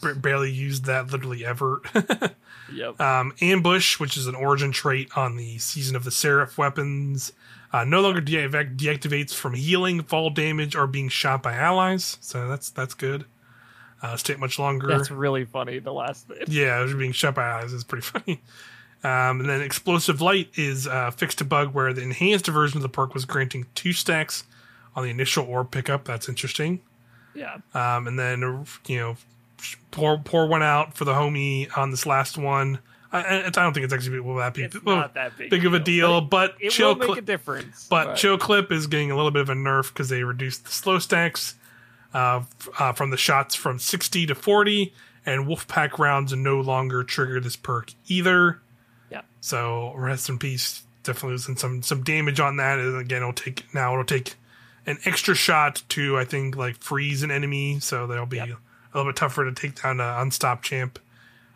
[0.05, 1.81] I've barely used that literally ever.
[2.73, 3.01] Yep.
[3.03, 7.33] um, Ambush, which is an origin trait on the Season of the Seraph weapons,
[7.71, 12.17] uh, no longer deac- deactivates from healing, fall damage, or being shot by allies.
[12.23, 13.27] So that's that's good.
[14.01, 14.87] Uh, stay much longer.
[14.87, 15.81] That's really funny.
[15.81, 16.49] The last bit.
[16.49, 18.41] Yeah, being shot by allies is pretty funny.
[19.05, 22.83] Um, and then explosive light is uh, fixed a bug where the enhanced version of
[22.83, 24.45] the perk was granting two stacks
[24.97, 26.05] on the initial orb pickup.
[26.05, 26.81] That's interesting.
[27.35, 27.59] Yeah.
[27.75, 29.17] Um, and then you know,
[29.91, 32.79] pour pour one out for the homie on this last one.
[33.15, 35.79] I, I don't think it's actually will that be not that big, big of a
[35.79, 37.87] deal, but, It chill will make a difference.
[37.91, 40.71] but chill clip is getting a little bit of a nerf because they reduced the
[40.71, 41.55] slow stacks
[42.15, 44.95] uh, f- uh, from the shots from 60 to 40
[45.27, 48.61] and wolfpack rounds no longer trigger this perk either
[49.11, 49.21] Yeah.
[49.41, 53.63] so rest in peace definitely losing some some damage on that and again it'll take
[53.75, 54.37] now it'll take
[54.87, 58.49] an extra shot to i think like freeze an enemy so they'll be Yep.
[58.49, 60.99] a little bit tougher to take down an unstop champ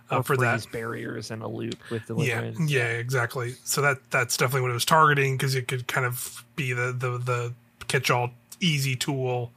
[0.09, 2.07] uh, for that barriers and a loop with yeah,
[2.41, 2.71] deliverance.
[2.71, 3.55] yeah, exactly.
[3.65, 6.93] So that that's definitely what it was targeting because it could kind of be the
[6.93, 7.55] the the
[7.89, 9.51] catch all easy tool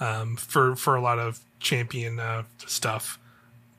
[0.00, 3.16] um, for for a lot of champion uh, stuff.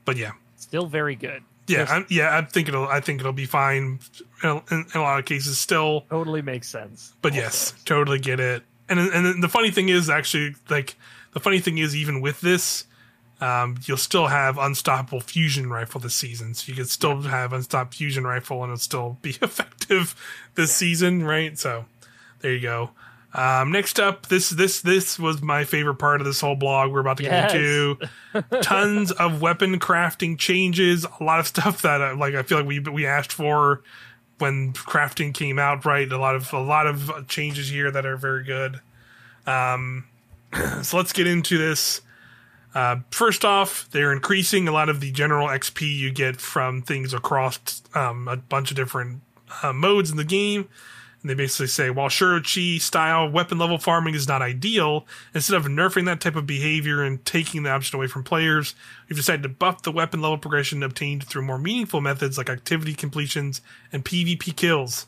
[0.06, 1.44] But yeah, Still very good.
[1.68, 2.38] Yeah, I'm, yeah.
[2.38, 2.88] I think it'll.
[2.88, 4.00] I think it'll be fine
[4.44, 6.06] in, in, in a lot of cases still.
[6.10, 7.14] totally makes sense.
[7.22, 7.42] But Also.
[7.44, 8.64] yes, totally get it.
[8.92, 10.96] And and the funny thing is actually like
[11.34, 12.86] the funny thing is even with this,
[13.40, 16.54] um, you'll still have unstoppable fusion rifle this season.
[16.54, 20.14] So you could still have unstoppable fusion rifle and it'll still be effective
[20.56, 21.58] this season, right?
[21.58, 21.86] So
[22.42, 22.92] there you go.
[23.34, 26.92] Um, next up, this this this was my favorite part of this whole blog.
[26.92, 27.54] We're about to Yes.
[27.54, 27.98] get into
[28.62, 32.68] tons of weapon crafting changes, a lot of stuff that uh, like I feel like
[32.68, 33.84] we we asked for
[34.42, 35.86] when crafting came out.
[35.86, 38.82] Right, a lot of a lot of changes here that are very good.
[39.46, 40.06] Um,
[40.82, 42.02] so let's get into this.
[42.74, 47.14] Uh, first off, they're increasing a lot of the general XP you get from things
[47.14, 49.22] across um, a bunch of different
[49.62, 50.70] uh, modes in the game.
[51.22, 55.06] And they basically say, while Shuro Chi style weapon level farming is not ideal,
[55.36, 58.74] instead of nerfing that type of behavior and taking the option away from players,
[59.08, 62.96] we've decided to buff the weapon level progression obtained through more meaningful methods like activity
[62.96, 63.62] completions
[63.92, 65.06] and PvP kills.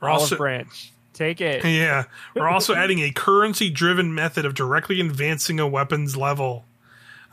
[0.00, 0.92] We're Olive also branch.
[1.12, 1.64] Take it.
[1.64, 2.04] yeah,
[2.34, 6.64] we're also adding a currency driven method of directly advancing a weapon's level.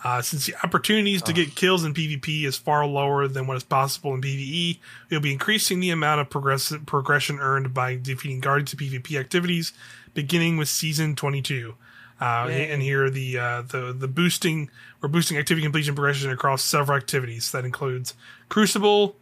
[0.01, 3.63] Uh, since the opportunities to get kills in PvP is far lower than what is
[3.63, 4.79] possible in PvE,
[5.09, 9.73] we'll be increasing the amount of progress- progression earned by defeating guardians of PvP activities,
[10.13, 11.75] beginning with season 22.
[12.21, 14.69] Uh, and here the uh, the the boosting
[14.99, 17.51] we're boosting activity completion progression across several activities.
[17.51, 18.13] That includes
[18.49, 19.15] Crucible,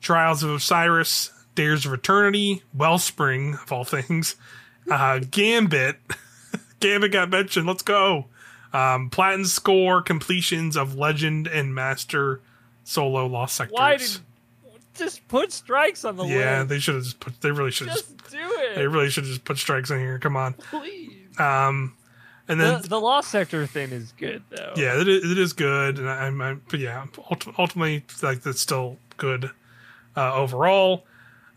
[0.00, 4.34] Trials of Osiris, Dares of Eternity, Wellspring of all things,
[4.90, 5.96] uh, Gambit.
[6.80, 7.66] Gambit got mentioned.
[7.68, 8.26] Let's go.
[8.72, 12.40] Um, Platin score completions of Legend and Master
[12.84, 13.72] solo lost sectors.
[13.72, 14.10] Why did
[14.94, 16.68] just put strikes on the yeah, list?
[16.68, 17.40] they should have just put.
[17.40, 17.88] They really should.
[17.88, 20.18] Just, Just do it, they really should just put strikes in here.
[20.18, 20.54] Come on.
[20.54, 21.16] please.
[21.38, 21.94] Um,
[22.48, 24.72] and then The, the lost sector thing is good though.
[24.76, 27.06] yeah, it is, it is good, and I'm, I'm but yeah,
[27.58, 29.50] ultimately, like that's still good
[30.16, 31.04] uh, overall.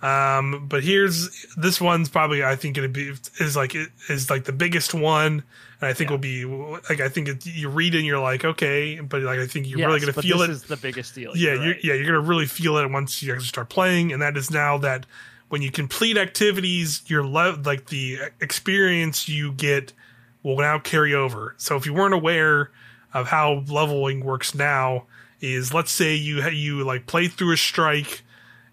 [0.03, 4.43] Um, but here's this one's probably I think gonna be is like it is like
[4.43, 5.43] the biggest one,
[5.79, 8.43] and I think will be like I think it, you read it and you're like
[8.43, 10.51] okay, but like I think you're Yes, really gonna feel this it.
[10.51, 11.31] is the biggest deal.
[11.37, 11.83] yeah, You're you're, right.
[11.85, 14.77] yeah, you're gonna really feel it once you actually start playing, and that is now
[14.79, 15.05] that
[15.47, 19.93] when you complete activities, your le- like the experience you get
[20.41, 21.55] will now carry over.
[21.57, 22.71] So if you weren't aware
[23.13, 25.05] of how leveling works now,
[25.39, 28.22] is let's say you you like play through a strike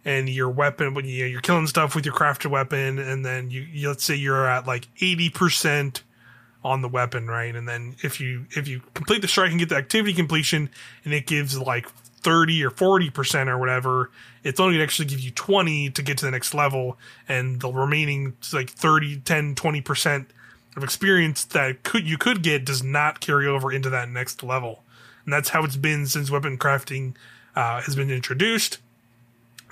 [0.04, 3.62] and your weapon when you you're killing stuff with your crafted weapon, and then you,
[3.62, 6.02] you let's say you're at like eighty percent
[6.62, 7.54] on the weapon, right?
[7.54, 10.70] And then if you if you complete the strike and get the activity completion,
[11.04, 11.88] and it gives like
[12.22, 14.10] thirty or forty percent or whatever,
[14.42, 16.98] it's only gonna actually give you twenty to get to the next level,
[17.28, 20.30] and the remaining like 30, 10, 20 percent
[20.76, 24.82] of experience that could you could get does not carry over into that next level,
[25.24, 27.14] and that's how it's been since weapon crafting
[27.56, 28.78] uh, has been introduced.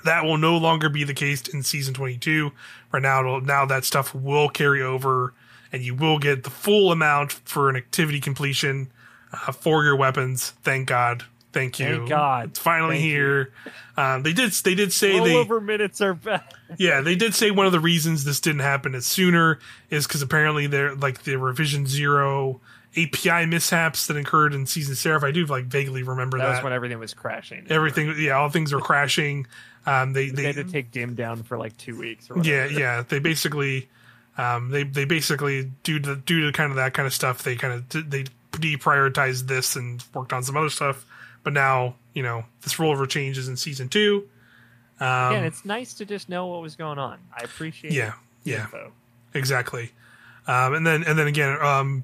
[0.05, 2.51] That will no longer be the case in season 22.
[2.91, 5.33] Right now, it'll, now that stuff will carry over,
[5.71, 8.89] and you will get the full amount for an activity completion
[9.33, 10.51] uh, for your weapons.
[10.63, 11.25] Thank God.
[11.51, 11.97] Thank you.
[11.97, 12.49] Thank God.
[12.49, 13.53] It's finally Thank here.
[13.97, 14.51] Um, they did.
[14.51, 15.35] They did say they.
[15.35, 16.43] over minutes are bad.
[16.77, 19.57] Yeah, they did say one of the reasons this didn't happen as sooner
[19.89, 22.61] is because apparently there, like the revision zero
[22.97, 25.23] API mishaps that occurred in season Seraph.
[25.23, 26.49] I do like vaguely remember That that.
[26.55, 27.67] was when everything was crashing.
[27.69, 29.45] Everything, yeah, all things were crashing.
[29.85, 32.29] Um, they They they had to take Dim down for like two weeks.
[32.29, 33.87] Or yeah yeah they basically
[34.37, 37.55] um, they they basically due to due to kind of that kind of stuff they
[37.55, 41.05] kind of they deprioritized this and worked on some other stuff.
[41.43, 44.27] But now you know this rollover changes in season two.
[44.99, 47.19] Um, Again, it's nice to just know what was going on.
[47.37, 48.13] I appreciate yeah
[48.43, 48.91] yeah info.
[49.33, 49.91] exactly.
[50.49, 52.03] Um, and then and then again, um,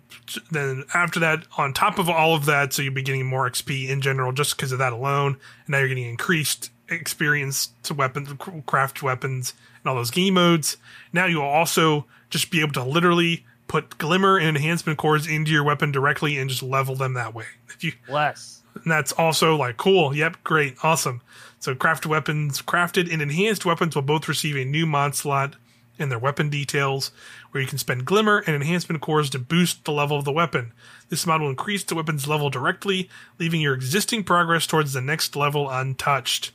[0.51, 3.89] then after that, on top of all of that, so you'll be getting more XP
[3.89, 5.37] in general just because of that alone.
[5.65, 8.29] And now you're getting increased experience to weapons,
[8.67, 10.77] craft weapons, and all those game modes.
[11.11, 15.63] Now you'll also just be able to literally put glimmer and enhancement cores into your
[15.63, 17.45] weapon directly and just level them that way.
[17.69, 18.61] If you Less.
[18.75, 20.15] and that's also like cool.
[20.15, 21.21] Yep, great, awesome.
[21.57, 25.55] So crafted weapons, crafted and enhanced weapons will both receive a new mod slot
[25.97, 27.11] in their weapon details,
[27.55, 30.73] where you can spend glimmer and enhancement cores to boost the level of the weapon.
[31.07, 35.37] This mod will increase the weapon's level directly, leaving your existing progress towards the next
[35.37, 36.51] level untouched.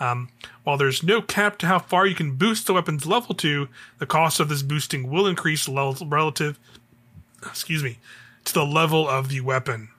[0.00, 0.30] Um,
[0.64, 4.06] while there's no cap to how far you can boost the weapon's level to, the
[4.06, 6.58] cost of this boosting will increase rel- relative,
[7.46, 7.98] excuse me,
[8.44, 9.90] to the level of the weapon.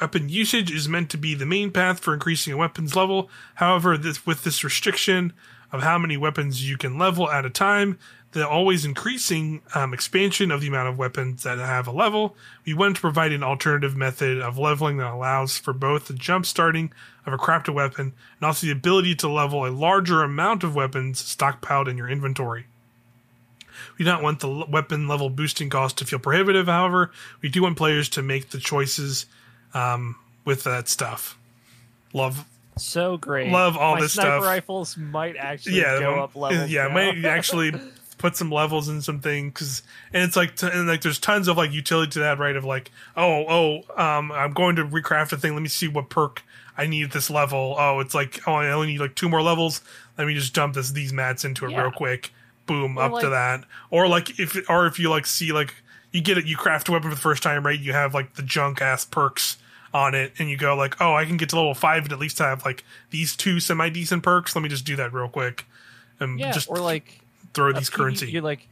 [0.00, 3.30] Weapon usage is meant to be the main path for increasing a weapon's level.
[3.54, 5.32] However, this, with this restriction
[5.70, 8.00] of how many weapons you can level at a time,
[8.36, 12.74] the always increasing um, expansion of the amount of weapons that have a level, we
[12.74, 16.92] wanted to provide an alternative method of leveling that allows for both the jump starting
[17.24, 21.20] of a crafted weapon and also the ability to level a larger amount of weapons
[21.22, 22.66] stockpiled in your inventory.
[23.98, 27.10] We do not want the weapon level boosting cost to feel prohibitive, however,
[27.40, 29.26] we do want players to make the choices
[29.72, 31.38] um, with that stuff.
[32.12, 32.44] Love
[32.76, 33.50] So great.
[33.50, 34.44] Love all My this sniper stuff.
[34.44, 36.70] rifles might actually yeah, go up levels.
[36.70, 36.94] yeah, now.
[36.94, 37.72] might actually
[38.18, 41.56] put some levels in something because, and it's like, t- and like, there's tons of
[41.56, 42.56] like utility to that, right?
[42.56, 45.52] Of like, oh, oh, um, I'm going to recraft a thing.
[45.52, 46.42] Let me see what perk
[46.78, 47.76] I need at this level.
[47.78, 49.80] Oh, it's like, oh, I only need like two more levels.
[50.16, 51.82] Let me just dump this these mats into it Yeah.
[51.82, 52.32] real quick.
[52.66, 53.64] Boom, Or up to that.
[53.90, 55.74] Or like if, or if you like see like
[56.12, 57.78] you get it, you craft a weapon for the first time, right?
[57.78, 59.58] You have like the junk ass perks
[59.94, 62.18] on it, and you go like, oh, I can get to level five and at
[62.18, 64.54] least have like these two semi decent perks.
[64.56, 65.66] Let me just do that real quick.
[66.18, 67.20] And yeah, just or like
[67.56, 68.30] throw these currency.
[68.30, 68.68] You're like,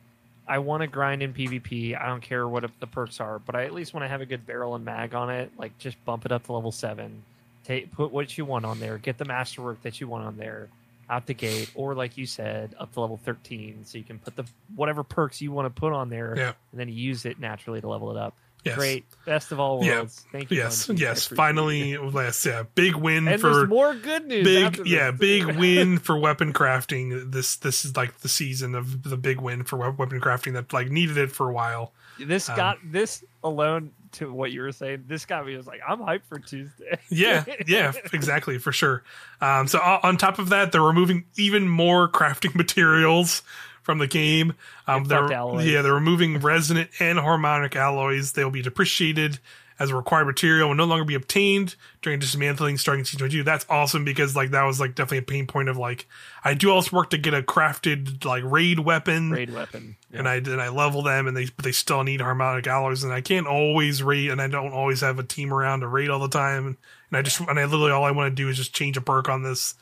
[0.46, 2.00] I want to grind in PvP.
[2.00, 4.26] I don't care what the perks are, but I at least want to have a
[4.26, 5.50] good barrel and mag on it.
[5.58, 7.22] Like, just bump it up to level seven.
[7.64, 8.98] Take put what you want on there.
[8.98, 10.68] Get the masterwork that you want on there
[11.10, 14.36] out the gate, or like you said, up to level thirteen, so you can put
[14.36, 14.44] the
[14.76, 16.52] whatever perks you want to put on there, Yeah.
[16.72, 18.34] and then use it naturally to level it up.
[18.64, 18.76] Yes.
[18.76, 19.96] Great, best of all Yeah.
[19.96, 20.24] worlds.
[20.32, 20.56] Thank you.
[20.56, 20.98] Yes, Bungie.
[21.00, 21.26] Yes.
[21.26, 22.62] Finally, yes, yeah.
[22.74, 24.44] Big win and for there's more good news.
[24.44, 27.30] big, yeah, big win for weapon crafting.
[27.30, 30.90] This this is like the season of the big win for weapon crafting that like
[30.90, 31.92] needed it for a while.
[32.18, 35.04] This Um, got this alone to what you were saying.
[35.08, 35.56] This got me.
[35.56, 36.98] Was like, I'm hyped for Tuesday.
[37.10, 39.02] Yeah, yeah, exactly for sure.
[39.40, 43.42] Um, so on top of that, they're removing even more crafting materials
[43.84, 44.54] from the game.
[44.88, 48.32] Um, they're yeah, they're removing resonant and harmonic alloys.
[48.32, 49.38] They'll be depreciated
[49.78, 53.42] as a required material and no longer be obtained during dismantling starting season 22.
[53.42, 56.06] That's awesome because like that was like definitely a pain point of like
[56.44, 59.96] I do all this work to get a crafted like raid weapon Raid weapon.
[60.12, 63.12] and I and I level them, and they but they still need harmonic alloys, and
[63.12, 66.20] I can't always raid, and I don't always have a team around to raid all
[66.20, 66.76] the time, and,
[67.12, 69.28] I just and I literally all I want to do is just change a perk
[69.28, 69.74] on this,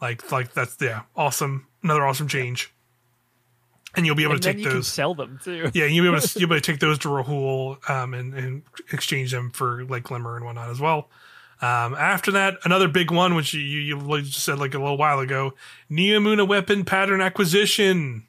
[0.00, 2.72] like like that's yeah awesome another awesome change,
[3.94, 4.86] and you'll be able and to take those.
[4.88, 5.70] sell them too.
[5.74, 8.34] Yeah, you'll be able to you'll be able to take those to Rahool um, and
[8.34, 8.62] and
[8.92, 11.08] exchange them for like Glimmer and whatnot as well.
[11.60, 15.18] Um, after that, another big one, which you, you just said like a little while
[15.18, 15.54] ago,
[15.90, 18.24] Neomuna weapon pattern acquisition.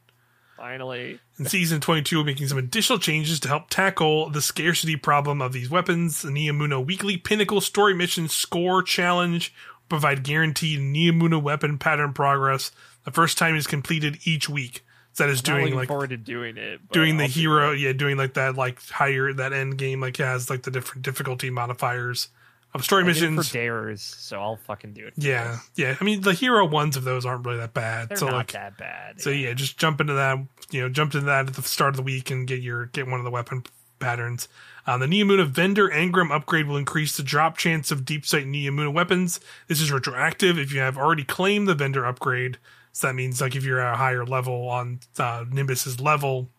[0.57, 5.41] Finally, In season 22, we're making some additional changes to help tackle the scarcity problem
[5.41, 6.21] of these weapons.
[6.21, 9.53] The Neomuna Weekly Pinnacle Story Mission Score Challenge
[9.87, 12.71] provide guaranteed Neomuna weapon pattern progress.
[13.05, 14.83] The first time is completed each week.
[15.17, 16.79] That is doing like forward to doing it.
[16.91, 20.49] doing the I'll hero, yeah, doing like that like higher that end game like has
[20.49, 22.29] like the different difficulty modifiers
[22.73, 23.47] of story I missions.
[23.47, 25.13] for dares, so I'll fucking do it.
[25.17, 25.97] Yeah, yeah.
[25.99, 28.09] I mean, the hero ones of those aren't really that bad.
[28.09, 29.19] they're so not like, that bad.
[29.19, 30.37] so yeah, just jump into that.
[30.71, 33.07] You know, jump into that at the start of the week and get your get
[33.07, 33.63] one of the weapon
[33.99, 34.47] patterns.
[34.87, 38.93] Um, the Neomuna vendor engram upgrade will increase the drop chance of deep sight Neomuna
[38.93, 39.39] weapons.
[39.67, 42.57] This is retroactive if you have already claimed the vendor upgrade.
[42.99, 46.49] So that means like if you're at a higher level on uh, Nimbus's level,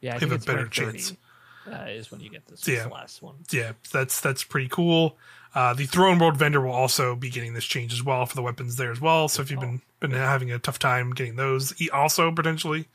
[0.00, 1.14] yeah, I have a better chance.
[1.70, 2.66] Uh, is when you get this.
[2.66, 2.86] Yeah.
[2.86, 3.36] Last one.
[3.52, 5.16] yeah, that's that's pretty cool.
[5.54, 8.42] Uh, the Throne World vendor will also be getting this change as well for the
[8.42, 9.28] weapons there as well.
[9.28, 12.88] So if you've been been having a tough time getting those, also potentially,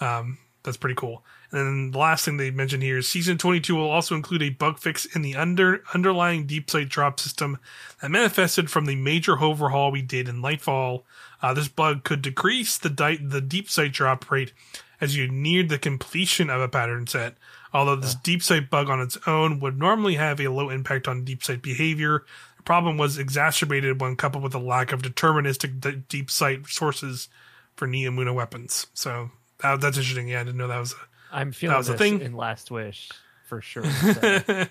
[0.00, 1.24] um, that's pretty cool.
[1.50, 4.50] And then the last thing they mentioned here is season 22 will also include a
[4.50, 7.58] bug fix in the under underlying deep sight drop system
[8.00, 11.02] that manifested from the major overhaul we did in Lightfall.
[11.44, 14.54] Uh, this bug could decrease the di- the deep sight drop rate
[14.98, 17.36] as you neared the completion of a pattern set.
[17.74, 21.22] Although this deep sight bug on its own would normally have a low impact on
[21.22, 22.24] deep sight behavior,
[22.56, 27.28] the problem was exacerbated when coupled with a lack of deterministic d- deep sight sources
[27.76, 28.86] for Neomuna weapons.
[28.94, 29.30] So
[29.60, 30.28] that, that's interesting.
[30.28, 30.92] Yeah, I didn't know that was.
[30.94, 30.96] A,
[31.30, 32.22] I'm feeling that was this thing.
[32.22, 33.10] in Last Wish
[33.44, 33.84] for sure.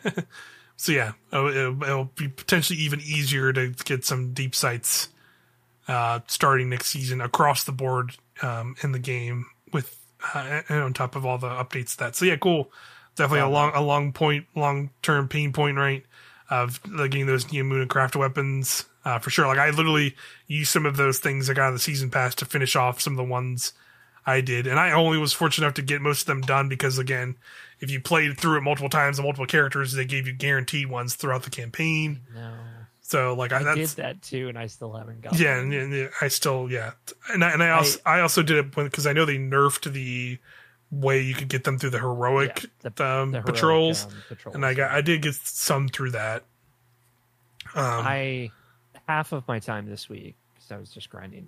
[0.75, 5.09] So, so yeah, it'll, it'll, it'll be potentially even easier to get some deep sights
[5.87, 9.99] uh, starting next season across the board um, in the game with
[10.33, 12.15] uh, and on top of all the updates that.
[12.15, 12.71] So yeah, cool.
[13.15, 16.03] Definitely a long a long point, long term pain point, right?
[16.49, 19.47] Of like, getting those Neomuna craft weapons uh, for sure.
[19.47, 20.15] Like I literally
[20.47, 23.13] used some of those things I got on the season pass to finish off some
[23.13, 23.73] of the ones
[24.25, 26.97] I did, and I only was fortunate enough to get most of them done because
[26.97, 27.35] again,
[27.79, 31.15] if you played through it multiple times and multiple characters, they gave you guaranteed ones
[31.15, 32.21] throughout the campaign.
[32.33, 32.53] no,
[33.13, 35.39] So like I, I did that too, and I still haven't got.
[35.39, 36.93] yeah, and, and I still yeah,
[37.31, 40.39] and I, and I also I, also did it because I know they nerfed the
[40.91, 44.11] way you could get them through the heroic Yeah, the- um, The heroic, patrols, um,
[44.27, 44.55] patrols.
[44.55, 46.41] and I got I did get some through that.
[47.75, 48.51] Um, I
[49.07, 51.45] half of my time this week because I was just grinding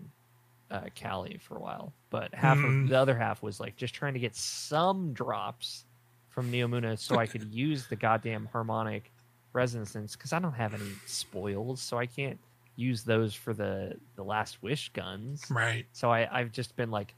[0.71, 2.83] uh, Cali for a while, but half Mhm.
[2.83, 5.85] of the other half was like just trying to get some drops
[6.29, 9.11] from Neomuna so I could use the goddamn harmonic
[9.56, 12.40] resonance because I don't have any spoils, so I can't
[12.76, 15.45] use those for the the last wish guns.
[15.49, 15.86] Right.
[15.94, 17.14] So I, I've just been like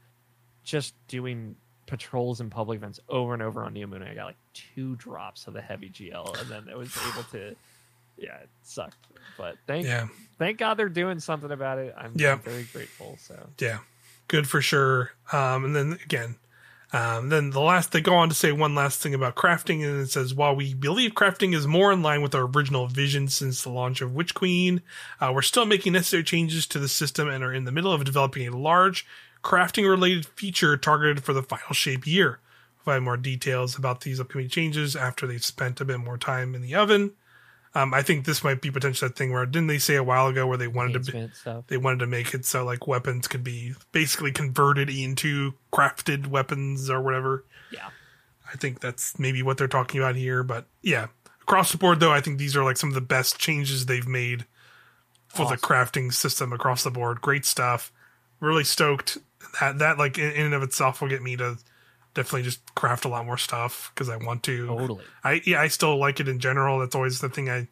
[0.64, 1.56] just doing
[1.86, 4.10] patrols and public events over and over on Neomuna.
[4.10, 7.56] I got like two drops of the heavy GL and then I was able to
[8.18, 9.06] yeah, it sucked.
[9.38, 10.08] But thank Yeah.
[10.38, 11.94] thank God they're doing something about it.
[11.96, 12.32] I'm, Yeah.
[12.32, 13.16] I'm very grateful.
[13.20, 13.78] So Yeah.
[14.28, 15.12] Good for sure.
[15.32, 16.36] Um, and then again,
[16.92, 20.00] um, then the last they go on to say one last thing about crafting, and
[20.00, 23.62] it says while we believe crafting is more in line with our original vision since
[23.62, 24.80] the launch of Witch Queen,
[25.20, 28.04] uh, we're still making necessary changes to the system and are in the middle of
[28.04, 29.06] developing a large
[29.44, 32.40] crafting related feature targeted for the final shape year.
[32.78, 36.54] We'll find more details about these upcoming changes after they've spent a bit more time
[36.54, 37.12] in the oven.
[37.74, 40.28] Um, I think this might be potentially that thing where didn't they say a while
[40.28, 41.64] ago where they wanted to be, stuff.
[41.68, 46.88] they wanted to make it so like weapons could be basically converted into crafted weapons
[46.88, 47.44] or whatever.
[47.70, 47.90] Yeah.
[48.52, 50.42] I think that's maybe what they're talking about here.
[50.42, 51.08] But yeah,
[51.42, 54.08] across the board though, I think these are like some of the best changes they've
[54.08, 54.46] made
[55.28, 57.20] for the crafting system across the board.
[57.20, 57.92] Great stuff.
[58.40, 59.18] Really stoked.
[59.60, 61.58] That that like in, in and of itself will get me to
[62.18, 64.66] definitely just craft a lot more stuff because I want to.
[64.66, 65.04] Totally.
[65.22, 66.80] I yeah, I still like it in general.
[66.80, 67.68] That's always the thing I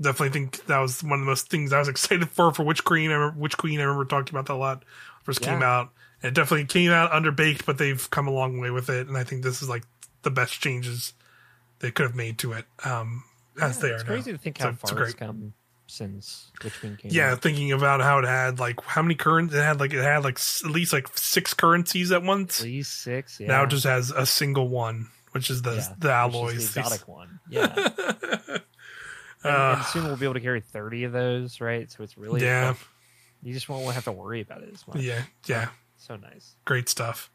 [0.00, 2.84] definitely think that was one of the most things I was excited for for Witch
[2.84, 3.10] Queen.
[3.10, 3.80] I remember Witch Queen.
[3.80, 4.84] I remember talking about that a lot
[5.24, 5.90] first came out.
[6.22, 9.24] It definitely came out underbaked, but they've come a long way with it, and I
[9.24, 9.82] think this is like
[10.22, 11.14] the best changes
[11.80, 12.64] they could have made to it.
[12.84, 13.24] Um,
[13.60, 14.36] as they it's are crazy now.
[14.36, 15.16] to think how it's far it's great.
[15.16, 15.52] come
[15.92, 17.42] since Queen came Yeah, out.
[17.42, 20.36] thinking about how it had like how many current it had like it had like
[20.38, 22.60] s- at least like six currencies at once.
[22.60, 23.38] At least six.
[23.38, 23.48] Yeah.
[23.48, 26.72] Now it just has a single one, which is the Yeah, the alloys.
[26.74, 27.40] the exotic one.
[27.50, 27.66] Yeah.
[27.76, 28.62] and,
[29.44, 31.90] Uh, and soon we'll be able to carry 30 of those, right?
[31.90, 32.68] So it's really Yeah.
[32.68, 32.76] like,
[33.42, 34.98] you just won't have to worry about it as much.
[34.98, 35.68] yeah, yeah.
[35.96, 36.54] So nice.
[36.64, 37.30] great stuff.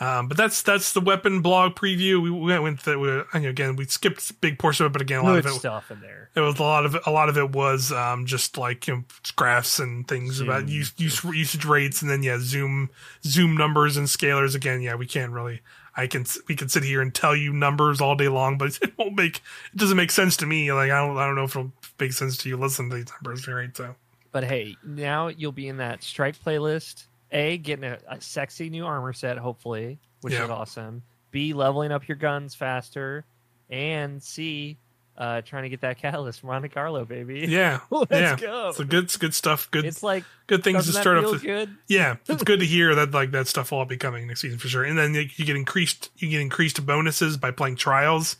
[0.00, 2.22] Um, but that's that's the weapon blog preview.
[2.22, 3.00] We, we went through.
[3.00, 5.46] We, and again, we skipped a big portion of it, but again, a lot Good
[5.46, 5.58] of it.
[5.58, 6.30] stuff in there.
[6.36, 8.94] It was a lot of it, a lot of it was um, just like you
[8.94, 9.04] know,
[9.34, 12.90] graphs and things about use, use usage rates, and then yeah, zoom
[13.24, 14.54] zoom numbers and scalars.
[14.54, 15.62] Again, yeah, we can't really.
[15.96, 18.96] I can we can sit here and tell you numbers all day long, but it
[18.96, 19.38] won't make
[19.72, 20.72] it doesn't make sense to me.
[20.72, 22.56] Like I don't I don't know if it'll make sense to you.
[22.56, 23.76] Listen to these numbers, right?
[23.76, 23.96] So
[24.30, 27.07] But hey, now you'll be in that strike playlist.
[27.32, 30.44] A, getting a, a sexy new armor set, hopefully, which Yeah.
[30.44, 31.02] is awesome.
[31.30, 33.24] B, leveling up your guns faster.
[33.70, 34.78] And C,
[35.16, 37.44] uh, trying to get that catalyst from Monte Carlo, baby.
[37.48, 38.72] yeah, Let's yeah, go.
[38.72, 39.70] so good, it's good stuff.
[39.70, 41.22] Good, It's like, good things to start.
[41.22, 41.76] The, good?
[41.86, 44.58] yeah, it's good to hear that like that stuff will all be coming next season
[44.58, 44.84] for sure.
[44.84, 48.36] And then you get increased you get increased bonuses by playing trials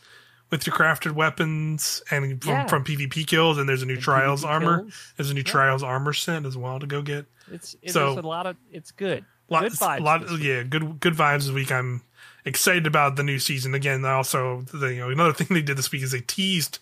[0.51, 2.67] with your crafted weapons and from, Yeah.
[2.67, 3.59] from PvP kills.
[3.59, 4.79] And there's a new And trials PvP armor.
[4.83, 5.13] kills.
[5.17, 5.53] There's a new Yeah.
[5.53, 7.27] trials armor set as well to go get.
[7.53, 9.25] It's, it's So- a lot of, it's good.
[9.51, 11.73] Lot, Good vibes lot, yeah, good good vibes this week.
[11.73, 12.03] I'm
[12.45, 13.73] excited about the new season.
[13.75, 16.79] Again, also the, you know another thing they did this week is they teased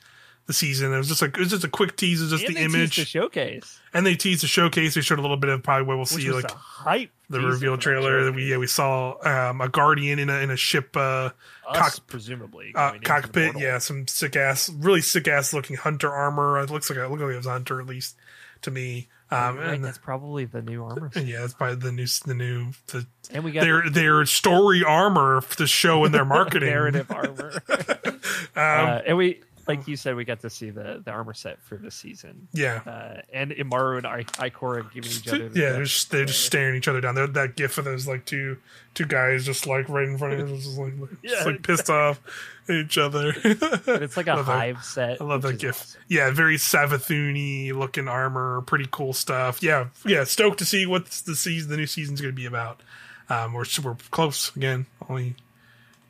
[0.47, 0.93] the season.
[0.93, 2.21] It was just like it was just a quick tease.
[2.21, 3.81] It was just And the image, the showcase.
[3.93, 4.95] and they teased the showcase.
[4.95, 7.77] They showed a little bit of probably what we'll Which see like hype the reveal
[7.77, 11.31] trailer that we yeah we saw um, a guardian in a in a ship uh,
[11.69, 16.09] Us, cock- presumably uh, the cockpit yeah some sick ass really sick ass looking hunter
[16.13, 18.15] armor it looks like it looked like it was a hunter at least
[18.63, 21.11] to me um Right, and that's probably the new armor.
[21.17, 25.41] yeah that's probably the new the new the, And we got their their story armor
[25.57, 27.61] to show in their marketing narrative armor.
[27.69, 28.23] um,
[28.55, 31.77] uh, and we, like you said, we got to see the, the armor set for
[31.77, 32.49] the season.
[32.53, 35.49] yeah Uh, and Imaru and I- Ikora giving each other.
[35.49, 37.15] The yeah, they're just, they're just staring each other down.
[37.15, 38.59] They're, that gif of those like two
[38.95, 42.21] two guys just like right in front of them, just like, just like pissed off
[42.69, 43.33] at each other.
[43.87, 44.53] But it's like a Love that.
[44.53, 45.21] hive set.
[45.21, 45.75] I love that gif.
[45.81, 46.01] awesome.
[46.09, 49.63] Yeah, very Savathuni looking armor, pretty cool stuff.
[49.63, 52.83] Yeah, yeah, stoked to see what the season, the new season's going to be about.
[53.29, 55.35] Um, we're we're close again, only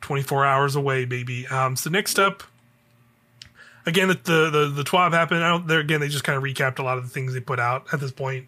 [0.01, 1.47] twenty four hours away, baby.
[1.47, 2.43] Um, so next up,
[3.87, 5.43] again, the the the, twab happened.
[5.43, 5.67] I don't.
[5.67, 7.87] There again, they just kind of recapped a lot of the things they put out
[7.91, 8.47] at this point.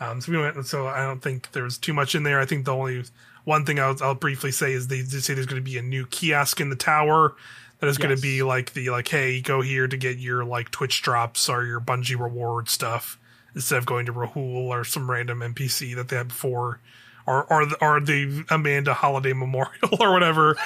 [0.00, 0.64] Um, so we went.
[0.66, 2.40] So I don't think there's too much in there.
[2.40, 3.04] I think the only
[3.44, 5.82] one thing I'll, I'll briefly say is they did say there's going to be a
[5.82, 7.34] new kiosk in the tower
[7.80, 10.70] that is going to be like the like, hey, go here to get your like
[10.70, 13.18] Twitch drops or your Bungie reward stuff
[13.54, 16.80] instead of going to Rahool or some random NPC that they had before.
[17.26, 20.56] Or, or, the, or the Amanda Holliday Memorial or whatever.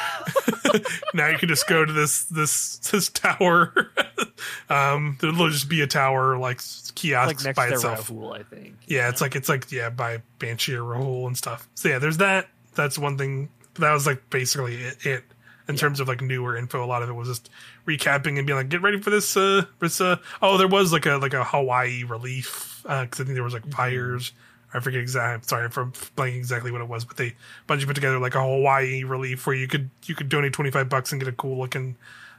[1.14, 3.90] now you can just go to this this this tower.
[4.68, 6.60] um, there'll just be a tower like
[6.94, 8.10] kiosk Like by itself.
[8.10, 8.76] Rahool, I think.
[8.86, 11.68] Yeah, it's like it's like yeah, by Banshee or Rahool and stuff.
[11.74, 12.48] So yeah, there's that.
[12.74, 13.48] That's one thing.
[13.74, 15.24] That was like basically it, it
[15.68, 16.84] in terms of like newer info.
[16.84, 17.48] A lot of it was just
[17.86, 19.36] recapping and being like, get ready for this.
[19.36, 20.00] Uh, this.
[20.00, 23.54] Uh, oh, there was like a like a Hawaii relief because I think there was
[23.54, 24.32] like fires
[24.72, 25.34] I forget exactly.
[25.34, 25.86] I'm sorry for
[26.16, 27.34] blanking exactly what it was, but they
[27.68, 30.88] Bungie put together like a Hawaii relief where you could you could donate twenty five
[30.88, 31.96] bucks and get a cool looking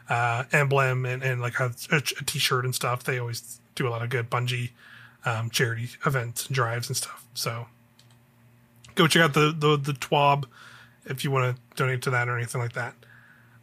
[0.09, 3.03] uh, emblem and, and like a, a, a t-shirt and stuff.
[3.03, 4.71] They always do a lot of good Bungie
[5.25, 7.25] um, charity events and drives and stuff.
[7.33, 7.67] So
[8.95, 10.45] go check out the the the TWAB
[11.05, 12.93] if you want to donate to that or anything like that.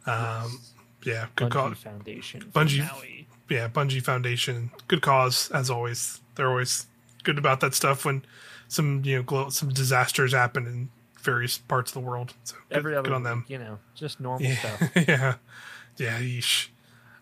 [0.05, 0.59] Um,
[1.03, 1.77] yeah, good Bungie cause.
[1.77, 2.41] Foundation.
[2.53, 3.27] Bungie- Maui.
[3.49, 6.21] Yeah, Bungie Foundation, good cause as always.
[6.35, 6.85] They're always
[7.23, 8.23] good about that stuff when
[8.69, 10.89] some you know some disasters happen in
[11.21, 12.33] various parts of the world.
[12.45, 13.39] So good, Every other good on them.
[13.39, 14.91] week, you know, just normal Yeah, stuff.
[15.07, 15.33] yeah,
[15.97, 16.19] yeah.
[16.21, 16.69] Yeesh.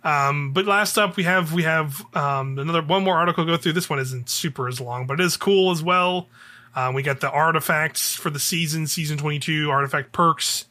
[0.03, 3.57] Um, but last up, we have we have um, another one more article to go
[3.57, 3.73] through.
[3.73, 6.27] This one isn't super as long, but it is cool as well.
[6.75, 10.65] Um, we got the artifacts for the season, season twenty two artifact perks.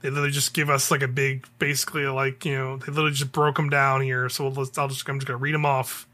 [0.00, 3.32] They literally just give us like a big, basically like you know, they literally just
[3.32, 4.30] broke them down here.
[4.30, 6.08] So let's, I'll just I'm just gonna read them off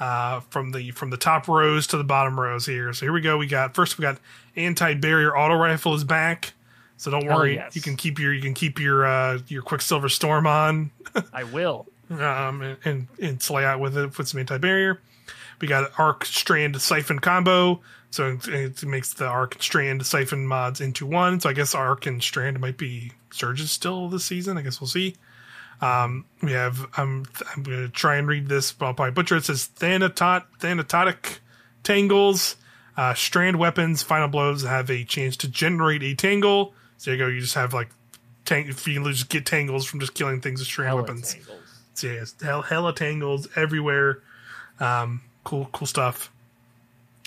[0.00, 2.92] uh, from the from the top rows to the bottom rows here.
[2.92, 3.36] So here we go.
[3.36, 4.18] We got first we got
[4.56, 6.52] anti barrier auto rifle is back.
[6.96, 7.74] So don't worry, yes.
[7.74, 10.90] you can keep your you can keep your uh, your Quicksilver Storm on
[11.32, 11.86] I will.
[12.10, 15.00] um, and, and, and slay out with it with some anti barrier.
[15.60, 17.80] We got Arc Strand Siphon combo,
[18.10, 21.40] so it, it makes the Arc Strand Siphon mods into one.
[21.40, 24.58] So I guess Arc and Strand might be Surges still this season.
[24.58, 25.16] I guess we'll see.
[25.84, 29.38] Um, we have I'm I'm gonna try and read this, but I'll probably butcher it.
[29.40, 31.40] It says Thanatot Thanatotic
[31.82, 32.56] tangles.
[32.96, 36.72] Uh, strand weapons, final blows have a chance to generate a tangle.
[36.96, 37.28] So there you go.
[37.28, 37.90] You just have like
[38.46, 41.34] tang- if you just get tangles from just killing things with strand Hella weapons.
[41.34, 41.60] tangles.
[41.94, 44.22] So yeah, hell, hella tangles everywhere.
[44.80, 46.30] Um, cool, cool stuff.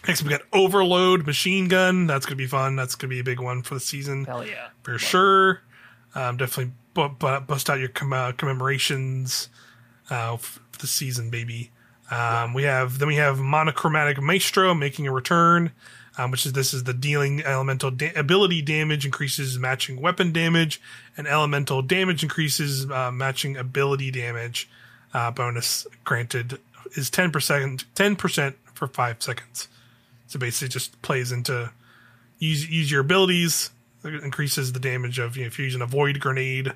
[0.08, 2.08] Next, we got Overload Machine Gun.
[2.08, 2.76] That's gonna be fun.
[2.76, 4.70] That's gonna be a big one for the season Hell yeah.
[4.82, 5.62] for sure.
[6.16, 9.50] Um, definitely bu- bu- bust out your uh, commemorations
[10.10, 11.70] uh, for the season, baby.
[12.10, 15.72] Um, We have then we have Monochromatic Maestro making a return,
[16.18, 20.82] um, which is this is the dealing elemental da- ability damage increases matching weapon damage,
[21.16, 24.70] and elemental damage increases uh, matching ability damage.
[25.14, 26.60] Uh, bonus granted
[26.96, 29.68] is ten percent ten percent for five seconds.
[30.28, 31.72] So basically, just plays into
[32.40, 33.72] use use your abilities
[34.04, 36.74] it increases the damage of you know, if you're using a void grenade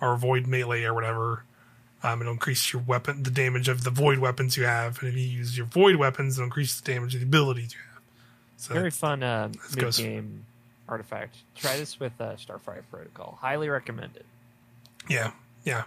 [0.00, 1.44] or a void melee or whatever
[2.02, 5.14] um, it'll increase your weapon the damage of the void weapons you have and if
[5.16, 8.02] you use your void weapons it'll increase the damage of the abilities you have
[8.56, 10.44] so Very fun uh, mid game
[10.88, 11.36] artifact.
[11.54, 13.38] Try this with uh, Starfire Protocol.
[13.40, 14.24] Highly recommended.
[15.08, 15.32] yeah
[15.64, 15.84] yeah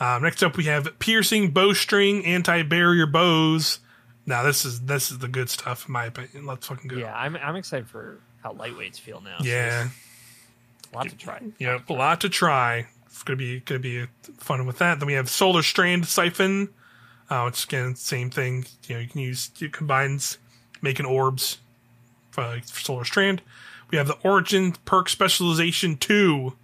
[0.00, 3.78] um, next up we have piercing bowstring anti-barrier bows
[4.26, 7.14] now this is this is the good stuff in my opinion let's fucking go Yeah,
[7.16, 9.36] I'm I'm excited for how lightweights feel now.
[9.40, 9.88] Yeah
[10.92, 11.40] a lot to try.
[11.58, 12.86] Yeah, a lot to try.
[13.12, 14.06] It's gonna be gonna be
[14.38, 14.98] fun with that.
[14.98, 16.70] Then we have Solar Strand Siphon,
[17.28, 18.64] uh, which again same thing.
[18.88, 20.38] You know, you can use it combines
[20.80, 21.58] making orbs
[22.30, 23.42] for, for Solar Strand.
[23.90, 26.54] We have the Origin Perk Specialization Two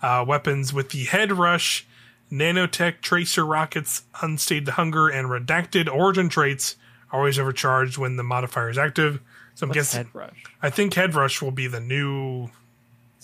[0.00, 1.86] uh, weapons with the Head Rush,
[2.30, 6.76] Nanotech Tracer Rockets, Unsated the Hunger, and Redacted Origin traits
[7.10, 9.20] are always overcharged when the modifier is active.
[9.56, 10.44] So I'm What's guessing Head Rush?
[10.62, 12.50] I think Head Rush will be the new.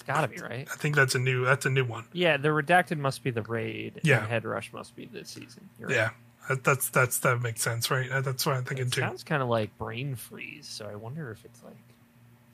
[0.06, 0.68] Got to be right.
[0.72, 1.44] I think that's a new.
[1.44, 2.04] That's a new one.
[2.12, 4.00] Yeah, the redacted must be the raid.
[4.04, 4.20] Yeah.
[4.20, 5.68] and Head Rush must be this season.
[5.80, 5.90] You're.
[5.90, 6.10] Yeah,
[6.48, 8.08] that, that's that's that makes sense, right?
[8.22, 9.00] That's what I'm thinking It too.
[9.00, 11.76] sounds kind of like brain freeze, so I wonder if it's like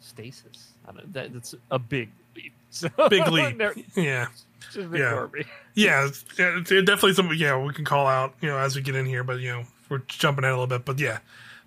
[0.00, 0.72] stasis.
[0.88, 2.52] I don't, that, that's a big leap.
[2.70, 3.60] So Big leap.
[3.96, 4.28] Yeah,
[4.72, 5.26] Just Yeah.
[5.74, 7.36] yeah, it's, it's definitely something.
[7.38, 9.64] Yeah, we can call out you know as we get in here, but you know
[9.90, 10.86] we're jumping ahead a little bit.
[10.86, 11.18] But yeah,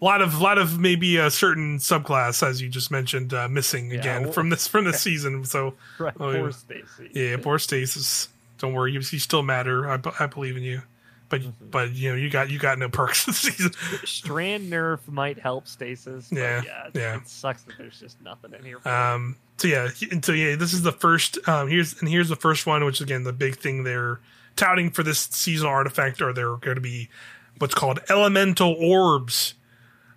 [0.01, 3.91] a lot of lot of maybe a certain subclass as you just mentioned uh, missing
[3.91, 5.43] Yeah, again well- from this from this season.
[5.45, 6.49] So Right, Oh, poor yeah.
[6.51, 7.09] Stacy.
[7.13, 8.29] yeah, poor Stasis.
[8.57, 9.89] Don't worry, you, you still matter.
[9.89, 10.81] I, I believe in you.
[11.27, 11.69] But Mm-hmm.
[11.71, 13.71] but you know you got you got no perks this season.
[14.05, 16.27] Strand nerf might help stasis.
[16.29, 17.15] But Yeah, yeah, yeah.
[17.17, 18.77] It sucks that there's just nothing in here.
[18.87, 19.89] Um, so yeah,
[20.21, 21.39] so yeah, this is the first.
[21.49, 24.19] Um, here's and here's the first one, which again the big thing they're
[24.55, 27.09] touting for this seasonal artifact are they're going to be
[27.57, 29.55] what's called elemental orbs.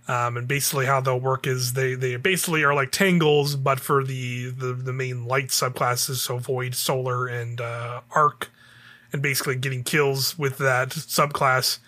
[0.08, 4.02] Um, and basically how they'll work is they they basically are like tangles, but for
[4.02, 8.50] the the, the main light subclasses, so void, solar, and uh, arc,
[9.12, 11.78] and basically getting kills with that subclass.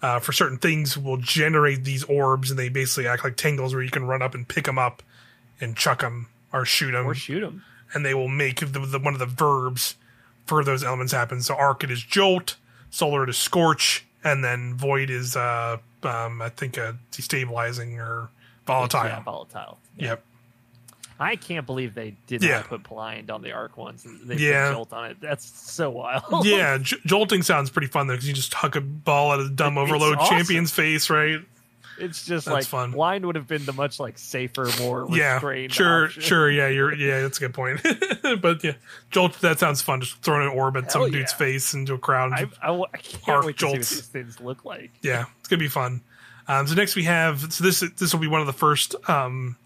[0.00, 3.82] Uh, for certain things will generate these orbs and they basically act like tangles where
[3.82, 5.02] you can run up and pick them up
[5.60, 7.64] and chuck them or shoot them or shoot him.
[7.92, 9.96] and they will make the, the one of the verbs
[10.46, 11.42] for those elements happen.
[11.42, 12.56] So arc it is jolt,
[12.90, 18.28] solar it is scorch, and then void is uh um I think uh destabilizing or
[18.66, 19.04] volatile.
[19.04, 19.78] Yeah, volatile.
[19.96, 20.08] Yeah.
[20.10, 20.24] Yep.
[21.20, 22.58] I can't believe they did Yeah.
[22.58, 24.06] not put blind on the arc ones.
[24.24, 24.68] They Yeah.
[24.68, 25.20] put jolt on it.
[25.20, 26.46] That's so wild.
[26.46, 29.48] yeah, j- jolting sounds pretty fun though because you just huck a ball at a
[29.48, 30.36] dumb It's overload awesome.
[30.38, 31.40] champion's face, right?
[32.00, 32.92] It's just That's like fun.
[32.92, 35.38] blind would have been the much like safer, more yeah,
[35.68, 36.22] sure, option.
[36.22, 36.50] sure.
[36.50, 36.94] Yeah, you're.
[36.94, 37.80] Yeah, that's a good point.
[38.40, 38.74] but yeah,
[39.10, 39.40] jolt.
[39.40, 40.00] That sounds fun.
[40.00, 42.32] Just throwing an orb at some Hell dude's face into a crowd.
[42.32, 44.90] I, I, I can't wait to see what these things look like.
[45.02, 46.02] yeah, it's gonna be fun.
[46.46, 49.56] Um, so next we have so this this will be one of the first um,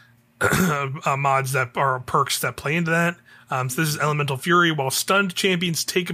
[0.40, 3.16] uh, mods that are perks that play into that.
[3.50, 4.70] Um, so this is Elemental Fury.
[4.72, 6.12] While stunned, champions take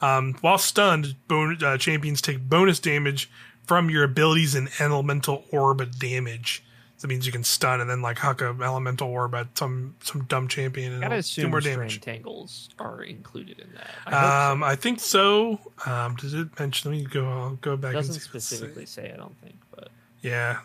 [0.00, 3.30] um, while stunned, bon- uh, champions take bonus damage
[3.66, 6.62] from your abilities and elemental orb damage.
[6.96, 9.96] So that means you can stun and then like huck a elemental orb at some
[10.02, 12.00] some dumb champion and Gotta it'll do more damage.
[12.00, 13.90] tangles are included in that.
[14.06, 15.58] I Um, I think so.
[15.86, 16.92] Um, does it mention?
[16.92, 17.26] Let me go.
[17.26, 17.76] I'll go so.
[17.76, 17.94] back.
[17.94, 18.58] doesn't and see what it says.
[18.58, 19.10] specifically say.
[19.12, 19.88] I don't think, but
[20.22, 20.60] Yeah,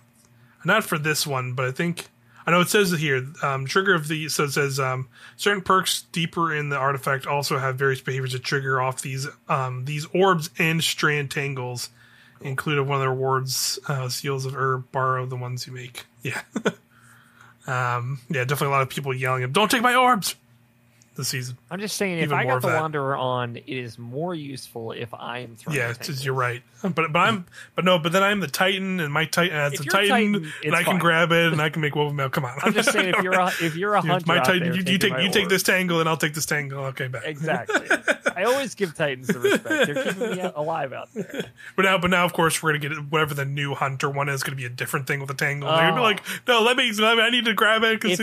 [0.64, 2.08] not for this one, but I think
[2.46, 3.28] I know it says it here.
[3.44, 5.08] Um, trigger of the so it says um,
[5.38, 9.86] certain perks deeper in the artifact also have various behaviors that trigger off these um,
[9.86, 11.90] these orbs and strand tangles.
[12.42, 14.92] Included one of the rewards, uh, seals of herb.
[14.92, 16.06] Borrow the ones you make.
[16.22, 16.42] Yeah,
[17.66, 20.36] um, yeah, definitely a lot of people yelling, "Don't take my orbs!"
[21.20, 21.58] This season.
[21.70, 22.80] I'm just saying, if I got the that.
[22.82, 25.78] Wanderer on, it is more useful if I am throwing.
[25.78, 26.64] Yeah, you're right.
[26.82, 29.84] But but I'm but no, but then I'm the Titan, and my Titan has the
[29.84, 32.30] Titan, Titan, and I can grab it, and I can make woven mail.
[32.30, 34.82] Come on, I'm just saying, if you're a if you're a hunter, my Titan, you,
[34.90, 36.86] you take you take this tangle, and I'll take this tangle.
[36.86, 37.24] Okay, back.
[37.26, 37.86] Exactly.
[38.34, 39.68] I always give Titans the respect.
[39.88, 41.52] They're keeping me alive out there.
[41.76, 44.42] But now, but now, of course, we're gonna get whatever the new hunter one is.
[44.44, 45.68] Going to be a different thing with a tangle.
[45.70, 46.04] They're gonna be Oh.
[46.04, 48.20] like, no, let me, let me I need to grab it because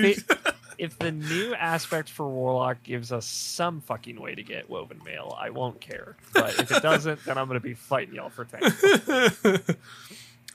[0.78, 5.36] If the new aspect for Warlock gives us some fucking way to get woven mail,
[5.38, 6.16] I won't care.
[6.32, 9.62] But if it doesn't, then I'm going to be fighting y'all for tangles.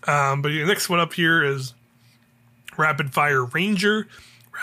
[0.08, 1.74] Um, but the next one up here is
[2.78, 4.08] Rapid Fire Ranger.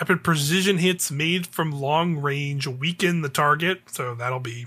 [0.01, 4.67] Rapid precision hits made from long range weaken the target, so that'll be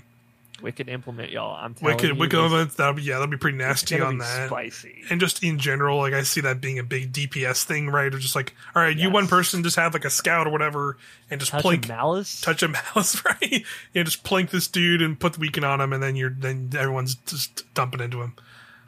[0.62, 1.56] Wicked implement, y'all.
[1.56, 2.10] I'm telling wicked.
[2.10, 2.74] you, Wicked elements.
[2.76, 4.48] That'll be yeah, that'll be pretty nasty on that.
[4.48, 5.02] Spicy.
[5.10, 8.14] And just in general, like I see that being a big DPS thing, right?
[8.14, 10.96] Or just like, all right, you one person just have like a scout or whatever,
[11.30, 12.40] and just Touch plink malice.
[12.40, 13.64] touch a mouse, right?
[13.92, 16.70] You just plink this dude and put the weaken on him, and then you're then
[16.78, 18.34] everyone's just dumping into him.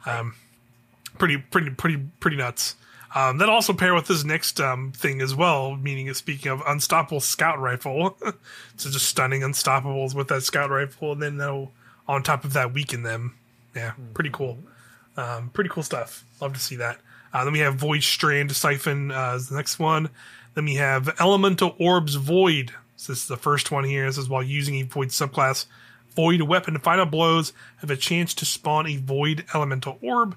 [0.05, 0.35] Um,
[1.17, 2.75] pretty, pretty, pretty, pretty nuts.
[3.15, 7.21] Um, that also pair with this next um, thing as well, meaning speaking of unstoppable
[7.21, 8.17] scout rifle,
[8.75, 11.71] so just stunning unstoppables with that scout rifle, and then they'll
[12.09, 13.35] on top of that weaken them.
[13.73, 14.57] Yeah, pretty cool.
[15.15, 16.25] Um, pretty cool stuff.
[16.41, 16.99] Love to see that.
[17.33, 20.09] Uh, then we have Void Strand Siphon uh, is the next one.
[20.53, 22.73] Then we have Elemental Orbs Void.
[22.97, 24.05] So this is the first one here.
[24.05, 25.65] This is while using a Void subclass.
[26.15, 30.35] Void weapon final blows have a chance to spawn a Void Elemental Orb.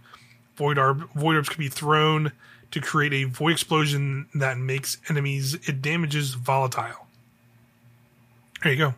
[0.57, 2.33] Void, orb, void orbs can be thrown
[2.71, 7.07] to create a void explosion that makes enemies it damages volatile.
[8.63, 8.95] There you go.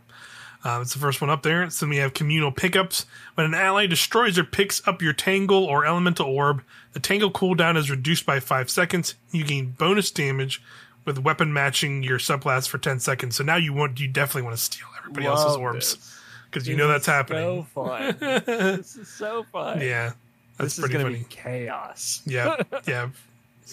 [0.62, 1.70] Uh, it's the first one up there.
[1.70, 3.06] So then we have communal pickups.
[3.34, 7.76] When an ally destroys or picks up your tangle or elemental orb, the tangle cooldown
[7.76, 9.14] is reduced by five seconds.
[9.30, 10.62] You gain bonus damage
[11.06, 13.36] with weapon matching your subclass for ten seconds.
[13.36, 16.18] So now you want you definitely want to steal everybody else's orbs
[16.50, 17.66] because you know that's happening.
[17.74, 18.16] So fun.
[18.20, 19.80] this is so fun.
[19.80, 20.12] yeah,
[20.58, 21.24] that's this is pretty going to funny.
[21.24, 22.22] be chaos.
[22.26, 22.56] Yeah,
[22.86, 23.08] yeah.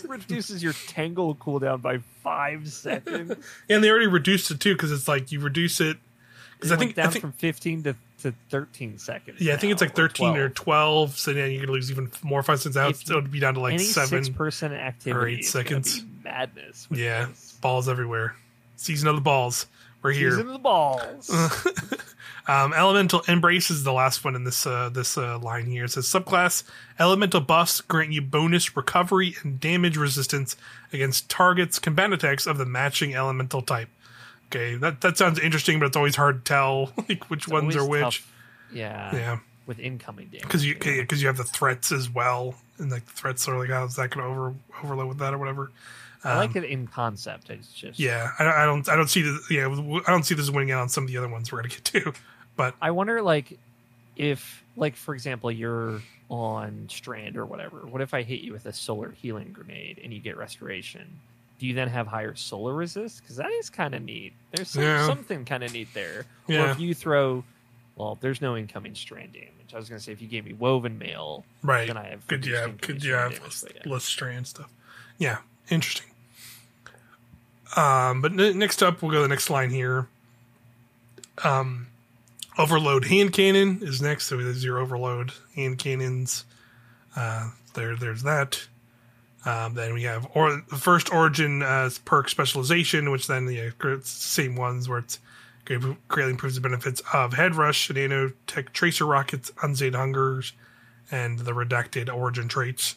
[0.04, 3.36] It reduces your tangle cooldown by five seconds.
[3.70, 5.98] And they already reduced it too because it's like you reduce it
[6.58, 9.40] because I think down I think from 15 to, to 13 seconds.
[9.42, 10.54] yeah I think it's like thirteen or 12.
[10.54, 11.18] twelve.
[11.18, 12.92] So then you could lose even more five cents out.
[12.92, 14.34] If it would be down to like seven.
[14.34, 16.04] percent activity eight seconds.
[16.24, 16.88] madness.
[16.92, 17.58] Yeah, this.
[17.62, 18.36] balls everywhere.
[18.76, 19.68] Season of the balls.
[20.02, 20.32] We're here.
[20.32, 21.30] Season of the balls.
[22.50, 25.84] Um, Elemental Embrace is the last one in this uh, this uh, line here.
[25.86, 26.64] It says subclass
[26.98, 30.56] Elemental buffs grant you bonus recovery and damage resistance
[30.94, 33.90] against targets combat attacks of the matching elemental type.
[34.48, 37.86] Okay, that that sounds interesting, but it's always hard to tell like which ones are
[37.88, 38.02] which.
[38.02, 38.34] tough.
[38.72, 39.14] Yeah.
[39.16, 40.44] Yeah, With incoming damage.
[40.44, 43.70] because you because you have the threats as well, and like the threats are like
[43.70, 44.54] how's that going to over
[44.84, 45.70] overload with that or whatever.
[46.24, 47.50] I like it in concept.
[47.50, 49.68] It's just um, Yeah, I, I don't I don't see the yeah
[50.08, 51.84] I don't see this winning out on some of the other ones we're gonna get
[51.86, 52.14] to,
[52.58, 53.58] but I wonder, like,
[54.18, 57.78] if, like, for example, you're on Strand or whatever.
[57.86, 61.08] What if I hit you with a solar healing grenade and you get restoration?
[61.60, 63.22] Do you then have higher solar resist?
[63.22, 64.34] Because that is kind of neat.
[64.52, 65.08] There's some, Yeah.
[65.08, 66.26] something kind of neat there.
[66.50, 67.44] Or if you throw,
[67.96, 69.52] well, there's no incoming Strand damage.
[69.74, 71.88] I was going to say if you gave me Woven Mail, right.
[71.88, 73.82] then I have Could you have could you have less, yeah.
[73.92, 74.70] less strand stuff?
[75.18, 75.38] Yeah,
[75.70, 76.08] interesting.
[77.76, 80.08] Um, but n- next up, we'll go to the next line here.
[81.44, 81.88] Um,
[82.58, 84.28] overload hand cannon is next.
[84.28, 86.46] So there's your overload hand cannons.
[87.16, 88.68] Uh, there, there's that.
[89.46, 94.02] Um, then we have or the first origin uh, perk specialization, which then yeah, the
[94.04, 95.20] same ones where it's
[95.66, 100.54] greatly improves the benefits of head rush, nanotech tracer rockets, unsated hungers,
[101.12, 102.96] and the redacted origin traits.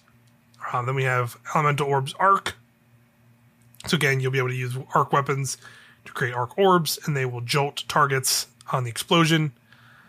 [0.73, 2.57] Um, then we have Elemental Orbs Arc.
[3.87, 5.57] So again, you'll be able to use arc weapons
[6.05, 9.53] to create arc orbs, and they will jolt targets on the explosion.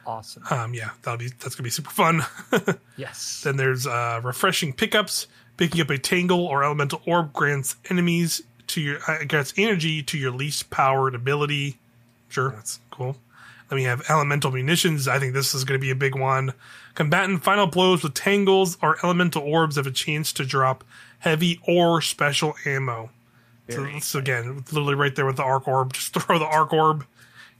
[0.05, 0.43] Awesome.
[0.49, 2.23] Um, yeah, that'll be that's gonna be super fun.
[2.97, 3.41] yes.
[3.43, 5.27] then there's uh, refreshing pickups.
[5.57, 10.17] Picking up a tangle or elemental orb grants enemies to your uh, grants energy to
[10.17, 11.77] your least powered ability.
[12.29, 13.17] Sure, that's cool.
[13.69, 15.07] Then we have elemental munitions.
[15.07, 16.53] I think this is going to be a big one.
[16.95, 20.83] Combatant final blows with tangles or elemental orbs have a chance to drop
[21.19, 23.11] heavy or special ammo.
[23.69, 25.93] So, Very so again, literally right there with the arc orb.
[25.93, 27.05] Just throw the arc orb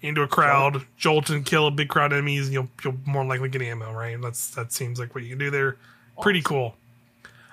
[0.02, 3.23] into a crowd, jolt and kill a big crowd of enemies, and you'll you'll more
[3.23, 3.91] likely get ammo.
[3.94, 4.19] Right?
[4.22, 5.78] That's that seems like what you can do there.
[6.22, 6.76] Pretty cool.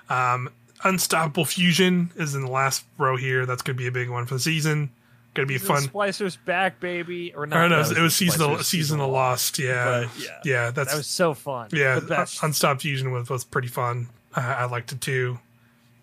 [0.09, 0.49] Um,
[0.83, 3.45] Unstoppable Fusion is in the last row here.
[3.45, 4.89] That's going to be a big one for the season.
[5.33, 5.83] Going to be fun.
[5.83, 7.33] Splicers back, baby.
[7.35, 7.57] Or not?
[7.57, 7.83] I don't know.
[7.83, 9.59] that It was season of, season of Lost.
[9.59, 10.39] Yeah, But, yeah.
[10.43, 10.71] yeah.
[10.71, 11.69] That's That was so fun.
[11.71, 11.99] yeah.
[11.99, 12.41] The best.
[12.41, 14.09] Unstopped Fusion was was pretty fun.
[14.35, 15.39] I, I liked it too.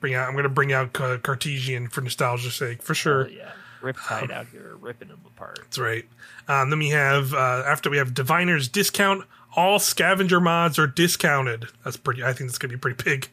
[0.01, 0.29] Bring out.
[0.29, 3.27] I'm going to bring out Cartesian for nostalgia's sake for sure.
[3.27, 3.51] Oh, yeah.
[3.93, 5.59] Riptide out here ripping them apart.
[5.63, 6.05] That's right.
[6.49, 9.25] Um, then we have uh, after we have Diviner's discount.
[9.55, 11.67] All scavenger mods are discounted.
[11.85, 12.23] That's pretty.
[12.23, 13.29] I think that's gonna be pretty big.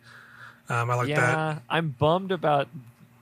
[0.69, 1.15] Um, I like that.
[1.15, 2.67] yeah, I'm bummed about.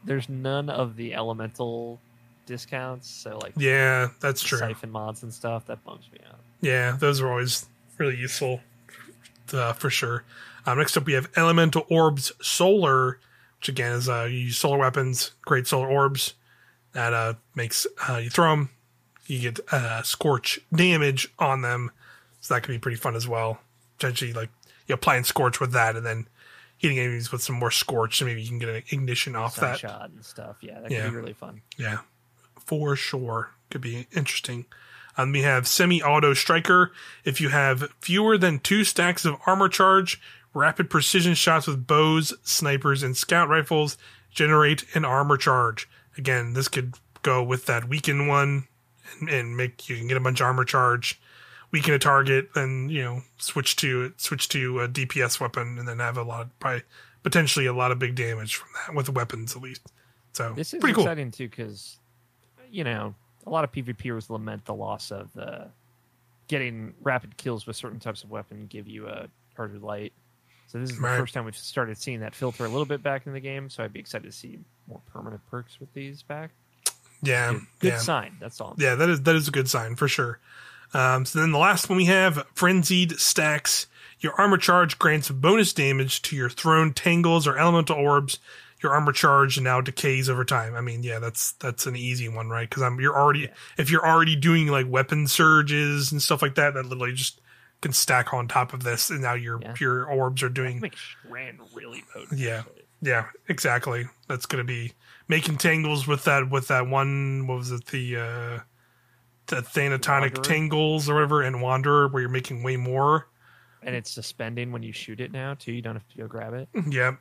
[0.04, 2.00] There's none of the elemental
[2.46, 4.58] discounts, so like Yeah, that's true.
[4.60, 5.66] siphon mods and stuff.
[5.68, 6.40] That bums me out.
[6.62, 7.66] Yeah, those are always
[7.98, 8.62] really useful
[9.54, 10.24] uh, for sure.
[10.66, 13.20] Um, next up, we have Elemental Orbs Solar,
[13.60, 16.34] which again is uh, you use solar weapons, great solar orbs
[16.94, 18.70] that uh, makes uh, you throw them,
[19.28, 21.92] you get uh, scorch damage on them,
[22.42, 23.60] so that could be pretty fun as well.
[23.98, 24.50] Potentially, like
[24.88, 26.28] you applying scorch with that, and then
[26.78, 29.80] hitting enemies with some more scorch, so maybe you can get an ignition off that.
[29.80, 30.58] shot and stuff.
[30.62, 31.04] Yeah, that Yeah.
[31.04, 31.62] could be really fun.
[31.78, 32.00] Yeah,
[32.66, 33.52] for sure.
[33.70, 34.66] Could be interesting.
[35.18, 36.92] Um, we have semi auto striker.
[37.24, 40.20] If you have fewer than two stacks of armor charge,
[40.54, 43.98] rapid precision shots with bows, snipers, and scout rifles
[44.32, 45.88] generate an armor charge.
[46.18, 48.68] Again, this could go with that weaken one
[49.20, 51.20] and, and make you can get a bunch of armor charge,
[51.72, 56.00] weaken a target, and you know switch to switch to a DPS weapon, and then
[56.00, 56.84] have a lot, of probably
[57.24, 59.82] potentially a lot of big damage from that with weapons at least.
[60.34, 61.04] So This is pretty cool.
[61.04, 61.98] exciting too because,
[62.72, 63.14] you know,
[63.46, 65.68] a lot of PvPers lament the loss of the
[66.48, 70.14] getting rapid kills with certain types of weapon give you a harder light.
[70.72, 71.18] So this is the Right.
[71.20, 73.70] first time we've started seeing that filter a little bit back in the game.
[73.70, 76.52] So I'd be excited to see more permanent perks with these back.
[77.22, 77.98] Yeah, Good, good yeah.
[78.00, 78.38] sign.
[78.40, 78.76] That's all.
[78.78, 80.40] Yeah, that is that is a good sign for sure.
[80.94, 83.88] Um, so then the last one we have frenzied stacks.
[84.22, 88.40] Your armor charge grants bonus damage to your thrown tangles or elemental orbs.
[88.82, 90.74] Your armor charge now decays over time.
[90.76, 92.68] I mean, yeah, that's that's an easy one, right?
[92.70, 96.74] Because I'm you're already if you're already doing like weapon surges and stuff like that,
[96.76, 97.40] that literally just
[97.82, 99.74] can stack on top of this, and now your Yeah.
[99.80, 100.84] your orbs are doing
[101.26, 102.40] Strand really potent.
[102.40, 102.60] Yeah.
[102.60, 102.82] actually.
[103.02, 104.06] yeah, exactly.
[104.28, 104.94] That's gonna be
[105.28, 107.48] making tangles with that with that one.
[107.48, 107.86] What was it?
[107.88, 108.60] The uh,
[109.48, 110.44] the Thanatonic Wanderer?
[110.44, 113.28] tangles or whatever, and Wanderer, where you're making way more.
[113.84, 115.72] And it's suspending when you shoot it now too.
[115.72, 116.70] You don't have to go grab it.
[116.90, 117.18] Yep.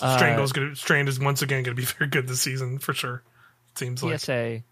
[0.00, 3.22] Uh, Strangle's gonna Strand is once again gonna be very good this season for sure.
[3.72, 4.62] It seems like PSA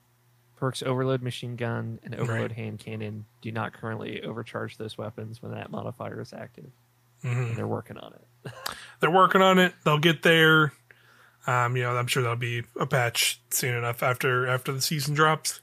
[0.61, 2.53] perks overload machine gun and overload Right.
[2.53, 6.71] hand cannon do not currently overcharge those weapons when that modifier is active.
[7.25, 7.49] Mhm.
[7.49, 8.53] And they're working on it.
[9.01, 9.75] they're working on it.
[9.85, 10.73] They'll get there.
[11.47, 15.15] Um, you know, I'm sure there'll be a patch soon enough after after the season
[15.15, 15.61] drops.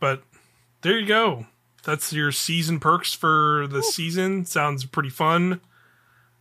[0.00, 0.22] But
[0.82, 1.46] there you go.
[1.84, 4.44] That's your season perks for the season.
[4.44, 5.60] Sounds pretty fun.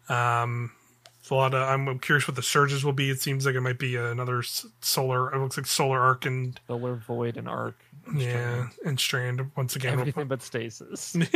[0.10, 0.72] Um,
[1.26, 1.68] it's a lot of.
[1.68, 3.10] I'm curious what the surges will be.
[3.10, 4.44] It seems like it might be another
[4.82, 5.34] solar.
[5.34, 7.76] It looks like solar arc and Solar void and arc.
[8.06, 8.70] and yeah, Strand.
[8.86, 9.94] and strand once again.
[10.00, 11.18] Everything but stasis.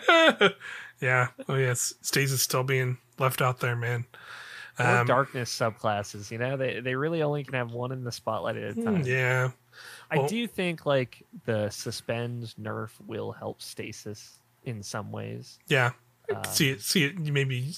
[1.00, 1.28] yeah.
[1.48, 4.04] Oh yes, stasis still being left out there, man.
[4.78, 6.30] or Um, darkness subclasses.
[6.30, 8.96] You know, they they really only can have one in the spotlight at a time.
[9.02, 9.50] Hmm, Yeah.
[10.10, 15.58] I do think like the suspend nerf will help stasis in some ways.
[15.68, 15.92] Yeah.
[16.34, 17.74] Um, see it see it maybe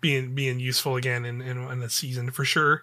[0.00, 2.82] being being useful again in in, in the season for sure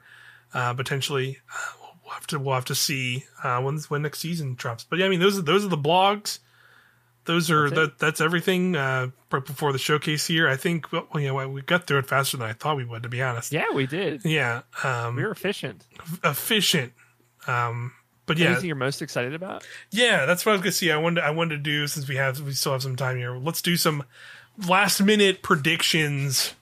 [0.54, 4.56] uh potentially uh, we'll have to we'll have to see uh when when next season
[4.56, 6.40] drops but yeah i mean those are those are the blogs
[7.26, 11.08] those are That's that that's everything uh right before the showcase here i think well
[11.14, 13.72] know we got through it faster than i thought we would to be honest Yeah,
[13.74, 14.24] we did.
[14.26, 15.86] yeah um We were efficient.
[16.24, 16.94] efficient
[17.48, 17.94] um
[18.28, 19.64] but yeah Anything you're most excited about?
[19.92, 20.92] yeah, that's what I was gonna see.
[20.92, 23.36] I wanted I wanted to do since we have we still have some time here.
[23.38, 24.04] Let's do some
[24.68, 26.56] last minute predictions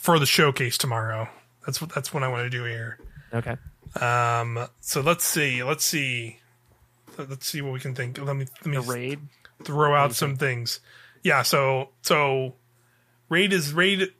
[0.00, 1.28] for the showcase tomorrow.
[1.66, 2.98] That's what that's what I want to do here.
[3.32, 3.56] Okay.
[4.00, 6.38] Um, so let's see, let's see,
[7.18, 8.18] let's see what we can think.
[8.18, 9.20] Let me let me The raid.
[9.64, 10.80] throw out some things.
[11.22, 12.54] Yeah, so so
[13.28, 14.12] raid is raid.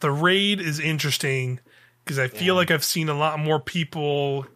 [0.00, 1.60] the raid is interesting
[2.04, 2.58] because I feel Yeah.
[2.58, 4.46] like I've seen a lot more people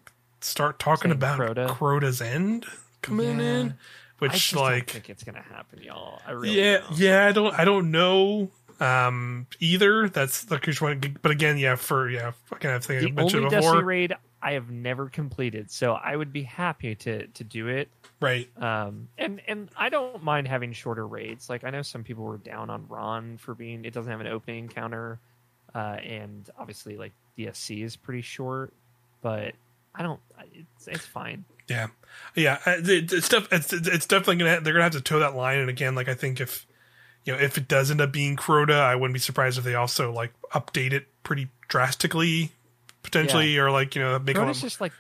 [0.41, 1.69] start talking Saying about Crota.
[1.69, 2.67] Crota's end
[3.03, 3.45] coming Yeah.
[3.47, 3.75] in,
[4.19, 6.21] which like think it's gonna happen, y'all.
[6.27, 6.99] I really yeah, don't.
[6.99, 7.27] yeah.
[7.27, 8.51] I don't, I don't know
[8.81, 10.09] um either.
[10.09, 11.77] That's the crucial one, but again, yeah.
[11.77, 15.09] For yeah, again, I think I The mentioned only before, Destiny raid I have never
[15.09, 17.89] completed, so I would be happy to to do it.
[18.21, 18.49] right?
[18.63, 21.49] Um, and and I don't mind having shorter raids.
[21.49, 24.27] Like I know some people were down on Ron for being it doesn't have an
[24.27, 25.19] opening encounter,
[25.75, 28.73] uh, and obviously like DSC is pretty short,
[29.23, 29.55] but
[29.95, 30.21] I don't.
[30.53, 31.45] It's it's fine.
[31.69, 31.89] Yeah,
[32.37, 32.59] yeah.
[32.65, 35.59] uh, it's, def- it's it's definitely gonna they're gonna have to toe that line.
[35.59, 36.66] And again, like I think if
[37.27, 39.75] you know if it does end up being Crota, I wouldn't be surprised if they
[39.75, 42.53] also like update it pretty drastically,
[43.03, 44.93] potentially, or like you know make a lot, just like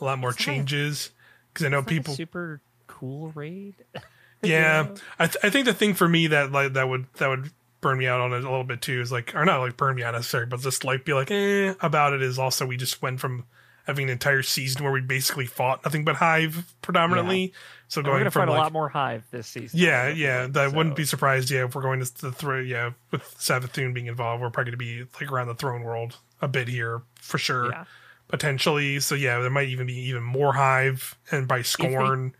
[0.00, 1.10] a lot more it's not a- changes.
[1.52, 3.74] Because I know it's like a people, super cool raid.
[4.42, 4.82] yeah.
[4.82, 4.94] know?
[5.18, 7.50] I th- I think the thing for me that like that would that would
[7.80, 9.94] burn me out on it a little bit too is like or not like burn
[9.94, 13.02] me out necessarily, but just like be like eh about it is also we just
[13.02, 13.44] went from
[13.84, 17.52] having an entire season where we basically fought nothing but Hive predominantly.
[17.88, 19.78] So And we're going from fight like a lot more Hive this season.
[19.78, 20.44] Yeah, yeah.
[20.44, 21.50] I That wouldn't be surprised.
[21.50, 24.78] Yeah, if we're going to the throne, yeah, with Savathun being involved, we're probably going
[24.78, 27.84] to be like around the throne world a bit here for sure, Yeah.
[28.28, 29.00] potentially.
[29.00, 32.34] So yeah, there might even be even more hive and by scorn.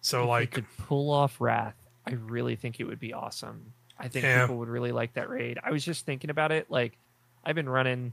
[0.00, 3.72] so if they like, could pull off Wrath, I really think it would be awesome.
[3.98, 4.42] I think Yeah.
[4.42, 5.58] people would really like that raid.
[5.62, 6.70] I was just thinking about it.
[6.70, 6.96] Like,
[7.44, 8.12] I've been running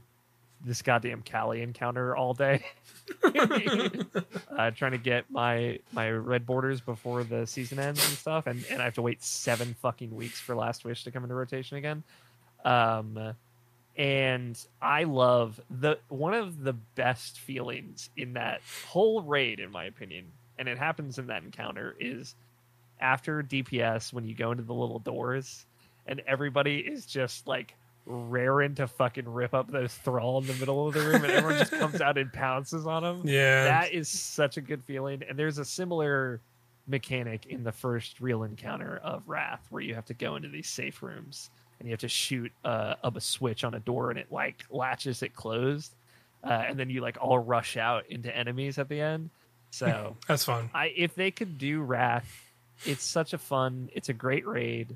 [0.64, 2.64] this goddamn Kalli encounter all day,
[3.24, 8.64] uh, trying to get my my red borders before the season ends and stuff, and
[8.70, 11.76] and I have to wait seven fucking weeks for Last Wish to come into rotation
[11.76, 12.02] again.
[12.64, 13.34] Um,
[13.96, 19.84] and I love the one of the best feelings in that whole raid, in my
[19.84, 20.26] opinion,
[20.58, 22.34] and it happens in that encounter is
[23.00, 25.66] after DPS when you go into the little doors
[26.06, 27.74] and everybody is just like
[28.06, 31.58] raring to fucking rip up those thrall in the middle of the room and everyone
[31.58, 33.22] just comes out and pounces on them.
[33.24, 35.22] yeah, That is such a good feeling.
[35.28, 36.40] And there's a similar
[36.86, 40.68] mechanic in the first real encounter of Wrath where you have to go into these
[40.68, 41.48] safe rooms
[41.78, 44.64] and you have to shoot uh, up a switch on a door and it like
[44.70, 45.94] latches it closed.
[46.42, 49.30] Uh, and then you like all rush out into enemies at the end.
[49.70, 50.68] So that's fun.
[50.74, 52.50] I if they could do Wrath,
[52.84, 53.88] it's such a fun.
[53.94, 54.94] It's a great raid.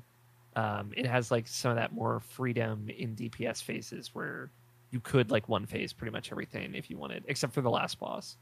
[0.59, 4.49] Um, it has like some of that more freedom in DPS phases where
[4.91, 7.97] you could like one phase pretty much everything if you wanted, except for the last
[7.99, 8.35] boss.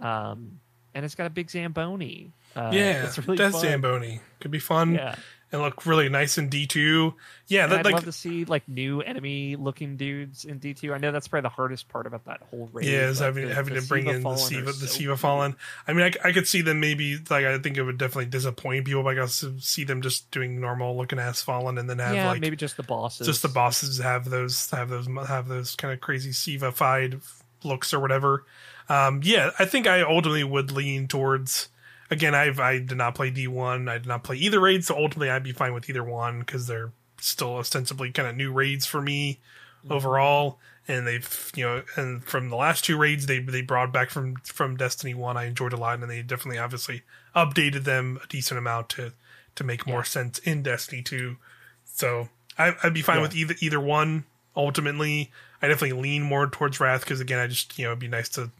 [0.00, 0.60] Um,
[0.94, 2.32] and it's got a big zamboni.
[2.56, 3.60] Uh, yeah, it's really Death fun.
[3.60, 5.16] Zamboni could be fun Yeah,
[5.50, 7.14] and look really nice in D two.
[7.46, 10.92] Yeah, that I'd like love to see like new enemy looking dudes in D two.
[10.92, 12.86] I know that's probably the hardest part about that whole raid.
[12.86, 15.16] Yeah, is having the- having the to bring Siva in the Siva the Siva.
[15.16, 15.56] Fallen.
[15.86, 18.84] I mean, I, I could see them maybe like I think it would definitely disappoint
[18.84, 19.02] people.
[19.02, 22.14] But I guess to see them just doing normal looking ass Fallen and then have
[22.14, 23.26] yeah, like maybe just the bosses.
[23.26, 27.20] just the bosses have those have those have those kind of crazy Siva-fied
[27.64, 28.44] looks or whatever.
[28.90, 31.68] Um, yeah, I think I ultimately would lean towards.
[32.10, 33.88] Again, I've I did not play D one.
[33.88, 36.66] I did not play either raid, so ultimately I'd be fine with either one because
[36.66, 39.40] they're still ostensibly kind of new raids for me
[39.84, 39.92] mm-hmm.
[39.92, 40.58] overall.
[40.86, 44.36] And they've you know, and from the last two raids they they brought back from
[44.36, 47.02] from Destiny one, I enjoyed a lot, and they definitely obviously
[47.36, 49.12] updated them a decent amount to
[49.56, 51.36] to make more sense in Destiny two.
[51.84, 53.22] So I, I'd be fine Yeah.
[53.22, 54.24] with either either one.
[54.56, 55.30] Ultimately,
[55.60, 58.30] I definitely lean more towards Wrath because again, I just you know it'd be nice
[58.30, 58.50] to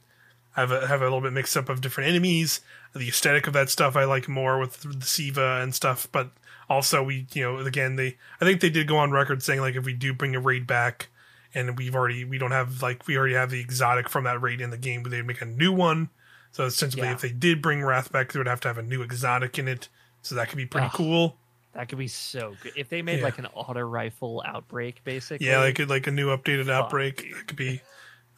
[0.53, 2.61] have a have a little bit mixed up of different enemies.
[2.95, 6.31] The aesthetic of that stuff I like more with the Siva and stuff, but
[6.69, 9.77] also we you know again they I think they did go on record saying like
[9.77, 11.09] if we do bring a raid back
[11.55, 14.61] and we've already we don't have like we already have the exotic from that raid
[14.61, 16.11] in the game, but they'd make a new one.
[16.51, 17.13] So essentially, Yeah.
[17.13, 19.69] if they did bring Wrath back, they would have to have a new exotic in
[19.69, 19.89] it.
[20.23, 21.37] So that could be pretty cool.
[21.75, 23.25] That could be so good if they made Yeah.
[23.27, 25.47] like an auto rifle outbreak, basically.
[25.47, 27.33] Yeah, like like a new updated Fuck, outbreak.
[27.35, 27.83] That could be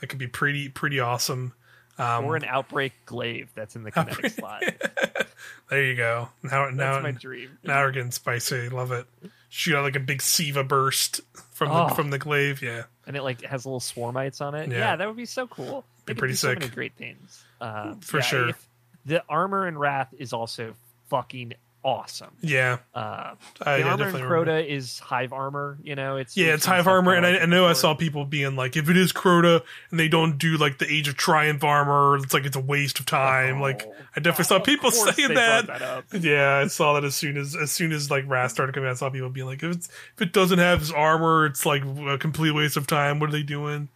[0.01, 1.55] that could be pretty pretty awesome.
[2.01, 4.63] Um, or an outbreak glaive that's in the kinetic Outbreak- slot.
[5.71, 6.29] there you go.
[6.43, 7.59] Now That's now my dream.
[7.63, 8.69] now we're getting spicy.
[8.71, 9.07] Love it.
[9.51, 11.21] Shoot out like a big Siva burst
[11.51, 11.89] from Oh.
[11.89, 12.63] the from the glaive.
[12.63, 14.71] Yeah, And it like has little swarmites on it.
[14.71, 14.79] Yeah.
[14.79, 15.85] Yeah, that would be so cool.
[16.07, 16.61] Be pretty do so sick.
[16.61, 17.45] many great things.
[17.61, 18.51] Uh, For yeah, sure.
[19.05, 20.75] the armor and Wrath is also
[21.09, 22.31] fucking awesome.
[22.43, 22.79] yeah.
[22.95, 24.53] Uh, I, the I armor in definitely remember.
[24.53, 25.79] Crota is hive armor.
[25.83, 28.57] You know, it's Yeah, it's hive armor, and I, I know I saw people being
[28.57, 32.17] like, if it is Crota and they don't do like the Age of Triumph armor,
[32.17, 33.61] it's like it's a waste of time.
[33.61, 35.67] like Oh, I definitely saw people saying that.
[35.67, 36.05] that.
[36.23, 38.93] Yeah, I saw that as soon as as soon as like Wrath started coming out,
[38.93, 41.83] I saw people being like, if it's if it doesn't have his armor, it's like
[41.85, 43.19] a complete waste of time.
[43.21, 43.89] What are they doing?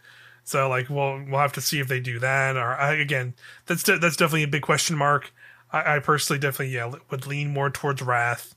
[0.43, 2.55] So like, well, we'll have to see if they do that.
[2.55, 3.33] Or I, again,
[3.65, 5.33] that's de- that's definitely a big question mark.
[5.71, 8.55] I, I personally definitely yeah would lean more towards Wrath.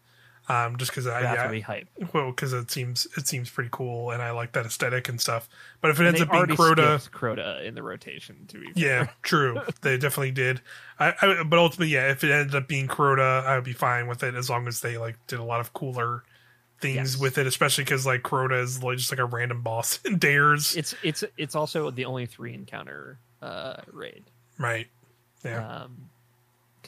[0.51, 1.89] Um, just because I yeah, be hype.
[2.15, 5.47] well, because it seems it seems pretty cool, and I like that aesthetic and stuff.
[5.83, 8.47] But if it ends up being Crota, Crota in the rotation.
[8.49, 9.15] To be yeah, fair.
[9.23, 10.63] true, they definitely did.
[10.99, 14.07] I, I but ultimately, yeah, if it ended up being Crota, I would be fine
[14.07, 16.23] with it as long as they like did a lot of cooler
[16.81, 17.19] things Yes.
[17.21, 20.75] with it, especially because like Crota is like just like a random boss in Dares,
[20.77, 24.25] it's it's it's also the only three encounter uh, raid.
[24.59, 24.87] right?
[25.45, 25.89] Yeah,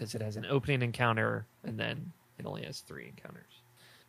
[0.00, 3.52] because it has an opening encounter and then it only has three encounters.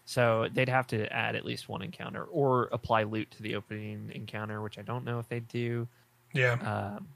[0.06, 4.10] So they'd have to add at least one encounter or apply loot to the opening
[4.16, 5.86] encounter, which I don't know if they do.
[6.34, 7.08] yeah, Um,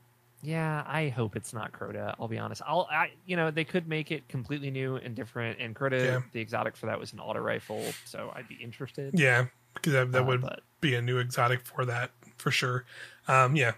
[0.44, 2.16] yeah, I hope it's not Crota.
[2.20, 2.62] I'll be honest.
[2.68, 5.58] I'll, I, you know, they could make it completely new and different.
[5.62, 6.22] And Crota, Yeah.
[6.34, 9.18] the exotic for that was an auto rifle, so I'd be interested.
[9.18, 12.84] yeah, because that, that Uh, would but be a new exotic for that for sure.
[13.30, 13.72] Um, yeah,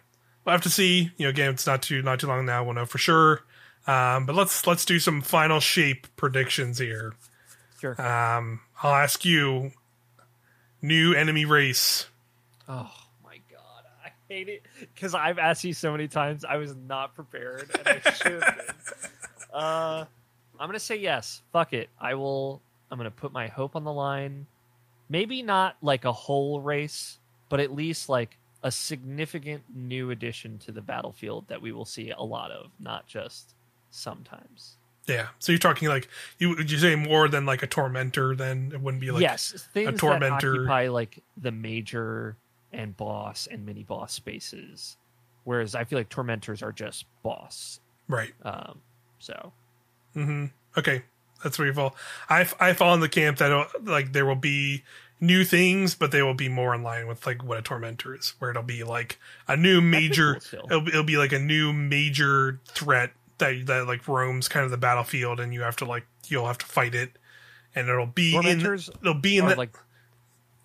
[0.43, 1.11] we'll have to see.
[1.17, 2.63] You know, again, it's not too not too long now.
[2.63, 3.43] We'll know for sure.
[3.87, 7.13] Um, but let's let's do some final shape predictions here.
[7.79, 7.99] sure.
[8.01, 9.71] Um, I'll ask you.
[10.79, 12.05] New enemy race.
[12.69, 12.91] Oh
[13.23, 16.45] my god, I hate it because I've asked you so many times.
[16.45, 19.09] I was not prepared, and I should have been.
[19.51, 20.05] Uh,
[20.59, 21.41] I'm gonna say yes.
[21.51, 21.89] Fuck it.
[21.99, 22.61] I will.
[22.91, 24.45] I'm gonna put my hope on the line.
[25.09, 27.17] Maybe not like a whole race,
[27.49, 32.11] but at least like a significant new addition to the battlefield that we will see
[32.11, 33.55] a lot of, not just
[33.97, 34.77] sometimes.
[35.07, 35.27] Yeah.
[35.39, 38.35] So you're talking like you would you say more than like a tormentor?
[38.35, 40.53] Then it wouldn't be like yes, things that tormentor.
[40.53, 42.35] occupy like the major
[42.73, 44.97] and boss and mini boss spaces,
[45.45, 47.79] whereas I feel like tormentors are just boss.
[48.07, 48.33] right.
[48.43, 48.81] Um,
[49.19, 49.53] so
[50.13, 50.45] hmm
[50.77, 51.03] Okay,
[51.43, 51.95] that's where you fall.
[52.29, 54.83] I I fall in the camp that uh, like there will be
[55.19, 58.33] new things, but they will be more in line with like what a tormentor is,
[58.39, 59.17] where it'll be like
[59.47, 60.35] a new major.
[60.51, 64.77] It'll, it'll be like a new major threat that that like roams kind of the
[64.77, 67.17] battlefield, and you have to like you'll have to fight it,
[67.75, 69.77] and it'll be in it'll be in the like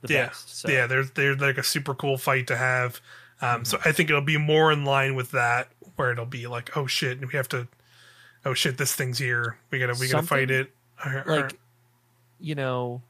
[0.02, 0.60] the yeah best.
[0.60, 0.68] So.
[0.68, 0.86] yeah.
[0.86, 3.00] There's there's like a super cool fight to have.
[3.40, 3.64] Um, Mm-hmm.
[3.64, 6.86] so I think it'll be more in line with that, where it'll be like, oh
[6.86, 7.66] shit, we have to,
[8.44, 9.58] oh shit, this thing's here.
[9.70, 10.70] We gotta we gotta fight it.
[11.26, 11.58] Like
[12.38, 13.02] you know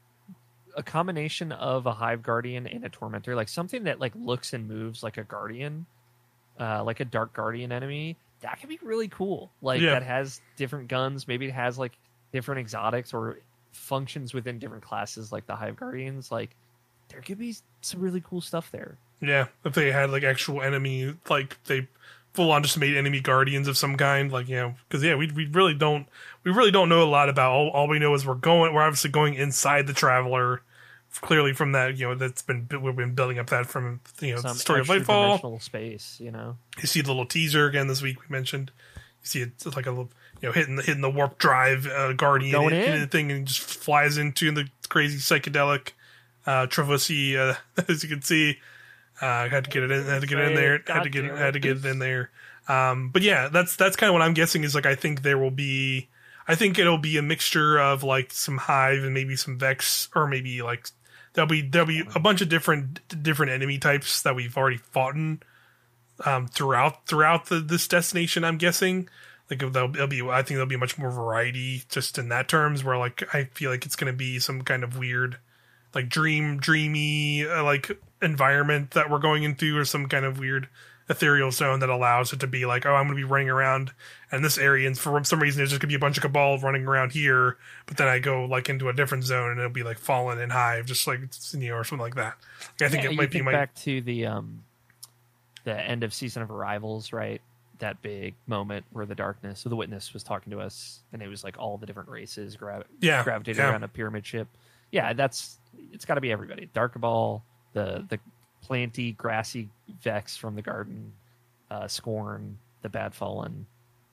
[0.75, 4.67] a combination of a hive guardian and a tormentor like something that like looks and
[4.67, 5.85] moves like a guardian
[6.59, 9.91] uh like a dark guardian enemy that could be really cool like Yeah.
[9.91, 11.97] that has different guns maybe it has like
[12.31, 13.39] different exotics or
[13.71, 16.55] functions within different classes like the hive guardians like
[17.09, 21.15] there could be some really cool stuff there Yeah, if they had like actual enemy,
[21.29, 21.87] like they
[22.33, 25.29] full on just made enemy guardians of some kind, like you know, because yeah, we
[25.31, 26.07] we really don't
[26.43, 27.51] we really don't know a lot about.
[27.51, 30.61] All, all we know is we're going, we're obviously going inside the traveler.
[31.21, 34.41] Clearly, from that, you know, that's been we've been building up that from you know
[34.41, 35.61] the story of Lightfall.
[35.61, 38.19] space you know You see the little teaser again this week.
[38.21, 40.09] We mentioned you see it's like a little
[40.41, 43.47] you know hitting the hitting the warp drive uh, guardian Going in, the thing and
[43.47, 45.91] just flies into the crazy psychedelic
[46.45, 47.55] uh, Travasi, uh,
[47.87, 48.57] as you can see.
[49.21, 50.03] Uh, had to get it in.
[50.05, 50.83] Had to get it in there.
[50.87, 51.23] Had to get.
[51.25, 52.31] Had to get it in there.
[52.67, 55.37] Um, but yeah, that's that's kind of what I'm guessing is like I think there
[55.37, 56.09] will be.
[56.47, 60.27] I think it'll be a mixture of like some hive and maybe some vex or
[60.27, 60.89] maybe like
[61.33, 65.15] there'll be there'll be a bunch of different different enemy types that we've already fought
[65.15, 65.41] in
[66.25, 68.43] um, throughout throughout the, this destination.
[68.43, 69.09] I'm guessing
[69.49, 72.83] like there'll, there'll be I think there'll be much more variety just in that terms.
[72.83, 75.37] Where like I feel like it's going to be some kind of weird
[75.93, 80.67] like dream dreamy uh, like environment that we're going into or some kind of weird
[81.09, 83.91] ethereal zone that allows it to be like oh i'm going to be running around
[84.31, 86.21] in this area and for some reason there's just going to be a bunch of
[86.23, 89.69] cabal running around here but then i go like into a different zone and it'll
[89.69, 91.19] be like fallen and hive just like
[91.51, 92.35] you know or something like that.
[92.81, 94.63] I think Yeah, it might be my back to the um
[95.65, 97.41] the end of season of arrivals right?
[97.79, 101.27] That big moment where the darkness so the witness was talking to us and it
[101.27, 103.71] was like all the different races gra- yeah gravitated yeah.
[103.71, 104.47] around a pyramid ship
[104.93, 105.57] yeah that's
[105.91, 107.43] it's got to be everybody dark ball
[107.73, 108.17] the the
[108.61, 109.67] planty grassy
[110.01, 111.11] vex from the garden
[111.69, 113.65] uh scorn the bad fallen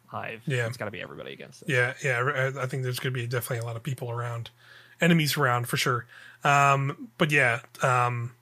[0.07, 0.67] hive Yeah.
[0.67, 2.51] it's got to be everybody against it Yeah, yeah.
[2.59, 4.51] I think there's going to be definitely a lot of people around,
[5.01, 6.07] enemies around for sure.
[6.43, 8.33] Um, but yeah, um,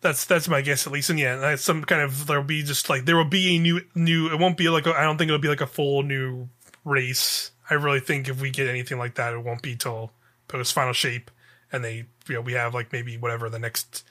[0.00, 1.10] that's that's my guess at least.
[1.10, 4.28] And yeah, some kind of there'll be just like there will be a new new.
[4.32, 6.48] It won't be like I I don't think it'll be like a full new
[6.84, 7.50] race.
[7.68, 10.12] I really think if we get anything like that, it won't be till
[10.48, 11.30] post final shape,
[11.72, 14.04] and they you know we have like maybe whatever the next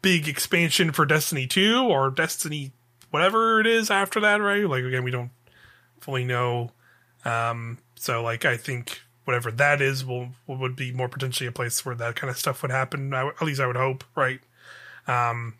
[0.00, 2.72] big expansion for Destiny two or Destiny
[3.10, 4.68] whatever it is after that, right?
[4.68, 5.30] Like again, we don't
[6.00, 6.72] fully know.
[7.24, 11.84] Um, so like I think whatever that is will would be more potentially a place
[11.84, 13.14] where that kind of stuff would happen.
[13.14, 14.40] I, at least I would hope, right?
[15.06, 15.54] Um,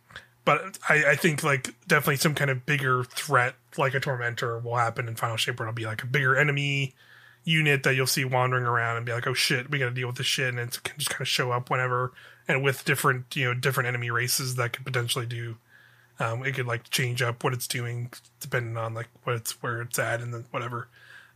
[0.45, 4.77] but I, I think like definitely some kind of bigger threat like a tormentor will
[4.77, 6.95] happen in Final Shape where it'll be like a bigger enemy.
[7.45, 10.07] Unit that you'll see wandering around and be like, oh shit, we got to deal
[10.07, 12.13] with this shit, and it can just kind of show up whenever
[12.49, 15.57] and with different you know different enemy races that could potentially do.
[16.19, 18.11] Um, it could like change up what it's doing
[18.41, 20.89] depending on like what it's where it's at and then whatever.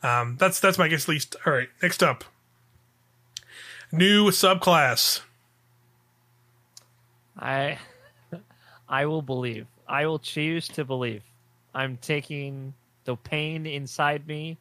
[0.03, 1.09] Um, that's that's my guess.
[1.09, 1.69] Least all right.
[1.83, 2.24] Next up,
[3.91, 5.23] new subclass.
[7.39, 7.78] I
[8.89, 9.66] I will believe.
[9.89, 11.23] I will choose to believe.
[11.74, 12.74] I'm taking
[13.05, 14.59] the pain inside me.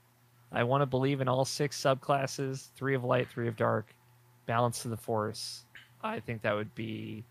[0.56, 3.94] I want to believe in all six subclasses: three of light, three of dark,
[4.45, 5.65] balance of the force.
[6.02, 7.23] I think that would be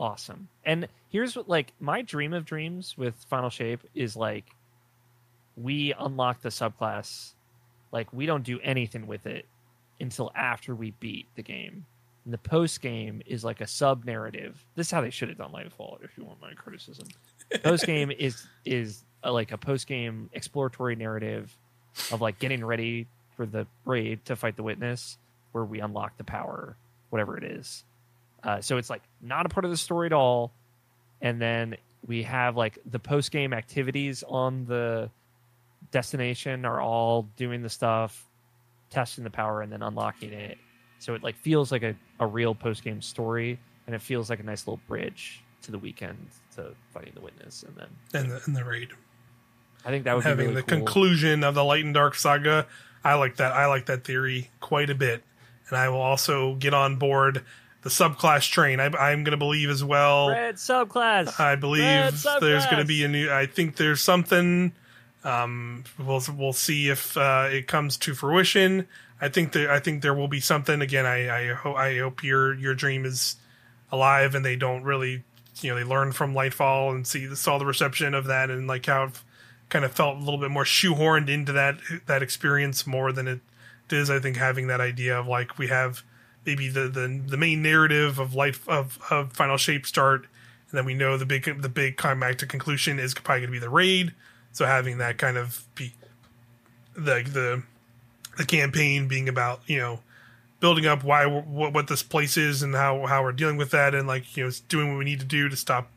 [0.00, 0.48] awesome.
[0.64, 4.44] And here's what like my dream of dreams with Final Shape is like
[5.56, 7.32] we unlock the subclass.
[7.92, 9.46] Like we don't do anything with it
[10.00, 11.86] until after we beat the game.
[12.24, 14.64] And the post game is like a sub narrative.
[14.74, 17.08] This is how they should have done Lightfall, if you want my criticism.
[17.62, 21.56] Post game is is a, like a post game exploratory narrative
[22.10, 23.06] of like getting ready
[23.36, 25.18] for the raid to fight the witness,
[25.52, 26.76] where we unlock the power,
[27.10, 27.84] whatever it is.
[28.42, 30.52] Uh, so it's like not a part of the story at all.
[31.20, 35.10] And then we have like the post game activities on the
[35.90, 38.26] destination are all doing the stuff,
[38.90, 40.58] testing the power, and then unlocking it.
[40.98, 44.40] So it like feels like a, a real post game story, and it feels like
[44.40, 47.88] a nice little bridge to the weekend to fighting the witness, and then
[48.20, 48.90] and the, and the raid.
[49.84, 50.78] I think that would having be really the cool.
[50.78, 52.66] conclusion of the light and dark saga.
[53.04, 53.52] I like that.
[53.52, 55.22] I like that theory quite a bit,
[55.68, 57.44] and I will also get on board
[57.82, 58.80] the subclass train.
[58.80, 60.28] I, I'm going to believe as well.
[60.28, 61.38] Red subclass.
[61.40, 63.30] I believe Red there's going to be a new.
[63.30, 64.72] I think there's something.
[65.24, 68.86] Um, we'll we'll see if uh, it comes to fruition.
[69.20, 70.80] I think that I think there will be something.
[70.80, 73.36] Again, I I, ho- I hope your your dream is
[73.92, 75.22] alive and they don't really
[75.60, 78.86] you know they learn from Lightfall and see saw the reception of that and like
[78.86, 79.22] how it
[79.72, 83.40] kind of felt a little bit more shoehorned into that that experience more than it
[83.90, 84.10] is.
[84.10, 86.02] I think having that idea of like we have
[86.44, 90.26] maybe the the, the main narrative of life of, of final shape start
[90.70, 93.58] and then we know the big the big climactic conclusion is probably going to be
[93.58, 94.12] the raid
[94.52, 95.94] so having that kind of be
[96.94, 97.62] the the
[98.36, 100.00] the campaign being about you know
[100.60, 103.94] building up why what what this place is and how how we're dealing with that
[103.94, 105.90] and like you know doing what we need to do to stop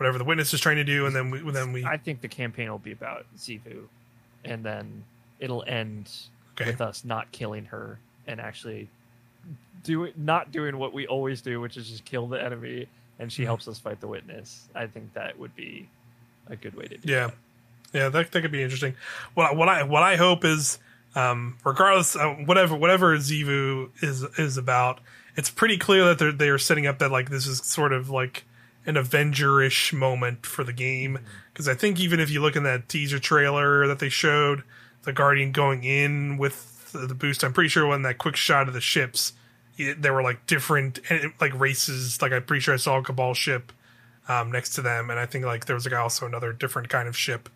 [0.00, 2.28] whatever the witness is trying to do and then we then we I think the
[2.28, 3.84] campaign will be about Xivu,
[4.44, 5.04] and then
[5.38, 6.10] it'll end
[6.58, 8.88] okay with us not killing her and actually
[9.84, 12.86] do not doing what we always do, which is just kill the enemy,
[13.18, 13.46] and she Mhm.
[13.46, 14.68] helps us fight the witness.
[14.74, 15.88] I think that would be
[16.48, 17.10] a good way to do.
[17.12, 17.30] Yeah,
[17.92, 18.94] yeah, that that could be interesting.
[19.34, 20.78] What what I what I hope is,
[21.14, 25.00] um, regardless of whatever whatever Xivu is is about,
[25.36, 28.08] it's pretty clear that they're they are setting up that like this is sort of
[28.10, 28.44] like
[28.86, 31.18] an Avenger-ish moment for the game
[31.52, 34.62] because I think even if you look in that teaser trailer that they showed,
[35.02, 38.68] the Guardian going in with the, the boost, I'm pretty sure when that quick shot
[38.68, 39.32] of the ships,
[39.76, 42.20] it, there were like different eh, like races.
[42.20, 43.72] Like I'm pretty sure I saw a Cabal ship
[44.28, 47.08] um, next to them, and I think like there was like also another different kind
[47.08, 47.48] of ship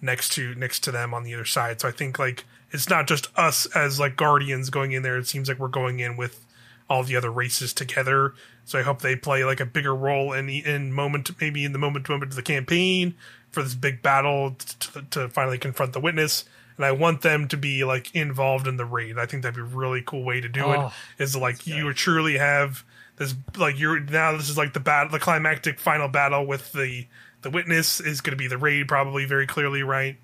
[0.00, 1.80] next to next to them on the other side.
[1.80, 5.16] So I think like it's not just us as like guardians going in there.
[5.18, 6.44] It seems like we're going in with
[6.88, 8.34] all the other races together.
[8.68, 11.72] So I hope they play like a bigger role in the in moment maybe in
[11.72, 13.14] the moment to moment of the campaign
[13.50, 16.44] for this big battle to, to finally confront the witness.
[16.76, 19.18] And I want them to be like involved in the raid.
[19.18, 21.22] I think that'd be a really cool way to do Oh, it.
[21.22, 22.84] Is like you truly have
[23.16, 27.06] this like you're now this is like the battle the climactic final battle with the
[27.40, 30.18] the witness is going to be the raid probably very clearly right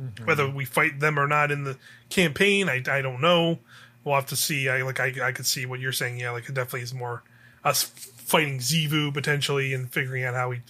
[0.00, 0.24] mm-hmm.
[0.24, 1.76] whether we fight them or not in the
[2.10, 3.58] campaign I, I don't know
[4.04, 6.48] we'll have to see i like I, I could see what you're saying yeah like
[6.48, 7.22] it definitely is more
[7.64, 10.62] us fighting Xivu potentially and figuring out how we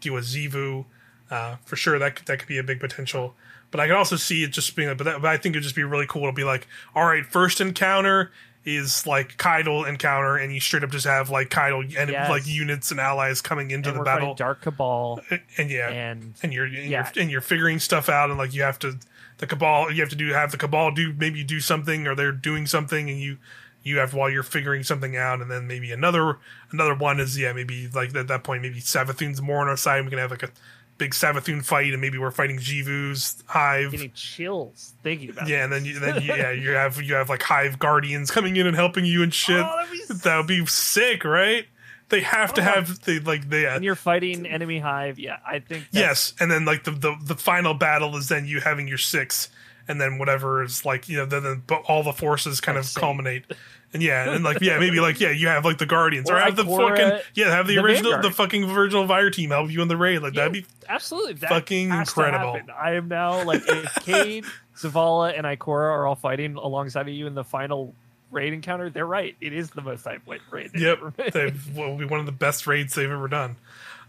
[0.00, 0.84] deal with Xivu
[1.30, 3.34] uh, for sure that could, that could be a big potential
[3.72, 5.74] but i can also see it just being but, that, but i think it'd just
[5.74, 8.30] be really cool to be like all right first encounter
[8.64, 12.28] is like Caiatl encounter, and you straight up just have like Caiatl and Yes.
[12.28, 16.34] like units and allies coming into and the battle, Dark Cabal, and, and yeah, and,
[16.42, 17.08] and you're and, Yeah.
[17.14, 18.98] you're and you're figuring stuff out, and like you have to
[19.38, 22.32] the cabal, you have to do have the cabal do maybe do something, or they're
[22.32, 23.38] doing something, and you
[23.86, 26.38] you have while you're figuring something out, and then maybe another
[26.72, 30.04] another one is yeah maybe like at that point maybe Savathun's more on our side,
[30.04, 30.50] we can have like a
[30.98, 33.90] big Savathun fight, and maybe we're fighting Xivu's hive.
[33.92, 35.46] getting chills thinking about.
[35.46, 38.56] Yeah, and then you, then you, yeah, you have you have like hive guardians coming
[38.56, 39.60] in and helping you and shit.
[39.60, 41.66] Oh, that'd be that would be sick, right?
[42.08, 42.64] They have to Oh.
[42.64, 45.18] have they like they uh, and you're fighting enemy hive.
[45.18, 45.86] Yeah, I think.
[45.90, 49.48] Yes, and then like the, the the final battle is then you having your six,
[49.88, 53.44] and then whatever is like you know then, then all the forces kind of culminate.
[53.92, 56.40] And yeah, and like yeah, maybe like yeah, you have like the Guardians or, Or
[56.40, 58.24] have the fucking yeah, have the, the original Vanguard.
[58.32, 60.18] the fucking original Fire team help you in the raid.
[60.20, 62.58] Like that'd be absolutely that fucking incredible.
[62.78, 64.44] I am now like if Cayde,
[64.76, 67.94] Zavala, and Ikora are all fighting alongside of you in the final
[68.32, 68.90] raid encounter.
[68.90, 69.36] They're right.
[69.40, 70.72] It is the most high point raid.
[70.72, 71.32] they've Yep, ever made.
[71.32, 73.56] they will be one of the best raids they've ever done.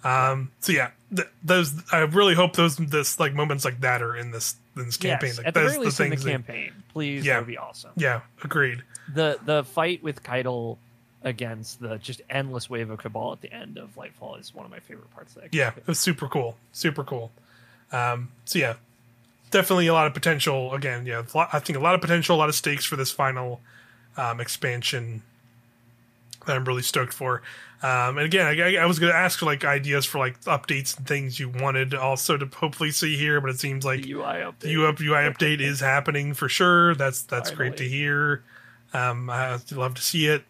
[0.03, 4.15] Um, so yeah, th- those I really hope those this like moments like that are
[4.15, 5.29] in this in this campaign.
[5.29, 7.25] Yes, like at the very least in the things that- campaign, please.
[7.25, 7.33] Yeah.
[7.33, 7.91] That would be awesome.
[7.95, 8.83] yeah, agreed.
[9.13, 10.73] The the fight with Caiatl
[11.23, 14.71] against the just endless wave of Cabal at the end of Lightfall is one of
[14.71, 15.53] my favorite parts of that.
[15.53, 17.31] Yeah, it was super cool, super cool.
[17.91, 18.75] Um, so yeah,
[19.51, 20.73] definitely a lot of potential.
[20.73, 23.61] Again, yeah, I think a lot of potential, a lot of stakes for this final
[24.15, 25.23] um, expansion
[26.45, 27.41] that I'm really stoked for.
[27.83, 30.97] Um, and again, I, I was going to ask for like ideas for like updates
[30.97, 34.23] and things you wanted also to hopefully see here, but it seems like the UI
[34.23, 34.59] update.
[34.59, 36.95] the UI, update is happening for sure.
[36.95, 38.43] That's that's great to hear.
[38.93, 40.43] Um, I'd love to see it.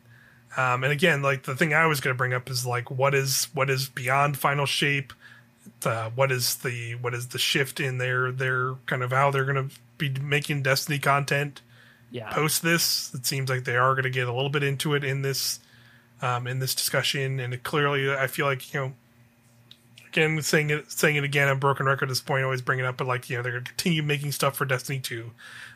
[0.56, 3.14] Um, and again, like the thing I was going to bring up is like what
[3.14, 5.12] is what is beyond final shape.
[5.86, 9.46] Uh, what is the what is the shift in their their kind of how they're
[9.46, 11.62] going to be making Destiny content
[12.10, 12.32] yeah.
[12.32, 13.14] post this?
[13.14, 15.60] It seems like they are going to get a little bit into it in this
[16.22, 18.94] um, in this discussion, and clearly, I feel like you know,
[20.08, 22.44] again, saying it saying it again, I'm broken record at this point.
[22.44, 25.00] Always bring it up, but like you know, they're to continue making stuff for Destiny
[25.00, 25.32] two.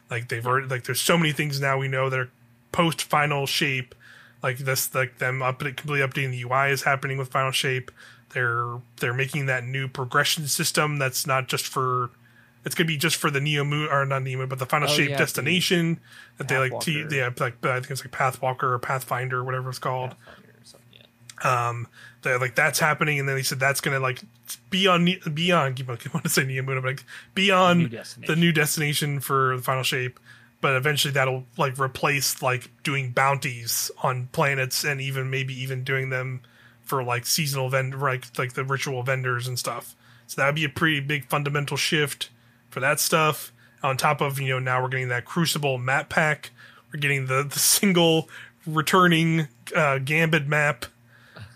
[0.09, 2.30] Like they've already like there's so many things now we know that are
[2.72, 3.95] post final shape.
[4.43, 7.91] Like this, like them up completely updating the UI is happening with final shape.
[8.34, 12.09] They're they're making that new progression system that's not just for
[12.65, 15.09] it's gonna be just for the Neomuna or not Neomuna, but the final Oh, shape
[15.09, 15.99] yeah, the destination
[16.38, 17.11] that they like to Pathwalker.
[17.11, 20.11] yeah like I think it's like Pathwalker or Pathfinder or whatever it's called.
[20.11, 20.88] Pathfinder or something,
[21.43, 21.69] yeah.
[21.69, 21.88] Um,
[22.23, 24.21] that like that's happening, and then he said that's gonna like
[24.69, 25.81] be on beyond.
[25.88, 29.83] I want to say Neomuna, but like beyond New the new destination for the final
[29.83, 30.19] shape.
[30.61, 36.11] But eventually that'll like replace like doing bounties on planets and even maybe even doing
[36.11, 36.41] them
[36.83, 39.95] for like seasonal vend like like the ritual vendors and stuff.
[40.27, 42.29] So that'd be a pretty big fundamental shift
[42.72, 43.52] for that stuff.
[43.84, 46.49] On top of you know now we're getting that Crucible map pack.
[46.93, 48.27] We're getting the the single
[48.65, 50.85] returning uh, Gambit map.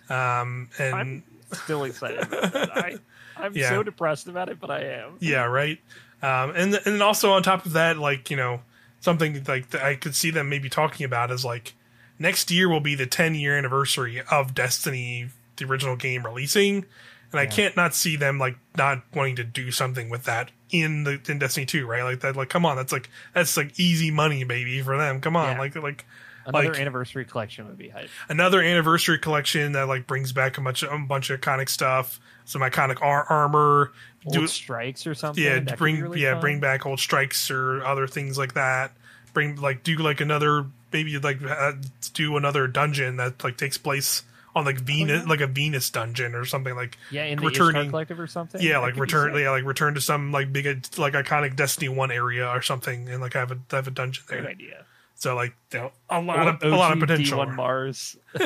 [0.09, 1.23] Um and I'm
[1.53, 2.77] still excited about that.
[2.77, 2.95] I,
[3.37, 3.69] I'm Yeah.
[3.69, 5.17] so depressed about it, but I am.
[5.19, 5.79] Yeah, right.
[6.21, 8.61] Um, and and also on top of that, like you know,
[9.01, 11.73] something like that I could see them maybe talking about is like
[12.17, 16.85] next year will be the 10 year anniversary of Destiny, the original game releasing,
[17.31, 21.03] and I can't not see them like not wanting to do something with that in
[21.03, 22.03] the in Destiny 2, right?
[22.03, 25.21] Like that, like come on, that's like that's like easy money, baby, for them.
[25.21, 25.59] Come on, Yeah.
[25.59, 26.05] like like
[26.47, 28.07] Another Like- anniversary collection would be hype.
[28.29, 32.19] another anniversary collection that like brings back a bunch of a bunch of iconic stuff,
[32.45, 33.91] some iconic ar- armor.
[34.27, 35.43] Old Do- strikes or something.
[35.43, 36.41] yeah that bring really yeah fun.
[36.41, 38.91] bring back old strikes or other things like that
[39.33, 41.73] bring like do like another maybe like uh,
[42.13, 44.23] do another dungeon that like takes place
[44.55, 45.29] on like venus Oh, yeah.
[45.29, 48.61] like a venus dungeon or something like Yeah, in the returning- Ishtar Collective or something.
[48.61, 50.65] yeah like return yeah like return to some like big
[50.97, 54.47] like iconic destiny 1 area or something and like have a have a dungeon there
[54.47, 54.85] idea.
[55.15, 58.15] so like you know, a lot of a lot of potential D1 Mars.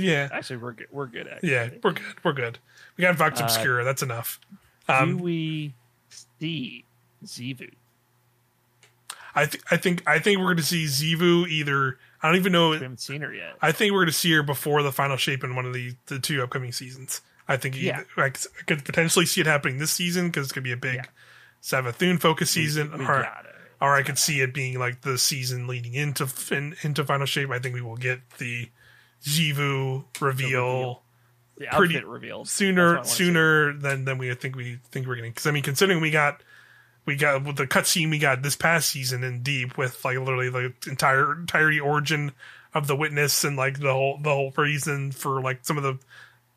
[0.00, 0.86] yeah Actually, we're good.
[0.90, 1.28] We're good.
[1.28, 1.50] Actually.
[1.50, 2.58] yeah we're good we're good
[2.96, 4.40] we got vox Uh, obscura that's enough
[4.88, 5.74] Do um we
[6.38, 6.84] see
[7.24, 7.70] Xivu?
[9.34, 12.52] i think i think i think we're going to see Xivu either i don't even
[12.52, 13.56] know We haven't seen her yet.
[13.62, 15.94] I think we're going to see her before the final shape in one of the,
[16.06, 17.20] the two upcoming seasons.
[17.48, 18.00] I think Yeah.
[18.16, 18.30] either, I
[18.66, 21.04] could potentially see it happening this season because it's going to be a big Yeah.
[21.62, 22.90] Savathun focus season.
[22.96, 23.54] We or, got it.
[23.80, 27.50] or I could see it being like the season leading into in, into final shape.
[27.50, 28.68] I think we will get the
[29.24, 31.02] Xivu reveal, reveal.
[31.58, 31.94] The pretty-
[32.30, 33.10] That's sooner see.
[33.24, 35.32] sooner than than we think we think we're getting.
[35.32, 36.42] Because I mean, considering we got
[37.10, 40.48] we got with the cutscene we got this past season in Deep with like literally
[40.48, 42.30] the entire entirety origin
[42.72, 45.98] of the witness and like the whole the whole reason for like some of the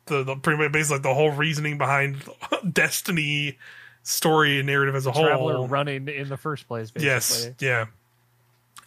[0.06, 2.22] the, the pretty much basically like the whole reasoning behind
[2.72, 3.58] Destiny
[4.04, 5.66] story and narrative as a Traveler whole.
[5.66, 6.92] running in the first place.
[6.92, 7.08] Basically.
[7.08, 7.86] Yes, yeah.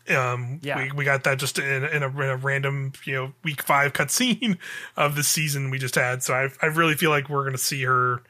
[0.10, 0.84] Um, Yeah.
[0.84, 3.92] We, we got that just in, in, a, in a random, you know, week five
[3.92, 4.58] cutscene
[4.96, 6.24] of the season we just had.
[6.24, 8.22] So I, I really feel like we're going to see her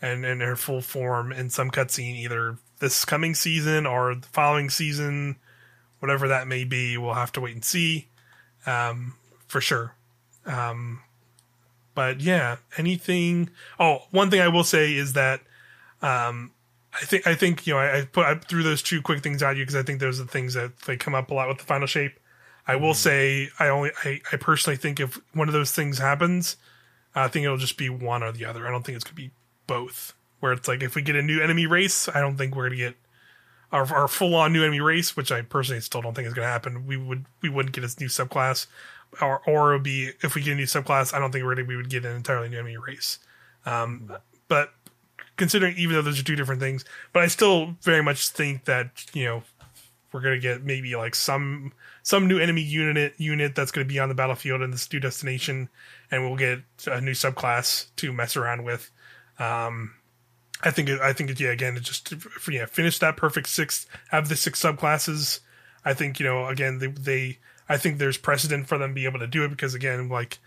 [0.00, 4.68] and in her full form in some cutscene either this coming season or the following
[4.68, 5.36] season,
[6.00, 6.98] whatever that may be.
[6.98, 8.08] We'll have to wait and see,
[8.66, 9.14] um,
[9.46, 9.94] for sure.
[10.44, 11.02] Um,
[11.94, 13.50] but yeah, anything.
[13.78, 15.40] Oh, one thing I will say is that,
[16.02, 16.50] um,
[16.92, 19.42] I think I think you know I, I put I threw those two quick things
[19.42, 21.48] at you because I think those are the things that they come up a lot
[21.48, 22.18] with the final shape.
[22.66, 26.56] I will say I only I, I personally think if one of those things happens,
[27.14, 28.66] I think it'll just be one or the other.
[28.66, 29.30] I don't think it's gonna be
[29.66, 30.14] both.
[30.40, 32.76] Where it's like if we get a new enemy race, I don't think we're gonna
[32.76, 32.96] get
[33.72, 36.42] our, our full on new enemy race, which I personally still don't think is to
[36.42, 36.86] happen.
[36.86, 38.66] We would we wouldn't get a new subclass,
[39.20, 41.14] or or it would be if we get a new subclass.
[41.14, 43.18] I don't think really we would get an entirely new enemy race.
[43.66, 44.12] Um,
[44.48, 44.72] but
[45.36, 49.04] considering even though those are two different things, but I still very much think that
[49.12, 49.42] you know
[50.12, 51.72] we're gonna get maybe like some
[52.02, 55.68] some new enemy unit unit that's gonna be on the battlefield in this new destination,
[56.10, 58.90] and we'll get a new subclass to mess around with.
[59.38, 59.94] Um,
[60.62, 62.12] I think it, I think it, yeah again it just
[62.50, 65.40] yeah finish that perfect six have the six subclasses.
[65.84, 67.38] I think you know again they, they
[67.68, 70.38] I think there's precedent for them being able to do it because again like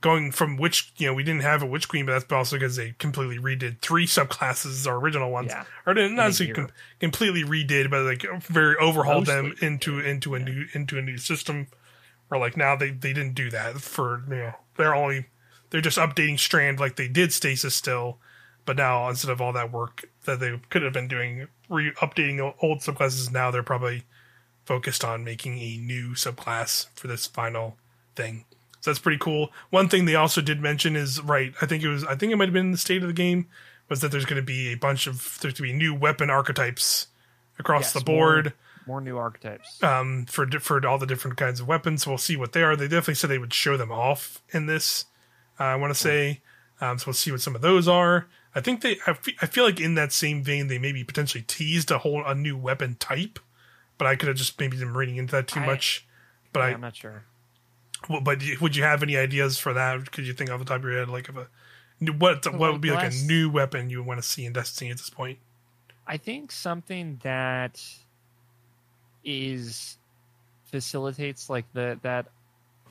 [0.00, 2.74] going from which you know we didn't have a witch queen, but that's also because
[2.74, 5.64] they completely redid three subclasses, our original ones, Yeah.
[5.86, 6.54] or didn't not year.
[6.54, 11.18] com- completely redid, but like very overhauled them into into a new into a new
[11.18, 11.68] system.
[12.30, 15.26] Or like now they they didn't do that for you know they're only
[15.70, 18.18] they're just updating Strand like they did Stasis still,
[18.64, 22.54] but now instead of all that work that they could have been doing re updating
[22.62, 24.04] old subclasses, now they're probably
[24.64, 27.76] focused on making a new subclass for this final
[28.14, 28.44] thing.
[28.80, 29.52] So that's pretty cool.
[29.70, 31.52] One thing they also did mention is right.
[31.62, 32.04] I think it was.
[32.04, 33.46] I think it might have been the state of the game
[33.88, 36.30] was that there's going to be a bunch of there's going to be new weapon
[36.30, 37.08] archetypes
[37.58, 38.54] across Yes, the board
[38.86, 39.82] More new archetypes.
[39.82, 42.02] um, for for all the different kinds of weapons.
[42.04, 42.74] So we'll see what they are.
[42.74, 45.04] They definitely said they would show them off in this.
[45.60, 46.40] Uh, I want to say,
[46.80, 48.26] um, so we'll see what some of those are.
[48.54, 48.98] I think they.
[49.06, 52.56] I feel like in that same vein, they maybe potentially teased a whole a new
[52.56, 53.38] weapon type,
[53.98, 56.06] but I could have just maybe been reading into that too I- much.
[56.52, 57.24] But Yeah, I I'm not sure.
[58.10, 60.12] well, but would you have any ideas for that?
[60.12, 61.48] Could you think off the top of your head, like of a
[62.18, 64.90] what what would be like a new weapon you would want to see in Destiny
[64.90, 65.38] at this point?
[66.06, 67.80] I think something that
[69.24, 69.96] is
[70.70, 72.26] facilitates like the that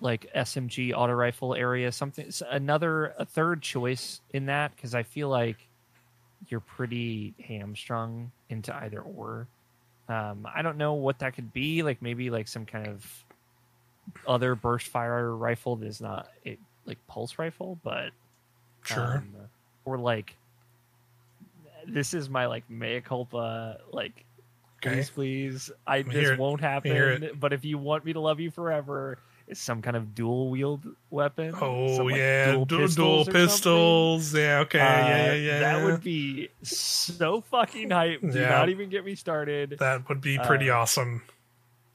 [0.01, 5.29] like SMG auto rifle area something another a third choice in that because I feel
[5.29, 5.57] like
[6.47, 9.47] you're pretty hamstrung into either or.
[10.09, 13.25] Um, I don't know what that could be like maybe like some kind of
[14.27, 18.11] other burst fire rifle that is not a like pulse rifle, but
[18.83, 19.23] Sure.
[19.23, 19.35] um,
[19.85, 20.35] or like
[21.87, 24.25] this is my like mea culpa like
[24.83, 24.95] Okay.
[24.95, 28.49] please please i me this won't happen but if you want me to love you
[28.49, 29.17] forever
[29.53, 33.33] some kind of dual wield weapon Oh some, like, yeah, dual, dual pistols something.
[33.47, 34.33] pistols.
[34.33, 35.59] Yeah, okay, Uh, yeah, yeah, yeah.
[35.59, 38.49] that would be so fucking hype do Yeah.
[38.49, 41.21] not even get me started That would be pretty uh, awesome.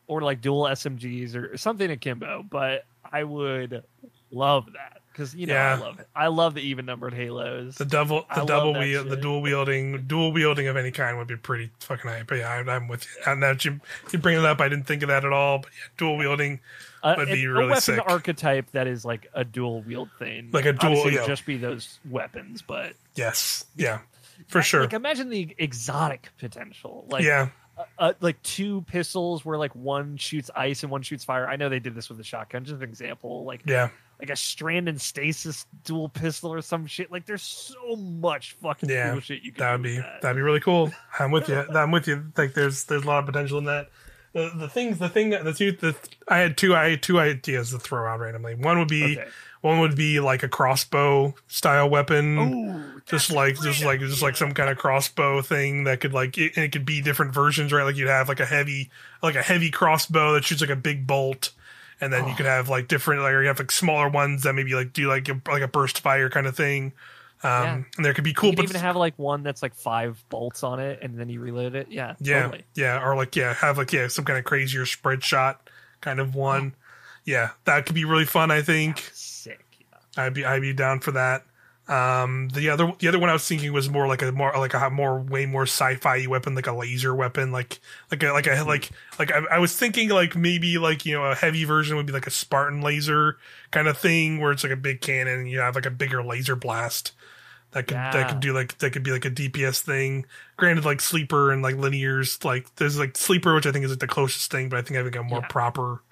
[0.06, 3.82] or like dual smgs or something akimbo but i would
[4.30, 7.84] love that because you know i love it i love the even numbered halos The
[7.86, 11.36] double, the love double wheel, the dual wielding, dual wielding of any kind would be
[11.36, 12.26] pretty fucking hype.
[12.26, 13.22] But yeah, I, I'm with you.
[13.32, 13.80] And that you
[14.12, 15.58] you bring it up, I didn't think of that at all.
[15.60, 16.60] But yeah, dual wielding,
[17.06, 18.00] Uh, be it- really a weapon sick.
[18.06, 21.26] archetype that is like a dual wield thing, Like a dual- Obviously, would yeah.
[21.26, 24.00] just be those weapons, but yes, yeah,
[24.48, 24.82] for sure.
[24.82, 30.16] Like imagine the exotic potential, like yeah, uh, uh, like two pistols where like one
[30.16, 31.46] shoots ice and one shoots fire.
[31.46, 33.44] I know they did this with the shotgun, just an example.
[33.44, 37.12] Like yeah, like a strand and stasis dual pistol or some shit.
[37.12, 40.04] Like there's so much fucking Yeah, cool shit you can that would do be with
[40.06, 40.22] that.
[40.22, 40.90] that'd be really cool.
[41.18, 41.56] I'm with you.
[41.74, 42.32] I'm with you.
[42.36, 43.90] Like there's there's a lot of potential in that.
[44.36, 45.96] The, the things the thing that the two the
[46.28, 48.54] I had two I had two ideas to throw out randomly.
[48.54, 49.28] One would be Okay.
[49.62, 52.38] one would be like a crossbow style weapon.
[52.38, 56.36] Ooh, just like just like just like some kind of crossbow thing that could like
[56.36, 58.90] it, and it could be different versions right like you'd have like a heavy
[59.22, 61.52] like a heavy crossbow that shoots like a big bolt
[61.98, 62.36] and then you Oh.
[62.36, 65.08] could have like different like or you have like smaller ones that maybe like do
[65.08, 66.92] like a, like a burst fire kind of thing
[67.42, 67.82] um Yeah.
[67.96, 70.62] and there could be cool You but even have like one that's like five bolts
[70.62, 71.88] on it, and then you reload it.
[71.90, 72.64] Yeah, yeah totally.
[72.74, 75.68] yeah or like yeah have like yeah some kind of crazier spread shot
[76.00, 76.74] kind of one
[77.24, 79.64] yeah that could be really fun i think Sick.
[79.80, 80.24] Yeah.
[80.24, 81.44] I'd be I'd be down for that.
[81.88, 84.74] Um, the other the other one I was thinking was more like a more like
[84.74, 87.78] a more way more sci-fi weapon, like a laser weapon, like
[88.10, 88.90] like a like a like
[89.20, 92.12] like I, I was thinking like maybe like you know a heavy version would be
[92.12, 93.36] like a Spartan laser
[93.70, 96.24] kind of thing where it's like a big cannon and you have like a bigger
[96.24, 97.12] laser blast
[97.76, 100.24] that could that could do like that could be like a DPS thing.
[100.56, 104.00] Granted, like sleeper and like linears, like there's like sleeper, which I think is like
[104.00, 105.48] the closest thing, but I think I think a more Yeah.
[105.48, 106.02] proper.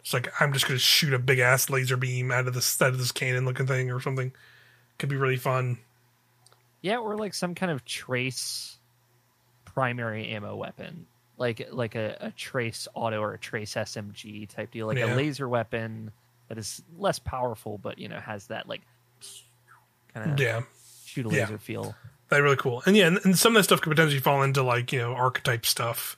[0.00, 2.88] It's like I'm just gonna shoot a big ass laser beam out of this out
[2.88, 4.32] of this cannon looking thing or something.
[4.98, 5.78] Could be really fun.
[6.82, 8.78] Yeah, or like some kind of trace
[9.64, 11.06] primary ammo weapon,
[11.38, 15.06] like like a, a trace auto or a trace SMG type deal, like Yeah.
[15.06, 16.10] a laser weapon
[16.48, 18.82] that is less powerful, but you know has that like
[20.14, 20.62] kind of Yeah,
[21.22, 21.42] shoot a Yeah.
[21.44, 21.94] laser feel.
[22.28, 22.82] that'd be really cool.
[22.86, 25.12] And yeah, and, and some of that stuff could potentially fall into like you know
[25.14, 26.16] archetype stuff,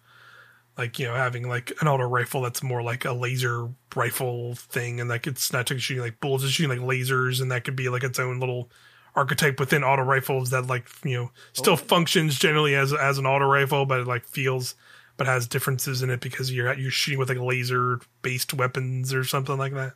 [0.76, 5.00] like you know having like an auto rifle that's more like a laser rifle thing,
[5.00, 7.76] and like it's not just shooting like bullets, it's shooting like lasers, and that could
[7.76, 8.70] be like its own little
[9.14, 11.76] archetype within auto rifles that like you know still Oh.
[11.76, 14.74] functions generally as as an auto rifle, but it like feels
[15.16, 19.24] but has differences in it because you're you're shooting with like laser based weapons or
[19.24, 19.94] something like that.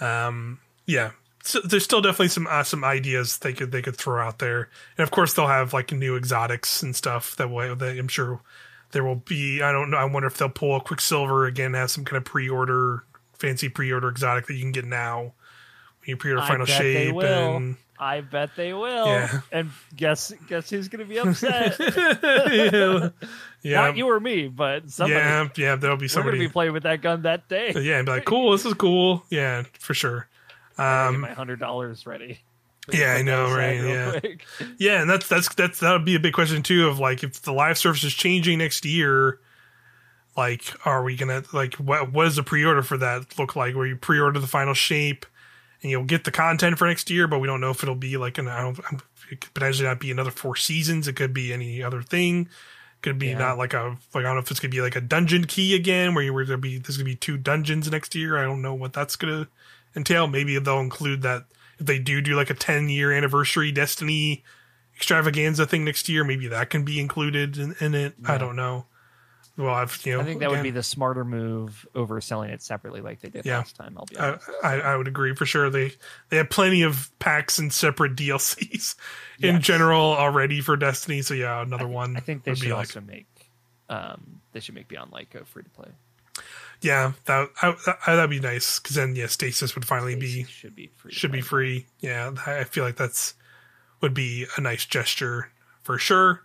[0.00, 1.12] Um, yeah,
[1.42, 4.68] so there's still definitely some uh, some ideas they could they could throw out there,
[4.96, 7.72] and of course they'll have like new exotics and stuff that way.
[7.74, 8.40] That I'm sure
[8.92, 9.60] there will be.
[9.62, 9.96] I don't know.
[9.96, 13.04] I wonder if they'll pull a Quicksilver again, have some kind of pre-order
[13.34, 15.32] fancy pre-order exotic that you can get now when
[16.06, 17.56] you pre-order I Final bet they Shape will.
[17.56, 19.06] and I bet they will.
[19.06, 19.40] Yeah.
[19.52, 21.76] And guess guess who's gonna be upset?
[21.80, 23.08] yeah,
[23.62, 25.18] yeah, Not you or me, but somebody.
[25.20, 25.76] yeah, yeah.
[25.76, 26.38] There'll be We're somebody.
[26.38, 27.72] gonna be playing with that gun that day.
[27.76, 29.24] yeah, and be like, cool, this is cool.
[29.30, 30.28] Yeah, for sure.
[30.82, 32.40] Um, my hundred dollars ready.
[32.92, 34.18] Yeah, I know, right, yeah.
[34.20, 34.44] quick.
[34.78, 36.88] Yeah, and that's that's that's that would be a big question too.
[36.88, 39.38] Of like, if the live service is changing next year,
[40.36, 43.74] like, are we gonna like what what does the pre-order for that look like?
[43.76, 45.26] Where you pre-order the final shape,
[45.82, 48.16] and you'll get the content for next year, but we don't know if it'll be
[48.16, 48.78] like an I don't
[49.30, 51.06] it could potentially not be another four seasons.
[51.08, 52.48] It could be any other thing.
[53.02, 53.38] Could be Yeah.
[53.38, 55.74] not like a like I don't know if it's gonna be like a dungeon key
[55.74, 58.38] again, where you were gonna be there's gonna be two dungeons next year.
[58.38, 59.48] I don't know what that's gonna
[59.96, 60.26] entail.
[60.26, 61.44] Maybe they'll include that
[61.78, 64.44] if they do do like a 10 year anniversary Destiny
[64.96, 66.22] extravaganza thing next year.
[66.24, 68.14] Maybe that can be included in, in it.
[68.24, 68.86] I don't know.
[69.58, 72.62] Well, I've you know, I think that would be the smarter move over selling it
[72.62, 73.58] separately like they did Yeah.
[73.58, 73.96] last time.
[73.98, 74.50] I'll be I, honest.
[74.64, 75.68] I, I would agree for sure.
[75.68, 75.92] They
[76.30, 78.94] they have plenty of packs and separate DLCs
[79.40, 79.62] in Yes.
[79.64, 81.20] general already for Destiny.
[81.20, 82.16] So yeah, another one.
[82.16, 83.26] I think they would should be like, also make
[83.90, 85.88] um, they should make Beyond Light go free to play.
[86.82, 90.76] Yeah, that I, that, that'd be nice because then yeah, Stasis would finally be should
[90.76, 91.12] be free.
[91.12, 91.86] should be free.
[92.00, 93.34] Yeah, I I feel like that's
[94.00, 95.50] would be a nice gesture
[95.82, 96.42] for sure.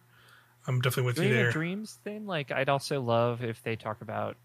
[0.67, 1.51] I'm definitely with you there.
[1.51, 4.35] dreams thing, like I'd also love if they talk about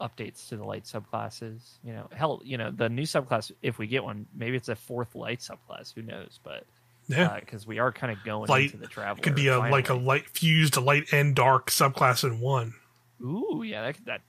[0.00, 1.60] updates to the light subclasses.
[1.84, 3.52] You know, hell, you know, the new subclass.
[3.62, 5.94] If we get one, maybe it's a fourth light subclass.
[5.94, 6.38] Who knows?
[6.44, 6.64] But
[7.08, 9.48] Yeah, uh, because we are kind of going Light- into the travel, it could be
[9.48, 12.74] a like a light fused light and dark subclass in one,
[13.22, 14.20] ooh, yeah, that that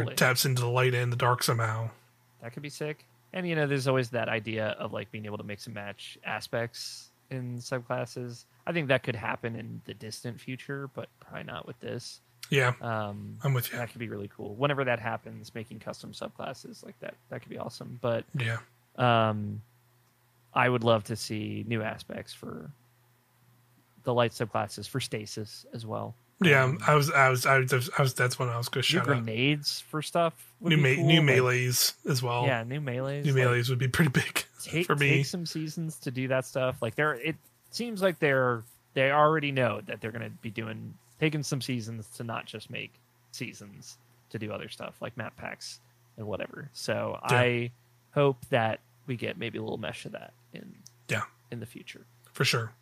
[0.00, 1.90] it taps into the light and the dark somehow.
[2.42, 3.04] that could be sick.
[3.32, 6.18] And you know, there's always that idea of like being able to mix and match
[6.24, 8.44] aspects in subclasses.
[8.66, 12.20] I think that could happen in the distant future, but probably not with this.
[12.50, 13.78] Yeah, Um, I'm with you.
[13.78, 14.54] that could be really cool.
[14.56, 17.98] Whenever that happens, making custom subclasses like that, that could be awesome.
[18.02, 18.58] But Yeah,
[18.96, 19.62] um,
[20.52, 22.70] I would love to see new aspects for
[24.02, 26.14] the light subclasses for stasis as well.
[26.44, 26.74] Yeah.
[26.86, 28.14] I was, I was, I was, I was.
[28.14, 29.06] That's when I was going to shout out.
[29.24, 30.34] grenades for stuff.
[30.60, 32.44] New, me- cool, new like- melees as well.
[32.46, 33.24] Yeah, new melees.
[33.24, 35.10] new like, melees would be pretty big take, for me.
[35.16, 36.80] take some seasons to do that stuff.
[36.80, 37.36] Like they're it
[37.70, 38.62] seems like they're
[38.94, 42.70] they already know that they're going to be doing taking some seasons to not just
[42.70, 42.92] make
[43.32, 43.96] seasons
[44.30, 45.80] to do other stuff like map packs
[46.16, 46.68] and whatever.
[46.72, 47.36] So Yeah.
[47.38, 47.70] I
[48.14, 50.74] hope that we get maybe a little mesh of that in
[51.08, 51.22] Yeah.
[51.50, 52.02] in the future.
[52.32, 52.72] for sure.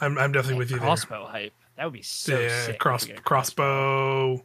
[0.00, 0.86] I'm, I'm definitely with you there.
[0.86, 1.52] crossbow hype
[1.82, 2.78] that would be so yeah, sick.
[2.78, 4.40] cross a crossbow.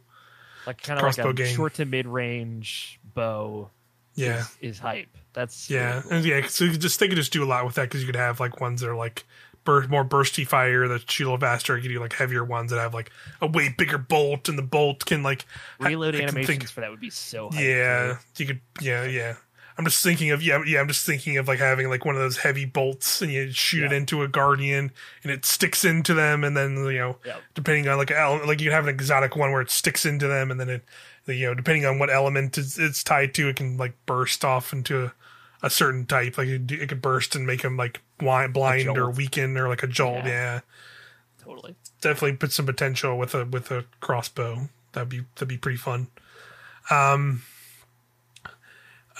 [0.66, 1.54] like kind of like crossbow a game.
[1.54, 3.70] short to mid range bow.
[4.16, 5.16] Yeah, is, is hype.
[5.34, 6.12] That's yeah, really cool.
[6.14, 6.46] and yeah.
[6.48, 8.16] So you could just they could just do a lot with that because you could
[8.16, 9.24] have like ones that are like
[9.62, 11.76] bur- more bursty fire that shoot a little faster.
[11.76, 14.62] You could do like heavier ones that have like a way bigger bolt, and the
[14.62, 15.46] bolt can like
[15.78, 17.60] reload I can animations think- for that would be so hype.
[17.60, 18.42] yeah, too.
[18.42, 18.60] you could.
[18.80, 19.36] Yeah, yeah.
[19.78, 20.80] I'm just thinking of yeah, yeah.
[20.80, 23.84] I'm just thinking of like having like one of those heavy bolts, and you shoot
[23.84, 24.90] it into a guardian,
[25.22, 27.36] and it sticks into them, and then you know, Yeah.
[27.54, 30.58] depending on like like you have an exotic one where it sticks into them, and
[30.58, 30.84] then it,
[31.26, 34.72] you know, depending on what element it's, it's tied to, it can like burst off
[34.72, 35.12] into a,
[35.62, 36.36] a certain type.
[36.38, 39.84] Like it, it could burst and make them like blind, blind or weaken or like
[39.84, 40.24] a jolt.
[40.24, 40.26] Yeah.
[40.26, 40.60] Yeah.
[41.44, 41.76] totally.
[42.00, 44.70] definitely put some potential with a with a crossbow.
[44.92, 46.08] That'd be that'd be pretty fun.
[46.90, 47.42] Um,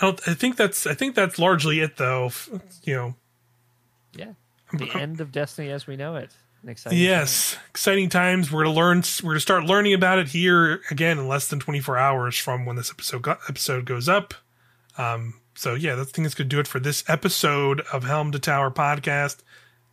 [0.01, 0.27] I don't.
[0.27, 0.87] I think that's.
[0.87, 2.31] I think that's largely it, though.
[2.83, 3.15] You know.
[4.15, 4.33] Yeah.
[4.73, 6.31] The end of Destiny as we know it.
[6.63, 8.51] An exciting Yes, exciting times.
[8.51, 9.03] We're gonna learn.
[9.23, 12.75] We're gonna start learning about it here again in less than 24 hours from when
[12.75, 14.33] this episode go, episode goes up.
[14.97, 18.39] Um, so yeah, that thing is gonna do it for this episode of Helm to
[18.39, 19.37] Tower podcast.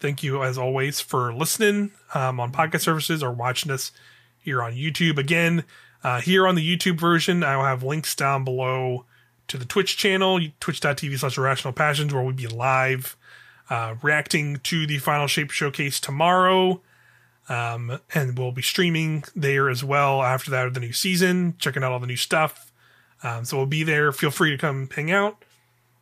[0.01, 3.93] Thank you as always for listening um, on podcast services or watching us
[4.39, 5.19] here on YouTube.
[5.19, 5.65] Again,
[6.03, 9.07] uh, here on the YouTube version, I will have links down below
[9.49, 13.17] to the Twitch channel, twitch.tv slash irrational passions, where we'll be live
[13.71, 16.81] uh, reacting to the Final Shape Showcase tomorrow.
[17.49, 21.85] Um, and we'll be streaming there as well after that of the new season, checking
[21.85, 22.73] out all the new stuff.
[23.23, 24.11] Um, so we'll be there.
[24.13, 25.45] Feel free to come hang out.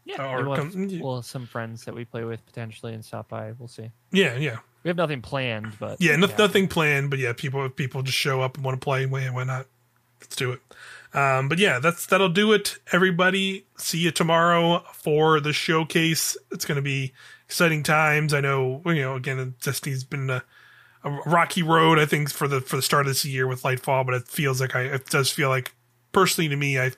[0.06, 3.04] Yeah, Or we'll, come- have, we'll have some friends that we play with potentially and
[3.04, 3.52] stop by.
[3.58, 3.90] We'll see.
[4.12, 6.16] Yeah, yeah, We have nothing planned, but yeah.
[6.16, 9.06] No, Nothing planned, but yeah, people if people just show up and want to play.
[9.06, 9.66] Why, why not?
[10.20, 10.60] Let's do it.
[11.14, 12.78] Um, but yeah, that's that'll do it.
[12.92, 16.36] Everybody, see you tomorrow for the showcase.
[16.50, 17.12] It's going to be
[17.46, 18.34] exciting times.
[18.34, 20.42] I know you know again Destiny's been a,
[21.04, 22.00] a rocky road.
[22.00, 24.60] I think for the for the start of this year with Lightfall, but it feels
[24.60, 25.72] like I it does feel like
[26.10, 26.92] personally to me I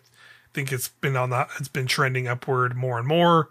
[0.54, 3.50] think it's been on the it's been trending upward more and more.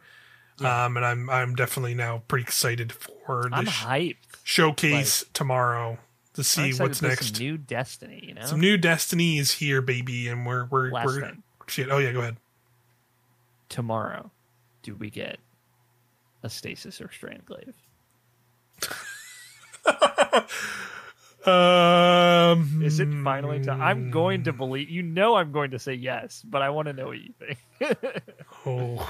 [0.62, 4.18] Um, and I'm I'm definitely now pretty excited for hyped.
[4.44, 6.00] showcase tomorrow
[6.36, 7.36] to see what's next.
[7.36, 8.46] Some new Destiny, you know.
[8.46, 11.44] Some new Destiny is here, baby, and we're we're Last we're thing.
[11.68, 11.90] shit.
[11.92, 12.38] Oh yeah, go ahead.
[13.70, 14.32] Tomorrow,
[14.84, 15.40] do we get
[16.44, 17.74] a stasis or strandglaive?
[21.46, 23.80] Um, Is it finally time?
[23.80, 24.90] I'm going to believe.
[24.90, 27.60] You know, I'm going to say yes, but I want to know what you think.
[28.66, 29.08] Oh.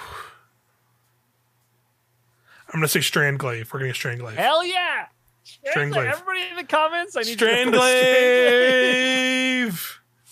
[2.68, 3.72] I'm gonna say strand Strandglaive.
[3.72, 4.34] We're gonna get Strandglaive.
[4.34, 5.06] Hell yeah!
[5.64, 6.12] Strandglaive.
[6.12, 7.72] Everybody in the comments, I need you to put.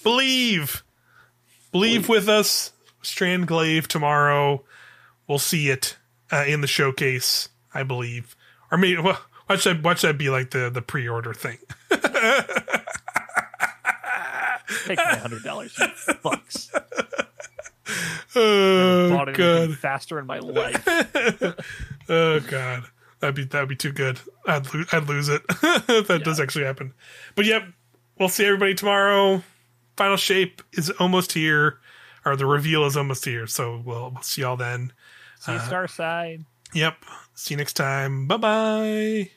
[0.03, 0.83] Believe.
[1.71, 2.71] Believe with us.
[3.01, 4.63] Strandglaive tomorrow.
[5.27, 5.97] We'll see it
[6.31, 8.35] uh, in the showcase, I believe.
[8.71, 9.19] Or maybe well,
[9.49, 11.57] watch that watch that be like the the pre-order thing.
[14.85, 16.69] Take my hundred dollars, you fucks.
[18.35, 19.77] Oh Bought anything god.
[19.77, 20.87] faster in my life.
[22.09, 22.83] Oh god.
[23.23, 24.19] That'd be that'd be too good.
[24.45, 25.43] I'd lose I'd lose it.
[25.49, 26.93] if that does actually happen.
[27.35, 27.63] But yep,
[28.19, 29.41] we'll see everybody tomorrow.
[29.95, 31.79] Final shape is almost here,
[32.25, 33.47] or the reveal is almost here.
[33.47, 34.91] So we'll we'll see y'all then.
[35.39, 36.43] See you, uh, Starside.
[36.73, 36.97] Yep.
[37.33, 38.27] See you next time.
[38.27, 39.31] Bye bye.